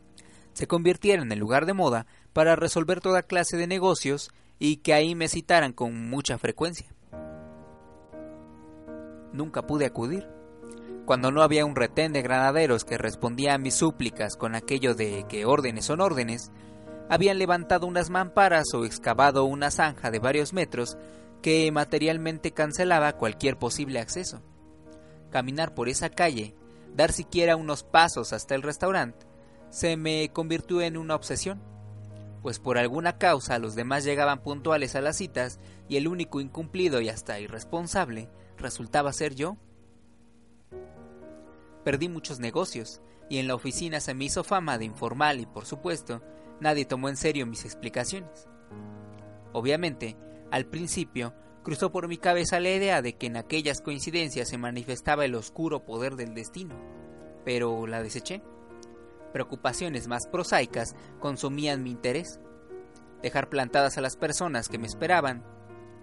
se 0.53 0.67
convirtiera 0.67 1.23
en 1.23 1.33
el 1.33 1.39
lugar 1.39 1.67
de 1.67 1.75
moda 1.75 2.07
para 2.33 2.57
resolver 2.57 3.01
toda 3.01 3.23
clase 3.23 3.57
de 3.57 3.67
negocios 3.67 4.31
y 4.59 4.79
que 4.79 4.95
ahí 4.95 5.15
me 5.15 5.29
citaran 5.29 5.73
con 5.73 6.09
mucha 6.09 6.39
frecuencia. 6.39 6.93
Nunca 9.33 9.67
pude 9.67 9.87
acudir 9.87 10.29
cuando 11.07 11.31
no 11.31 11.43
había 11.43 11.65
un 11.65 11.77
retén 11.77 12.13
de 12.13 12.23
granaderos 12.23 12.85
que 12.85 12.99
respondía 12.99 13.55
a 13.55 13.59
mis 13.59 13.75
súplicas 13.75 14.37
con 14.37 14.55
aquello 14.55 14.95
de 14.95 15.27
que 15.29 15.45
órdenes 15.45 15.87
son 15.87 16.01
órdenes, 16.01 16.51
habían 17.09 17.39
levantado 17.39 17.87
unas 17.87 18.11
mamparas 18.11 18.73
o 18.75 18.85
excavado 18.85 19.45
una 19.45 19.71
zanja 19.71 20.11
de 20.11 20.19
varios 20.19 20.53
metros 20.53 20.97
que 21.43 21.71
materialmente 21.73 22.53
cancelaba 22.53 23.17
cualquier 23.17 23.59
posible 23.59 23.99
acceso. 23.99 24.41
Caminar 25.31 25.75
por 25.75 25.89
esa 25.89 26.09
calle, 26.09 26.55
dar 26.95 27.13
siquiera 27.13 27.57
unos 27.57 27.83
pasos 27.83 28.33
hasta 28.33 28.55
el 28.55 28.63
restaurante, 28.63 29.27
se 29.71 29.97
me 29.97 30.31
convirtió 30.33 30.83
en 30.83 30.97
una 30.97 31.17
obsesión, 31.17 31.61
pues 32.43 32.59
por 32.59 32.77
alguna 32.77 33.19
causa 33.19 33.59
los 33.59 33.75
demás 33.75 34.05
llegaban 34.05 34.43
puntuales 34.43 34.97
a 34.97 35.01
las 35.01 35.17
citas 35.17 35.59
y 35.89 35.97
el 35.97 36.09
único 36.09 36.41
incumplido 36.41 37.01
y 37.01 37.09
hasta 37.09 37.41
irresponsable 37.41 38.29
resultaba 38.59 39.13
ser 39.13 39.35
yo. 39.35 39.57
Perdí 41.85 42.09
muchos 42.09 42.39
negocios, 42.39 43.01
y 43.29 43.39
en 43.39 43.49
la 43.49 43.55
oficina 43.55 44.01
se 44.01 44.15
me 44.15 44.25
hizo 44.25 44.45
fama 44.45 44.79
de 44.79 44.85
informal 44.85 45.41
y, 45.41 45.47
por 45.47 45.65
supuesto, 45.65 46.23
nadie 46.61 46.85
tomó 46.85 47.09
en 47.09 47.17
serio 47.17 47.47
mis 47.47 47.65
explicaciones. 47.65 48.47
Obviamente, 49.53 50.17
al 50.51 50.67
principio, 50.67 51.35
cruzó 51.63 51.91
por 51.93 52.09
mi 52.09 52.19
cabeza 52.19 52.61
la 52.61 52.71
idea 52.71 53.03
de 53.03 53.15
que 53.15 53.27
en 53.27 53.37
aquellas 53.37 53.81
coincidencias 53.81 54.49
se 54.49 54.59
manifestaba 54.59 55.25
el 55.25 55.35
oscuro 55.35 55.85
poder 55.85 56.17
del 56.17 56.35
destino, 56.35 56.75
pero 57.45 57.87
la 57.87 58.03
deseché. 58.03 58.43
Preocupaciones 59.33 60.09
más 60.09 60.27
prosaicas 60.27 60.95
consumían 61.19 61.83
mi 61.83 61.91
interés. 61.91 62.41
Dejar 63.23 63.49
plantadas 63.49 63.97
a 63.97 64.03
las 64.03 64.17
personas 64.17 64.69
que 64.69 64.79
me 64.79 64.87
esperaban, 64.87 65.45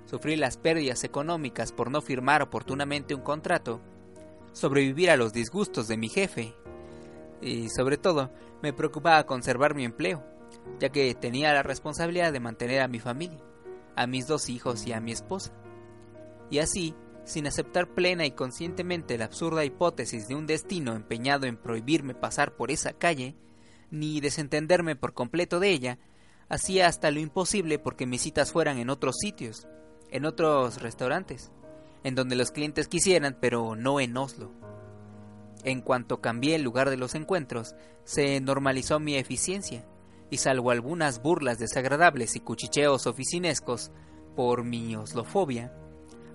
sufrir 0.06 0.40
las 0.40 0.58
pérdidas 0.58 1.04
económicas 1.04 1.72
por 1.72 1.92
no 1.92 2.02
firmar 2.02 2.42
oportunamente 2.42 3.14
un 3.14 3.22
contrato, 3.22 3.82
sobrevivir 4.54 5.10
a 5.10 5.18
los 5.18 5.34
disgustos 5.34 5.88
de 5.88 5.98
mi 5.98 6.10
jefe 6.10 6.54
y 7.42 7.70
sobre 7.70 7.98
todo 7.98 8.32
me 8.62 8.74
preocupaba 8.74 9.26
conservar 9.26 9.76
mi 9.76 9.86
empleo, 9.86 10.24
ya 10.80 10.90
que 10.90 11.14
tenía 11.16 11.54
la 11.54 11.64
responsabilidad 11.64 12.34
de 12.34 12.40
mantener 12.40 12.82
a 12.82 12.88
mi 12.88 13.00
familia, 13.00 13.40
a 13.96 14.08
mis 14.08 14.28
dos 14.28 14.50
hijos 14.50 14.86
y 14.86 14.94
a 14.94 15.00
mi 15.00 15.12
esposa. 15.12 15.52
Y 16.50 16.60
así, 16.60 16.96
sin 17.24 17.48
aceptar 17.48 17.94
plena 17.94 18.26
y 18.26 18.32
conscientemente 18.32 19.18
la 19.18 19.26
absurda 19.26 19.64
hipótesis 19.64 20.28
de 20.28 20.36
un 20.36 20.48
destino 20.48 20.96
empeñado 20.96 21.46
en 21.46 21.58
prohibirme 21.58 22.16
pasar 22.16 22.56
por 22.56 22.72
esa 22.72 22.94
calle, 22.94 23.36
ni 23.92 24.20
desentenderme 24.20 24.96
por 24.96 25.14
completo 25.14 25.60
de 25.60 25.70
ella, 25.70 26.00
hacía 26.50 26.88
hasta 26.88 27.12
lo 27.12 27.20
imposible 27.20 27.80
porque 27.80 28.06
mis 28.06 28.22
citas 28.22 28.52
fueran 28.52 28.80
en 28.80 28.90
otros 28.90 29.16
sitios, 29.20 29.68
en 30.10 30.26
otros 30.26 30.82
restaurantes, 30.82 31.52
en 32.04 32.16
donde 32.16 32.36
los 32.36 32.52
clientes 32.52 32.88
quisieran, 32.88 33.38
pero 33.40 33.76
no 33.76 34.00
en 34.00 34.16
Oslo. 34.18 34.52
En 35.64 35.82
cuanto 35.82 36.22
cambié 36.22 36.56
el 36.56 36.64
lugar 36.64 36.90
de 36.90 36.98
los 36.98 37.16
encuentros, 37.16 37.76
se 38.04 38.40
normalizó 38.40 39.00
mi 39.00 39.16
eficiencia, 39.16 39.86
y 40.30 40.38
salvo 40.38 40.72
algunas 40.72 41.22
burlas 41.22 41.60
desagradables 41.60 42.36
y 42.36 42.40
cuchicheos 42.40 43.08
oficinescos 43.08 43.92
por 44.36 44.64
mi 44.64 44.96
oslofobia, 44.96 45.74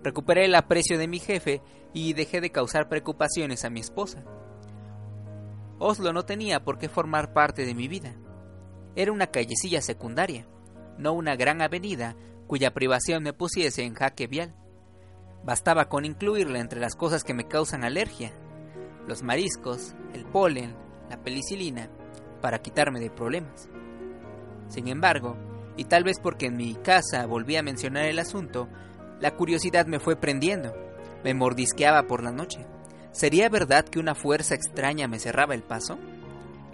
recuperé 0.03 0.45
el 0.45 0.55
aprecio 0.55 0.99
de 0.99 1.09
mi 1.09 1.19
jefe 1.19 1.62
y 1.93 2.12
dejé 2.12 2.41
de 2.41 2.51
causar 2.51 2.89
preocupaciones 2.89 3.65
a 3.65 3.71
mi 3.71 3.81
esposa. 3.81 4.25
Oslo 5.79 6.12
no 6.12 6.25
tenía 6.25 6.65
por 6.65 6.79
qué 6.79 6.89
formar 6.89 7.33
parte 7.33 7.65
de 7.65 7.75
mi 7.75 7.89
vida. 7.89 8.15
Era 8.97 9.12
una 9.12 9.29
callecilla 9.29 9.81
secundaria, 9.81 10.47
no 10.99 11.12
una 11.12 11.37
gran 11.37 11.62
avenida 11.62 12.17
cuya 12.47 12.75
privación 12.75 13.23
me 13.23 13.33
pusiese 13.33 13.85
en 13.85 13.95
jaque 13.95 14.27
vial. 14.27 14.55
Bastaba 15.45 15.91
con 15.91 16.07
incluirla 16.07 16.59
entre 16.59 16.81
las 16.81 16.95
cosas 16.95 17.23
que 17.23 17.35
me 17.35 17.47
causan 17.47 17.85
alergia, 17.85 18.33
los 19.07 19.23
mariscos, 19.23 19.95
el 20.15 20.25
polen, 20.25 20.75
la 21.11 21.19
penicilina, 21.19 21.91
para 22.41 22.61
quitarme 22.61 22.99
de 22.99 23.11
problemas. 23.11 23.69
Sin 24.69 24.89
embargo, 24.89 25.37
y 25.77 25.85
tal 25.85 26.03
vez 26.03 26.19
porque 26.19 26.47
en 26.47 26.57
mi 26.57 26.75
casa 26.75 27.27
volví 27.27 27.57
a 27.57 27.63
mencionar 27.63 28.07
el 28.07 28.19
asunto, 28.19 28.69
la 29.21 29.33
curiosidad 29.33 29.87
me 29.87 30.01
fue 30.01 30.17
prendiendo, 30.17 30.75
me 31.23 31.35
mordisqueaba 31.35 32.05
por 32.05 32.23
la 32.23 32.33
noche. 32.33 32.67
¿Sería 33.13 33.49
verdad 33.51 33.85
que 33.85 33.99
una 33.99 34.15
fuerza 34.15 34.55
extraña 34.55 35.09
me 35.09 35.19
cerraba 35.19 35.55
el 35.55 35.63
paso? 35.63 35.99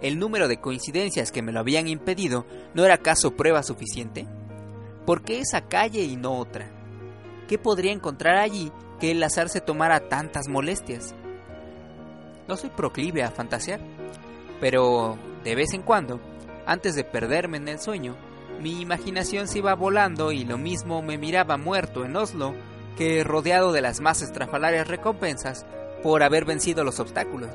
¿El 0.01 0.17
número 0.17 0.47
de 0.47 0.61
coincidencias 0.61 1.31
que 1.31 1.41
me 1.41 1.51
lo 1.51 1.59
habían 1.59 1.87
impedido 1.87 2.45
no 2.73 2.85
era 2.85 2.95
acaso 2.95 3.35
prueba 3.35 3.63
suficiente? 3.63 4.27
¿Por 5.05 5.23
qué 5.23 5.39
esa 5.39 5.67
calle 5.67 6.03
y 6.03 6.15
no 6.15 6.33
otra? 6.37 6.80
¿Qué 7.51 7.57
podría 7.57 7.91
encontrar 7.91 8.37
allí 8.37 8.71
que 8.97 9.11
el 9.11 9.21
azar 9.21 9.49
se 9.49 9.59
tomara 9.59 10.07
tantas 10.07 10.47
molestias? 10.47 11.13
No 12.47 12.55
soy 12.55 12.69
proclive 12.69 13.23
a 13.23 13.31
fantasear, 13.31 13.81
pero 14.61 15.17
de 15.43 15.55
vez 15.55 15.73
en 15.73 15.81
cuando, 15.81 16.21
antes 16.65 16.95
de 16.95 17.03
perderme 17.03 17.57
en 17.57 17.67
el 17.67 17.81
sueño, 17.81 18.15
mi 18.61 18.79
imaginación 18.79 19.49
se 19.49 19.57
iba 19.57 19.75
volando 19.75 20.31
y 20.31 20.45
lo 20.45 20.57
mismo 20.57 21.01
me 21.01 21.17
miraba 21.17 21.57
muerto 21.57 22.05
en 22.05 22.15
Oslo 22.15 22.53
que 22.97 23.21
rodeado 23.25 23.73
de 23.73 23.81
las 23.81 23.99
más 23.99 24.21
estrafalarias 24.21 24.87
recompensas 24.87 25.65
por 26.03 26.23
haber 26.23 26.45
vencido 26.45 26.85
los 26.85 27.01
obstáculos. 27.01 27.49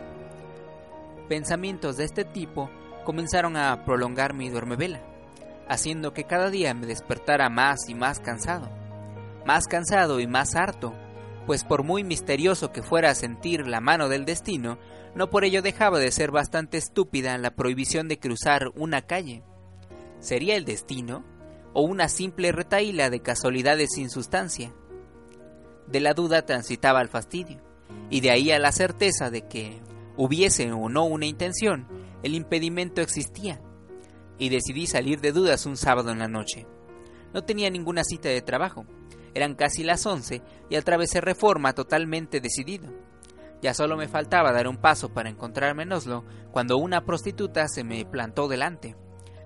Pensamientos 1.27 1.97
de 1.97 2.05
este 2.05 2.27
tipo 2.27 2.69
comenzaron 3.07 3.57
a 3.57 3.87
prolongar 3.87 4.35
mi 4.35 4.51
duermevela, 4.51 5.01
haciendo 5.71 6.13
que 6.13 6.25
cada 6.25 6.51
día 6.51 6.75
me 6.75 6.85
despertara 6.85 7.49
más 7.49 7.89
y 7.89 7.95
más 7.95 8.21
cansado, 8.21 8.69
más 9.47 9.67
cansado 9.67 10.19
y 10.19 10.27
más 10.27 10.57
harto, 10.57 10.93
pues 11.47 11.63
por 11.63 11.85
muy 11.85 12.03
misterioso 12.03 12.73
que 12.73 12.83
fuera 12.83 13.15
sentir 13.15 13.67
la 13.69 13.81
mano 13.81 14.09
del 14.09 14.25
destino, 14.25 14.79
no 15.15 15.31
por 15.31 15.45
ello 15.45 15.63
dejaba 15.63 16.01
de 16.01 16.11
ser 16.11 16.33
bastante 16.33 16.77
estúpida 16.77 17.39
la 17.39 17.55
prohibición 17.55 18.09
de 18.09 18.19
cruzar 18.19 18.73
una 18.75 19.03
calle. 19.03 19.45
¿Sería 20.19 20.57
el 20.57 20.65
destino? 20.65 21.25
¿O 21.73 21.83
una 21.83 22.09
simple 22.09 22.51
retaíla 22.51 23.09
de 23.09 23.21
casualidades 23.21 23.91
sin 23.95 24.11
sustancia? 24.11 24.75
De 25.87 26.01
la 26.01 26.13
duda 26.13 26.45
transitaba 26.45 26.99
al 26.99 27.09
fastidio, 27.09 27.63
y 28.11 28.21
de 28.21 28.33
ahí 28.33 28.51
a 28.51 28.59
la 28.59 28.73
certeza 28.73 29.31
de 29.31 29.47
que, 29.47 29.81
hubiese 30.17 30.73
o 30.73 30.89
no 30.89 31.05
una 31.05 31.27
intención, 31.27 31.87
el 32.25 32.35
impedimento 32.35 33.01
existía, 33.01 33.61
y 34.39 34.49
decidí 34.49 34.89
salir 34.89 35.21
de 35.21 35.31
dudas 35.31 35.67
un 35.67 35.77
sábado 35.77 36.11
en 36.11 36.19
la 36.19 36.29
noche. 36.29 36.67
No 37.33 37.45
tenía 37.45 37.71
ninguna 37.71 38.03
cita 38.03 38.29
de 38.29 38.43
trabajo, 38.43 38.87
eran 39.37 39.55
casi 39.55 39.85
las 39.85 40.07
once 40.07 40.41
y 40.71 40.77
atravesé 40.77 41.21
Reforma 41.21 41.75
totalmente 41.75 42.41
decidido. 42.41 42.91
Ya 43.61 43.75
solo 43.75 43.99
me 43.99 44.09
faltaba 44.09 44.51
dar 44.51 44.67
un 44.67 44.79
paso 44.79 45.11
para 45.11 45.29
encontrarme 45.29 45.83
en 45.83 45.93
Oslo 45.93 46.25
cuando 46.53 46.79
una 46.79 47.05
prostituta 47.05 47.69
se 47.69 47.85
me 47.85 48.07
plantó 48.07 48.49
delante. 48.49 48.97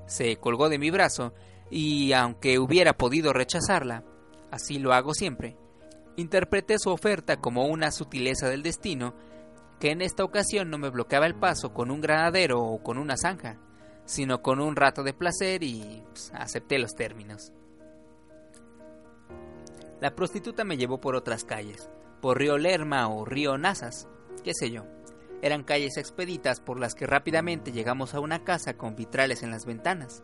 Se 0.06 0.36
colgó 0.36 0.68
de 0.68 0.78
mi 0.78 0.90
brazo 0.90 1.34
y, 1.70 2.12
aunque 2.12 2.60
hubiera 2.60 2.92
podido 2.92 3.32
rechazarla, 3.32 4.04
así 4.52 4.78
lo 4.78 4.92
hago 4.92 5.12
siempre, 5.12 5.56
interpreté 6.16 6.78
su 6.78 6.90
oferta 6.90 7.38
como 7.38 7.66
una 7.66 7.90
sutileza 7.90 8.48
del 8.48 8.62
destino 8.62 9.16
que 9.80 9.90
en 9.90 10.02
esta 10.02 10.22
ocasión 10.22 10.70
no 10.70 10.78
me 10.78 10.90
bloqueaba 10.90 11.26
el 11.26 11.34
paso 11.34 11.72
con 11.72 11.90
un 11.90 12.00
granadero 12.00 12.60
o 12.60 12.80
con 12.80 12.96
una 12.96 13.16
zanja, 13.16 13.58
sino 14.04 14.40
con 14.40 14.60
un 14.60 14.76
rato 14.76 15.02
de 15.02 15.14
placer 15.14 15.64
y 15.64 16.04
pues, 16.12 16.30
acepté 16.32 16.78
los 16.78 16.94
términos. 16.94 17.52
La 20.00 20.14
prostituta 20.14 20.64
me 20.64 20.78
llevó 20.78 20.98
por 20.98 21.14
otras 21.14 21.44
calles, 21.44 21.90
por 22.22 22.38
Río 22.38 22.56
Lerma 22.56 23.06
o 23.08 23.26
Río 23.26 23.58
Nazas, 23.58 24.08
qué 24.42 24.52
sé 24.54 24.70
yo. 24.70 24.86
Eran 25.42 25.62
calles 25.62 25.98
expeditas 25.98 26.60
por 26.60 26.80
las 26.80 26.94
que 26.94 27.06
rápidamente 27.06 27.70
llegamos 27.70 28.14
a 28.14 28.20
una 28.20 28.42
casa 28.42 28.78
con 28.78 28.96
vitrales 28.96 29.42
en 29.42 29.50
las 29.50 29.66
ventanas 29.66 30.22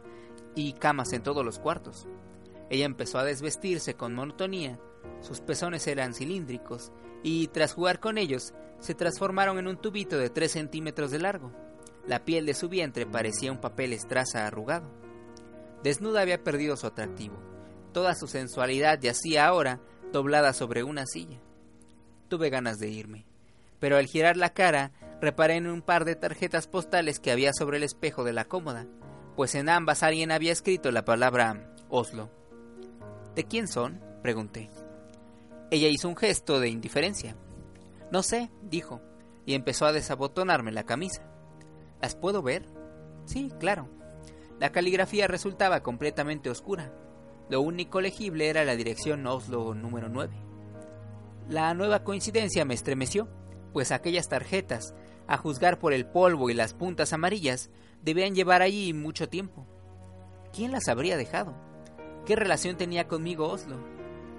y 0.54 0.72
camas 0.72 1.12
en 1.12 1.22
todos 1.22 1.44
los 1.44 1.58
cuartos. 1.58 2.08
Ella 2.70 2.86
empezó 2.86 3.18
a 3.18 3.24
desvestirse 3.24 3.94
con 3.94 4.14
monotonía, 4.14 4.80
sus 5.20 5.40
pezones 5.40 5.86
eran 5.86 6.14
cilíndricos 6.14 6.90
y 7.22 7.48
tras 7.48 7.74
jugar 7.74 8.00
con 8.00 8.16
ellos 8.16 8.54
se 8.80 8.94
transformaron 8.94 9.58
en 9.58 9.68
un 9.68 9.76
tubito 9.76 10.16
de 10.16 10.30
3 10.30 10.52
centímetros 10.52 11.10
de 11.10 11.18
largo. 11.18 11.52
La 12.06 12.24
piel 12.24 12.46
de 12.46 12.54
su 12.54 12.70
vientre 12.70 13.04
parecía 13.04 13.52
un 13.52 13.60
papel 13.60 13.92
estraza 13.92 14.46
arrugado. 14.46 14.90
Desnuda 15.82 16.22
había 16.22 16.42
perdido 16.42 16.78
su 16.78 16.86
atractivo 16.86 17.55
Toda 17.96 18.14
su 18.14 18.26
sensualidad 18.26 19.00
yacía 19.00 19.46
ahora 19.46 19.80
doblada 20.12 20.52
sobre 20.52 20.82
una 20.82 21.06
silla. 21.06 21.40
Tuve 22.28 22.50
ganas 22.50 22.78
de 22.78 22.90
irme, 22.90 23.24
pero 23.80 23.96
al 23.96 24.04
girar 24.04 24.36
la 24.36 24.50
cara 24.50 24.92
reparé 25.18 25.54
en 25.54 25.66
un 25.66 25.80
par 25.80 26.04
de 26.04 26.14
tarjetas 26.14 26.66
postales 26.66 27.20
que 27.20 27.30
había 27.30 27.54
sobre 27.54 27.78
el 27.78 27.84
espejo 27.84 28.22
de 28.22 28.34
la 28.34 28.44
cómoda, 28.44 28.86
pues 29.34 29.54
en 29.54 29.70
ambas 29.70 30.02
alguien 30.02 30.30
había 30.30 30.52
escrito 30.52 30.90
la 30.90 31.06
palabra 31.06 31.72
Oslo. 31.88 32.30
¿De 33.34 33.44
quién 33.44 33.66
son? 33.66 34.04
pregunté. 34.20 34.68
Ella 35.70 35.88
hizo 35.88 36.06
un 36.06 36.18
gesto 36.18 36.60
de 36.60 36.68
indiferencia. 36.68 37.34
No 38.12 38.22
sé, 38.22 38.50
dijo, 38.60 39.00
y 39.46 39.54
empezó 39.54 39.86
a 39.86 39.92
desabotonarme 39.92 40.70
la 40.70 40.84
camisa. 40.84 41.22
¿Las 42.02 42.14
puedo 42.14 42.42
ver? 42.42 42.66
Sí, 43.24 43.50
claro. 43.58 43.88
La 44.60 44.70
caligrafía 44.70 45.28
resultaba 45.28 45.82
completamente 45.82 46.50
oscura, 46.50 46.92
lo 47.48 47.60
único 47.60 48.00
legible 48.00 48.48
era 48.48 48.64
la 48.64 48.74
dirección 48.74 49.26
Oslo 49.26 49.74
número 49.74 50.08
9. 50.08 50.34
La 51.48 51.72
nueva 51.74 52.02
coincidencia 52.02 52.64
me 52.64 52.74
estremeció, 52.74 53.28
pues 53.72 53.92
aquellas 53.92 54.28
tarjetas, 54.28 54.94
a 55.28 55.36
juzgar 55.36 55.78
por 55.78 55.92
el 55.92 56.06
polvo 56.06 56.50
y 56.50 56.54
las 56.54 56.74
puntas 56.74 57.12
amarillas, 57.12 57.70
debían 58.02 58.34
llevar 58.34 58.62
allí 58.62 58.92
mucho 58.92 59.28
tiempo. 59.28 59.66
¿Quién 60.52 60.72
las 60.72 60.88
habría 60.88 61.16
dejado? 61.16 61.54
¿Qué 62.24 62.34
relación 62.34 62.76
tenía 62.76 63.06
conmigo 63.06 63.48
Oslo? 63.48 63.78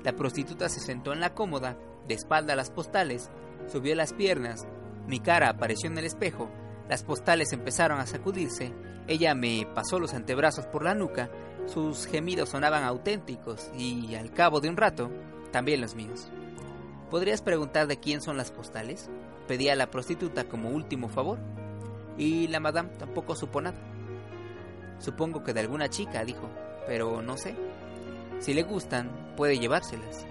La 0.03 0.13
prostituta 0.13 0.67
se 0.67 0.81
sentó 0.81 1.13
en 1.13 1.21
la 1.21 1.33
cómoda, 1.33 1.77
de 2.07 2.13
espalda 2.13 2.53
a 2.53 2.55
las 2.57 2.71
postales, 2.71 3.29
subió 3.67 3.95
las 3.95 4.13
piernas, 4.13 4.67
mi 5.07 5.19
cara 5.19 5.49
apareció 5.49 5.89
en 5.89 5.97
el 5.97 6.05
espejo, 6.05 6.49
las 6.89 7.03
postales 7.03 7.53
empezaron 7.53 7.99
a 7.99 8.05
sacudirse, 8.05 8.73
ella 9.07 9.33
me 9.35 9.65
pasó 9.73 9.99
los 9.99 10.13
antebrazos 10.13 10.65
por 10.65 10.83
la 10.83 10.95
nuca 10.95 11.29
sus 11.67 12.07
gemidos 12.07 12.49
sonaban 12.49 12.83
auténticos 12.83 13.69
y 13.77 14.15
al 14.15 14.31
cabo 14.31 14.59
de 14.59 14.69
un 14.69 14.77
rato, 14.77 15.11
también 15.51 15.81
los 15.81 15.95
míos. 15.95 16.29
¿Podrías 17.09 17.41
preguntar 17.41 17.87
de 17.87 17.97
quién 17.97 18.21
son 18.21 18.37
las 18.37 18.51
postales? 18.51 19.09
Pedí 19.47 19.69
a 19.69 19.75
la 19.75 19.91
prostituta 19.91 20.45
como 20.45 20.69
último 20.69 21.07
favor. 21.09 21.39
Y 22.17 22.47
la 22.47 22.59
madame 22.59 22.89
tampoco 22.97 23.35
supo 23.35 23.61
nada. 23.61 23.77
Supongo 24.99 25.43
que 25.43 25.53
de 25.53 25.59
alguna 25.59 25.89
chica, 25.89 26.25
dijo, 26.25 26.49
pero 26.87 27.21
no 27.21 27.37
sé. 27.37 27.55
Si 28.39 28.53
le 28.53 28.63
gustan, 28.63 29.33
puede 29.37 29.59
llevárselas. 29.59 30.25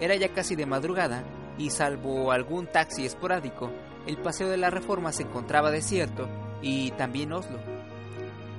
Era 0.00 0.14
ya 0.14 0.32
casi 0.32 0.54
de 0.54 0.66
madrugada 0.66 1.24
y 1.58 1.70
salvo 1.70 2.30
algún 2.30 2.66
taxi 2.66 3.04
esporádico, 3.04 3.70
el 4.06 4.16
paseo 4.16 4.48
de 4.48 4.56
la 4.56 4.70
reforma 4.70 5.12
se 5.12 5.24
encontraba 5.24 5.70
desierto 5.70 6.28
y 6.62 6.92
también 6.92 7.32
Oslo. 7.32 7.58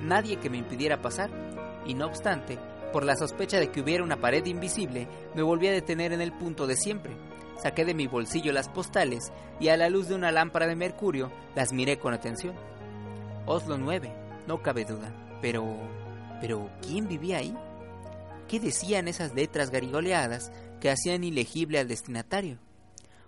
Nadie 0.01 0.37
que 0.37 0.49
me 0.49 0.57
impidiera 0.57 1.01
pasar 1.01 1.29
y 1.85 1.93
no 1.93 2.07
obstante, 2.07 2.57
por 2.91 3.03
la 3.03 3.15
sospecha 3.15 3.59
de 3.59 3.69
que 3.69 3.81
hubiera 3.81 4.03
una 4.03 4.19
pared 4.19 4.45
invisible, 4.45 5.07
me 5.35 5.41
volví 5.41 5.67
a 5.67 5.71
detener 5.71 6.13
en 6.13 6.21
el 6.21 6.33
punto 6.33 6.67
de 6.67 6.75
siempre, 6.75 7.15
Saqué 7.61 7.83
de 7.83 7.93
mi 7.93 8.07
bolsillo 8.07 8.53
las 8.53 8.69
postales 8.69 9.33
y 9.59 9.67
a 9.67 9.75
la 9.75 9.89
luz 9.89 10.07
de 10.07 10.15
una 10.15 10.31
lámpara 10.31 10.65
de 10.65 10.77
mercurio 10.77 11.29
las 11.55 11.73
miré 11.73 11.99
con 11.99 12.13
atención. 12.13 12.55
Oslo 13.45 13.77
9, 13.77 14.11
no 14.47 14.61
cabe 14.61 14.85
duda. 14.85 15.13
Pero... 15.41 15.77
¿Pero 16.39 16.69
quién 16.81 17.09
vivía 17.09 17.39
ahí? 17.39 17.53
¿Qué 18.47 18.61
decían 18.61 19.09
esas 19.09 19.33
letras 19.33 19.71
garigoleadas 19.71 20.53
que 20.79 20.89
hacían 20.89 21.25
ilegible 21.25 21.79
al 21.79 21.89
destinatario? 21.89 22.59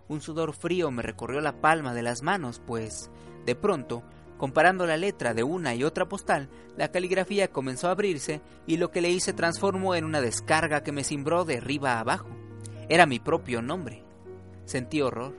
Un 0.07 0.21
sudor 0.21 0.53
frío 0.53 0.91
me 0.91 1.01
recorrió 1.01 1.41
la 1.41 1.59
palma 1.59 1.93
de 1.93 2.03
las 2.03 2.21
manos, 2.21 2.61
pues, 2.65 3.11
de 3.45 3.53
pronto, 3.55 4.01
comparando 4.41 4.87
la 4.87 4.97
letra 4.97 5.35
de 5.35 5.43
una 5.43 5.75
y 5.75 5.83
otra 5.83 6.09
postal, 6.09 6.49
la 6.75 6.87
caligrafía 6.87 7.49
comenzó 7.49 7.87
a 7.87 7.91
abrirse 7.91 8.41
y 8.65 8.77
lo 8.77 8.89
que 8.89 8.99
leí 8.99 9.19
se 9.19 9.33
transformó 9.33 9.93
en 9.93 10.03
una 10.03 10.19
descarga 10.19 10.81
que 10.81 10.91
me 10.91 11.03
cimbró 11.03 11.45
de 11.45 11.57
arriba 11.57 11.93
a 11.93 11.99
abajo. 11.99 12.27
Era 12.89 13.05
mi 13.05 13.19
propio 13.19 13.61
nombre. 13.61 14.03
Sentí 14.65 14.99
horror. 14.99 15.37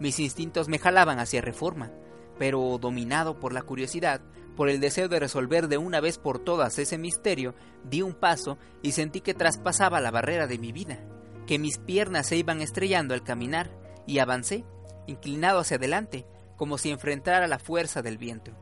Mis 0.00 0.20
instintos 0.20 0.68
me 0.68 0.78
jalaban 0.78 1.18
hacia 1.18 1.40
reforma, 1.40 1.92
pero 2.38 2.76
dominado 2.78 3.40
por 3.40 3.54
la 3.54 3.62
curiosidad, 3.62 4.20
por 4.54 4.68
el 4.68 4.80
deseo 4.80 5.08
de 5.08 5.18
resolver 5.18 5.68
de 5.68 5.78
una 5.78 6.02
vez 6.02 6.18
por 6.18 6.38
todas 6.38 6.78
ese 6.78 6.98
misterio, 6.98 7.54
di 7.84 8.02
un 8.02 8.12
paso 8.12 8.58
y 8.82 8.92
sentí 8.92 9.22
que 9.22 9.32
traspasaba 9.32 10.02
la 10.02 10.10
barrera 10.10 10.46
de 10.46 10.58
mi 10.58 10.72
vida, 10.72 10.98
que 11.46 11.58
mis 11.58 11.78
piernas 11.78 12.26
se 12.26 12.36
iban 12.36 12.60
estrellando 12.60 13.14
al 13.14 13.24
caminar, 13.24 13.70
y 14.06 14.18
avancé, 14.18 14.66
inclinado 15.06 15.60
hacia 15.60 15.78
adelante, 15.78 16.26
como 16.62 16.78
si 16.78 16.90
enfrentara 16.90 17.48
la 17.48 17.58
fuerza 17.58 18.02
del 18.02 18.18
viento. 18.18 18.52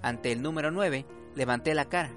Ante 0.00 0.32
el 0.32 0.40
número 0.40 0.70
9, 0.70 1.04
levanté 1.34 1.74
la 1.74 1.84
cara. 1.84 2.12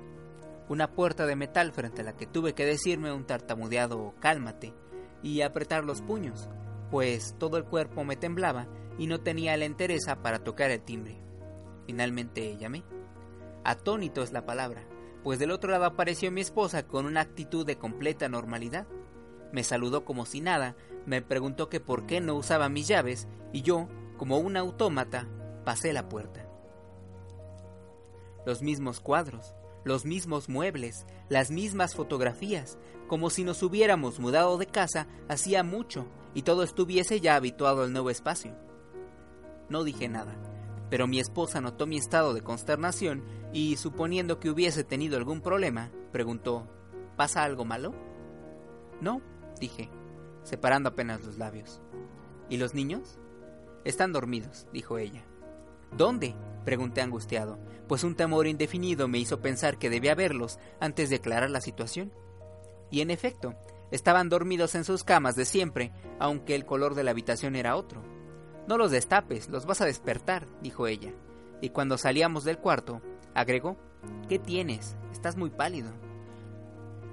Una 0.69 0.93
puerta 0.93 1.25
de 1.25 1.35
metal 1.35 1.73
frente 1.73 1.99
a 1.99 2.03
la 2.05 2.15
que 2.15 2.25
tuve 2.25 2.53
que 2.53 2.65
decirme 2.65 3.11
un 3.11 3.25
tartamudeado 3.25 4.13
cálmate 4.21 4.73
y 5.21 5.41
apretar 5.41 5.83
los 5.83 6.01
puños, 6.01 6.47
pues 6.89 7.35
todo 7.37 7.57
el 7.57 7.65
cuerpo 7.65 8.05
me 8.05 8.15
temblaba 8.15 8.65
y 8.97 9.07
no 9.07 9.19
tenía 9.19 9.57
la 9.57 9.65
entereza 9.65 10.21
para 10.21 10.39
tocar 10.39 10.71
el 10.71 10.81
timbre. 10.81 11.19
Finalmente 11.85 12.55
llamé. 12.55 12.85
Atónito 13.65 14.23
es 14.23 14.31
la 14.31 14.45
palabra, 14.45 14.87
pues 15.21 15.37
del 15.37 15.51
otro 15.51 15.69
lado 15.69 15.83
apareció 15.83 16.31
mi 16.31 16.39
esposa 16.39 16.87
con 16.87 17.05
una 17.05 17.19
actitud 17.19 17.65
de 17.65 17.77
completa 17.77 18.29
normalidad. 18.29 18.87
Me 19.51 19.65
saludó 19.65 20.05
como 20.05 20.25
si 20.25 20.39
nada, 20.39 20.77
me 21.05 21.21
preguntó 21.21 21.67
que 21.67 21.81
por 21.81 22.05
qué 22.05 22.21
no 22.21 22.35
usaba 22.35 22.69
mis 22.69 22.87
llaves 22.87 23.27
y 23.51 23.63
yo, 23.63 23.89
como 24.23 24.37
un 24.37 24.55
autómata, 24.55 25.27
pasé 25.65 25.91
la 25.91 26.07
puerta. 26.07 26.47
Los 28.45 28.61
mismos 28.61 29.01
cuadros, 29.01 29.53
los 29.83 30.05
mismos 30.05 30.47
muebles, 30.47 31.05
las 31.27 31.51
mismas 31.51 31.93
fotografías, 31.93 32.77
como 33.09 33.29
si 33.29 33.43
nos 33.43 33.61
hubiéramos 33.63 34.21
mudado 34.21 34.57
de 34.57 34.65
casa 34.65 35.07
hacía 35.27 35.61
mucho 35.61 36.07
y 36.33 36.43
todo 36.43 36.63
estuviese 36.63 37.19
ya 37.19 37.35
habituado 37.35 37.83
al 37.83 37.91
nuevo 37.91 38.09
espacio. 38.09 38.55
No 39.67 39.83
dije 39.83 40.07
nada, 40.07 40.37
pero 40.89 41.05
mi 41.05 41.19
esposa 41.19 41.59
notó 41.59 41.85
mi 41.85 41.97
estado 41.97 42.33
de 42.33 42.43
consternación 42.43 43.25
y, 43.51 43.75
suponiendo 43.75 44.39
que 44.39 44.49
hubiese 44.49 44.85
tenido 44.85 45.17
algún 45.17 45.41
problema, 45.41 45.91
preguntó 46.13 46.69
¿Pasa 47.17 47.43
algo 47.43 47.65
malo? 47.65 47.93
No, 49.01 49.21
dije, 49.59 49.89
separando 50.43 50.87
apenas 50.87 51.25
los 51.25 51.37
labios. 51.37 51.81
¿Y 52.47 52.55
los 52.55 52.73
niños? 52.73 53.19
Están 53.85 54.13
dormidos, 54.13 54.67
dijo 54.71 54.97
ella. 54.97 55.23
¿Dónde? 55.95 56.35
pregunté 56.63 57.01
angustiado, 57.01 57.59
pues 57.87 58.03
un 58.03 58.15
temor 58.15 58.47
indefinido 58.47 59.07
me 59.07 59.19
hizo 59.19 59.41
pensar 59.41 59.77
que 59.77 59.89
debía 59.89 60.15
verlos 60.15 60.59
antes 60.79 61.09
de 61.09 61.17
aclarar 61.17 61.49
la 61.49 61.61
situación. 61.61 62.13
Y 62.89 63.01
en 63.01 63.11
efecto, 63.11 63.55
estaban 63.91 64.29
dormidos 64.29 64.75
en 64.75 64.85
sus 64.85 65.03
camas 65.03 65.35
de 65.35 65.45
siempre, 65.45 65.91
aunque 66.19 66.55
el 66.55 66.65
color 66.65 66.95
de 66.95 67.03
la 67.03 67.11
habitación 67.11 67.55
era 67.55 67.75
otro. 67.75 68.01
No 68.67 68.77
los 68.77 68.91
destapes, 68.91 69.49
los 69.49 69.65
vas 69.65 69.81
a 69.81 69.85
despertar, 69.85 70.47
dijo 70.61 70.87
ella. 70.87 71.13
Y 71.61 71.69
cuando 71.69 71.97
salíamos 71.97 72.43
del 72.45 72.57
cuarto, 72.57 73.01
agregó, 73.33 73.77
¿qué 74.29 74.39
tienes? 74.39 74.95
Estás 75.11 75.35
muy 75.35 75.49
pálido. 75.49 75.91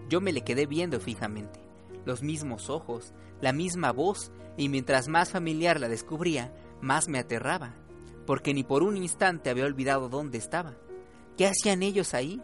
Yo 0.09 0.21
me 0.21 0.33
le 0.33 0.43
quedé 0.43 0.67
viendo 0.67 1.01
fijamente, 1.01 1.61
los 2.05 2.23
mismos 2.23 2.71
ojos, 2.71 3.15
la 3.41 3.53
misma 3.53 3.93
voz, 3.93 4.33
y 4.57 4.69
mientras 4.69 5.09
más 5.09 5.31
familiar 5.31 5.81
la 5.81 5.89
descubría, 5.89 6.53
más 6.81 7.09
me 7.09 7.19
aterraba, 7.19 7.75
porque 8.27 8.55
ni 8.55 8.65
por 8.65 8.83
un 8.83 8.97
instante 8.97 9.51
había 9.51 9.65
olvidado 9.65 10.09
dónde 10.09 10.39
estaba. 10.39 10.77
¿Qué 11.37 11.47
hacían 11.47 11.83
ellos 11.83 12.15
ahí? 12.15 12.43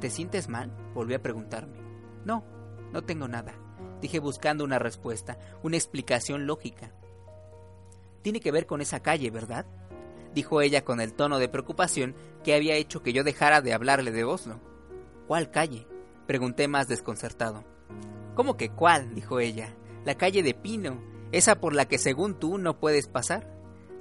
¿Te 0.00 0.10
sientes 0.10 0.48
mal? 0.48 0.70
volví 0.94 1.14
a 1.14 1.22
preguntarme. 1.22 1.78
No, 2.24 2.44
no 2.92 3.02
tengo 3.02 3.28
nada, 3.28 3.54
dije 4.00 4.18
buscando 4.18 4.64
una 4.64 4.78
respuesta, 4.78 5.38
una 5.62 5.76
explicación 5.76 6.46
lógica. 6.46 6.92
Tiene 8.22 8.40
que 8.40 8.52
ver 8.52 8.66
con 8.66 8.80
esa 8.80 9.00
calle, 9.00 9.30
¿verdad? 9.30 9.66
dijo 10.34 10.60
ella 10.60 10.84
con 10.84 11.00
el 11.00 11.14
tono 11.14 11.38
de 11.38 11.48
preocupación 11.48 12.14
que 12.44 12.54
había 12.54 12.76
hecho 12.76 13.02
que 13.02 13.12
yo 13.12 13.24
dejara 13.24 13.60
de 13.60 13.72
hablarle 13.72 14.12
de 14.12 14.24
Oslo. 14.24 14.60
¿Cuál 15.26 15.50
calle? 15.50 15.86
pregunté 16.26 16.68
más 16.68 16.86
desconcertado. 16.86 17.64
¿Cómo 18.34 18.56
que 18.56 18.70
cuál? 18.70 19.14
dijo 19.14 19.40
ella. 19.40 19.74
La 20.04 20.14
calle 20.16 20.42
de 20.42 20.54
Pino, 20.54 21.02
esa 21.32 21.60
por 21.60 21.74
la 21.74 21.86
que 21.86 21.98
según 21.98 22.38
tú 22.38 22.58
no 22.58 22.78
puedes 22.78 23.06
pasar. 23.08 23.52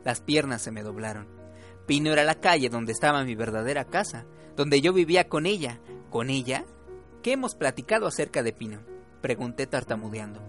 Las 0.03 0.21
piernas 0.21 0.61
se 0.61 0.71
me 0.71 0.83
doblaron. 0.83 1.27
Pino 1.85 2.11
era 2.11 2.23
la 2.23 2.39
calle 2.39 2.69
donde 2.69 2.91
estaba 2.91 3.23
mi 3.23 3.35
verdadera 3.35 3.85
casa, 3.85 4.25
donde 4.55 4.81
yo 4.81 4.93
vivía 4.93 5.27
con 5.27 5.45
ella. 5.45 5.79
¿Con 6.09 6.29
ella? 6.29 6.65
¿Qué 7.21 7.33
hemos 7.33 7.55
platicado 7.55 8.07
acerca 8.07 8.43
de 8.43 8.53
Pino? 8.53 8.81
pregunté 9.21 9.67
tartamudeando. 9.67 10.41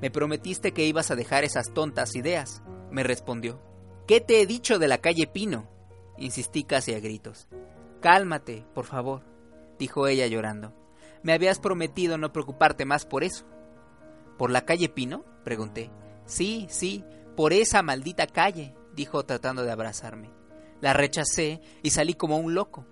Me 0.00 0.10
prometiste 0.10 0.72
que 0.72 0.86
ibas 0.86 1.10
a 1.10 1.16
dejar 1.16 1.44
esas 1.44 1.72
tontas 1.74 2.14
ideas, 2.14 2.62
me 2.90 3.02
respondió. 3.02 3.60
¿Qué 4.06 4.20
te 4.20 4.40
he 4.40 4.46
dicho 4.46 4.78
de 4.78 4.88
la 4.88 4.98
calle 4.98 5.26
Pino? 5.26 5.68
Insistí 6.16 6.62
casi 6.64 6.94
a 6.94 7.00
gritos. 7.00 7.48
Cálmate, 8.00 8.64
por 8.74 8.84
favor, 8.84 9.24
dijo 9.78 10.06
ella 10.06 10.26
llorando. 10.26 10.72
Me 11.22 11.32
habías 11.32 11.58
prometido 11.58 12.16
no 12.16 12.32
preocuparte 12.32 12.84
más 12.84 13.04
por 13.04 13.24
eso. 13.24 13.44
¿Por 14.38 14.50
la 14.50 14.64
calle 14.64 14.88
Pino? 14.88 15.24
pregunté. 15.44 15.90
Sí, 16.24 16.66
sí, 16.70 17.04
por 17.36 17.52
esa 17.52 17.82
maldita 17.82 18.26
calle, 18.26 18.74
dijo 18.94 19.24
tratando 19.24 19.64
de 19.64 19.72
abrazarme. 19.72 20.30
La 20.80 20.92
rechacé 20.92 21.60
y 21.82 21.90
salí 21.90 22.14
como 22.14 22.38
un 22.38 22.54
loco. 22.54 22.86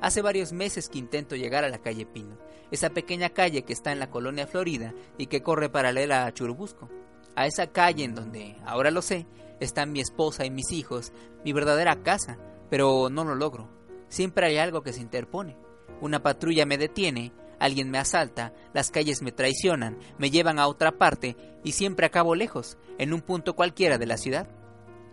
Hace 0.00 0.22
varios 0.22 0.52
meses 0.52 0.88
que 0.88 0.98
intento 0.98 1.34
llegar 1.34 1.64
a 1.64 1.68
la 1.68 1.78
calle 1.78 2.06
Pino, 2.06 2.38
esa 2.70 2.90
pequeña 2.90 3.30
calle 3.30 3.64
que 3.64 3.72
está 3.72 3.90
en 3.90 3.98
la 3.98 4.10
colonia 4.10 4.46
Florida 4.46 4.94
y 5.16 5.26
que 5.26 5.42
corre 5.42 5.68
paralela 5.68 6.24
a 6.24 6.32
Churubusco. 6.32 6.88
A 7.34 7.46
esa 7.46 7.72
calle 7.72 8.04
en 8.04 8.14
donde, 8.14 8.56
ahora 8.64 8.92
lo 8.92 9.02
sé, 9.02 9.26
están 9.58 9.90
mi 9.90 10.00
esposa 10.00 10.44
y 10.44 10.50
mis 10.50 10.70
hijos, 10.70 11.12
mi 11.44 11.52
verdadera 11.52 12.02
casa, 12.02 12.38
pero 12.70 13.08
no 13.10 13.24
lo 13.24 13.34
logro. 13.34 13.68
Siempre 14.08 14.46
hay 14.46 14.58
algo 14.58 14.82
que 14.82 14.92
se 14.92 15.00
interpone. 15.00 15.56
Una 16.00 16.22
patrulla 16.22 16.66
me 16.66 16.78
detiene, 16.78 17.32
alguien 17.58 17.90
me 17.90 17.98
asalta, 17.98 18.52
las 18.72 18.90
calles 18.90 19.22
me 19.22 19.32
traicionan, 19.32 19.98
me 20.18 20.30
llevan 20.30 20.58
a 20.58 20.68
otra 20.68 20.92
parte 20.92 21.36
y 21.64 21.72
siempre 21.72 22.06
acabo 22.06 22.34
lejos, 22.34 22.78
en 22.98 23.12
un 23.12 23.20
punto 23.20 23.54
cualquiera 23.54 23.98
de 23.98 24.06
la 24.06 24.16
ciudad. 24.16 24.48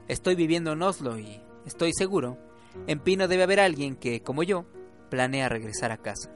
Estoy 0.07 0.35
viviendo 0.35 0.73
en 0.73 0.81
Oslo 0.81 1.17
y 1.17 1.41
estoy 1.65 1.91
seguro, 1.93 2.37
en 2.87 2.99
Pino 2.99 3.27
debe 3.27 3.43
haber 3.43 3.59
alguien 3.59 3.95
que, 3.95 4.21
como 4.21 4.43
yo, 4.43 4.65
planea 5.09 5.49
regresar 5.49 5.91
a 5.91 5.97
casa. 5.97 6.31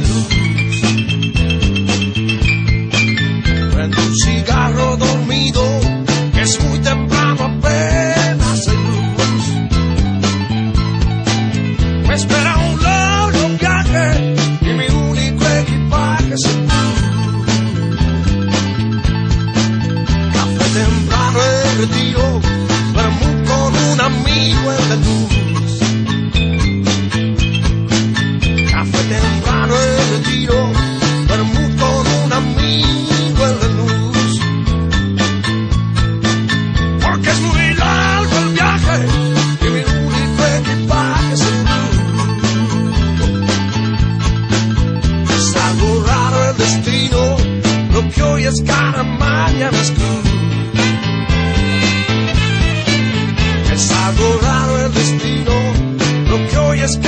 Apenas 0.00 0.29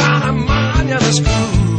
got 0.03 0.29
a 0.29 0.33
mind, 0.33 0.89
yeah, 0.89 0.99
that's 0.99 1.21
cool. 1.21 1.72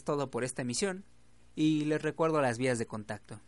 Es 0.00 0.04
todo 0.04 0.30
por 0.30 0.44
esta 0.44 0.62
emisión 0.62 1.04
y 1.54 1.84
les 1.84 2.00
recuerdo 2.00 2.40
las 2.40 2.56
vías 2.56 2.78
de 2.78 2.86
contacto. 2.86 3.38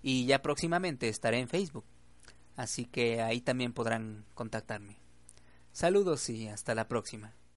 y 0.02 0.26
ya 0.26 0.42
próximamente 0.42 1.08
estaré 1.08 1.38
en 1.38 1.46
Facebook. 1.48 1.84
Así 2.56 2.84
que 2.84 3.22
ahí 3.22 3.40
también 3.40 3.72
podrán 3.72 4.24
contactarme. 4.34 4.96
Saludos 5.72 6.28
y 6.30 6.48
hasta 6.48 6.74
la 6.74 6.88
próxima. 6.88 7.32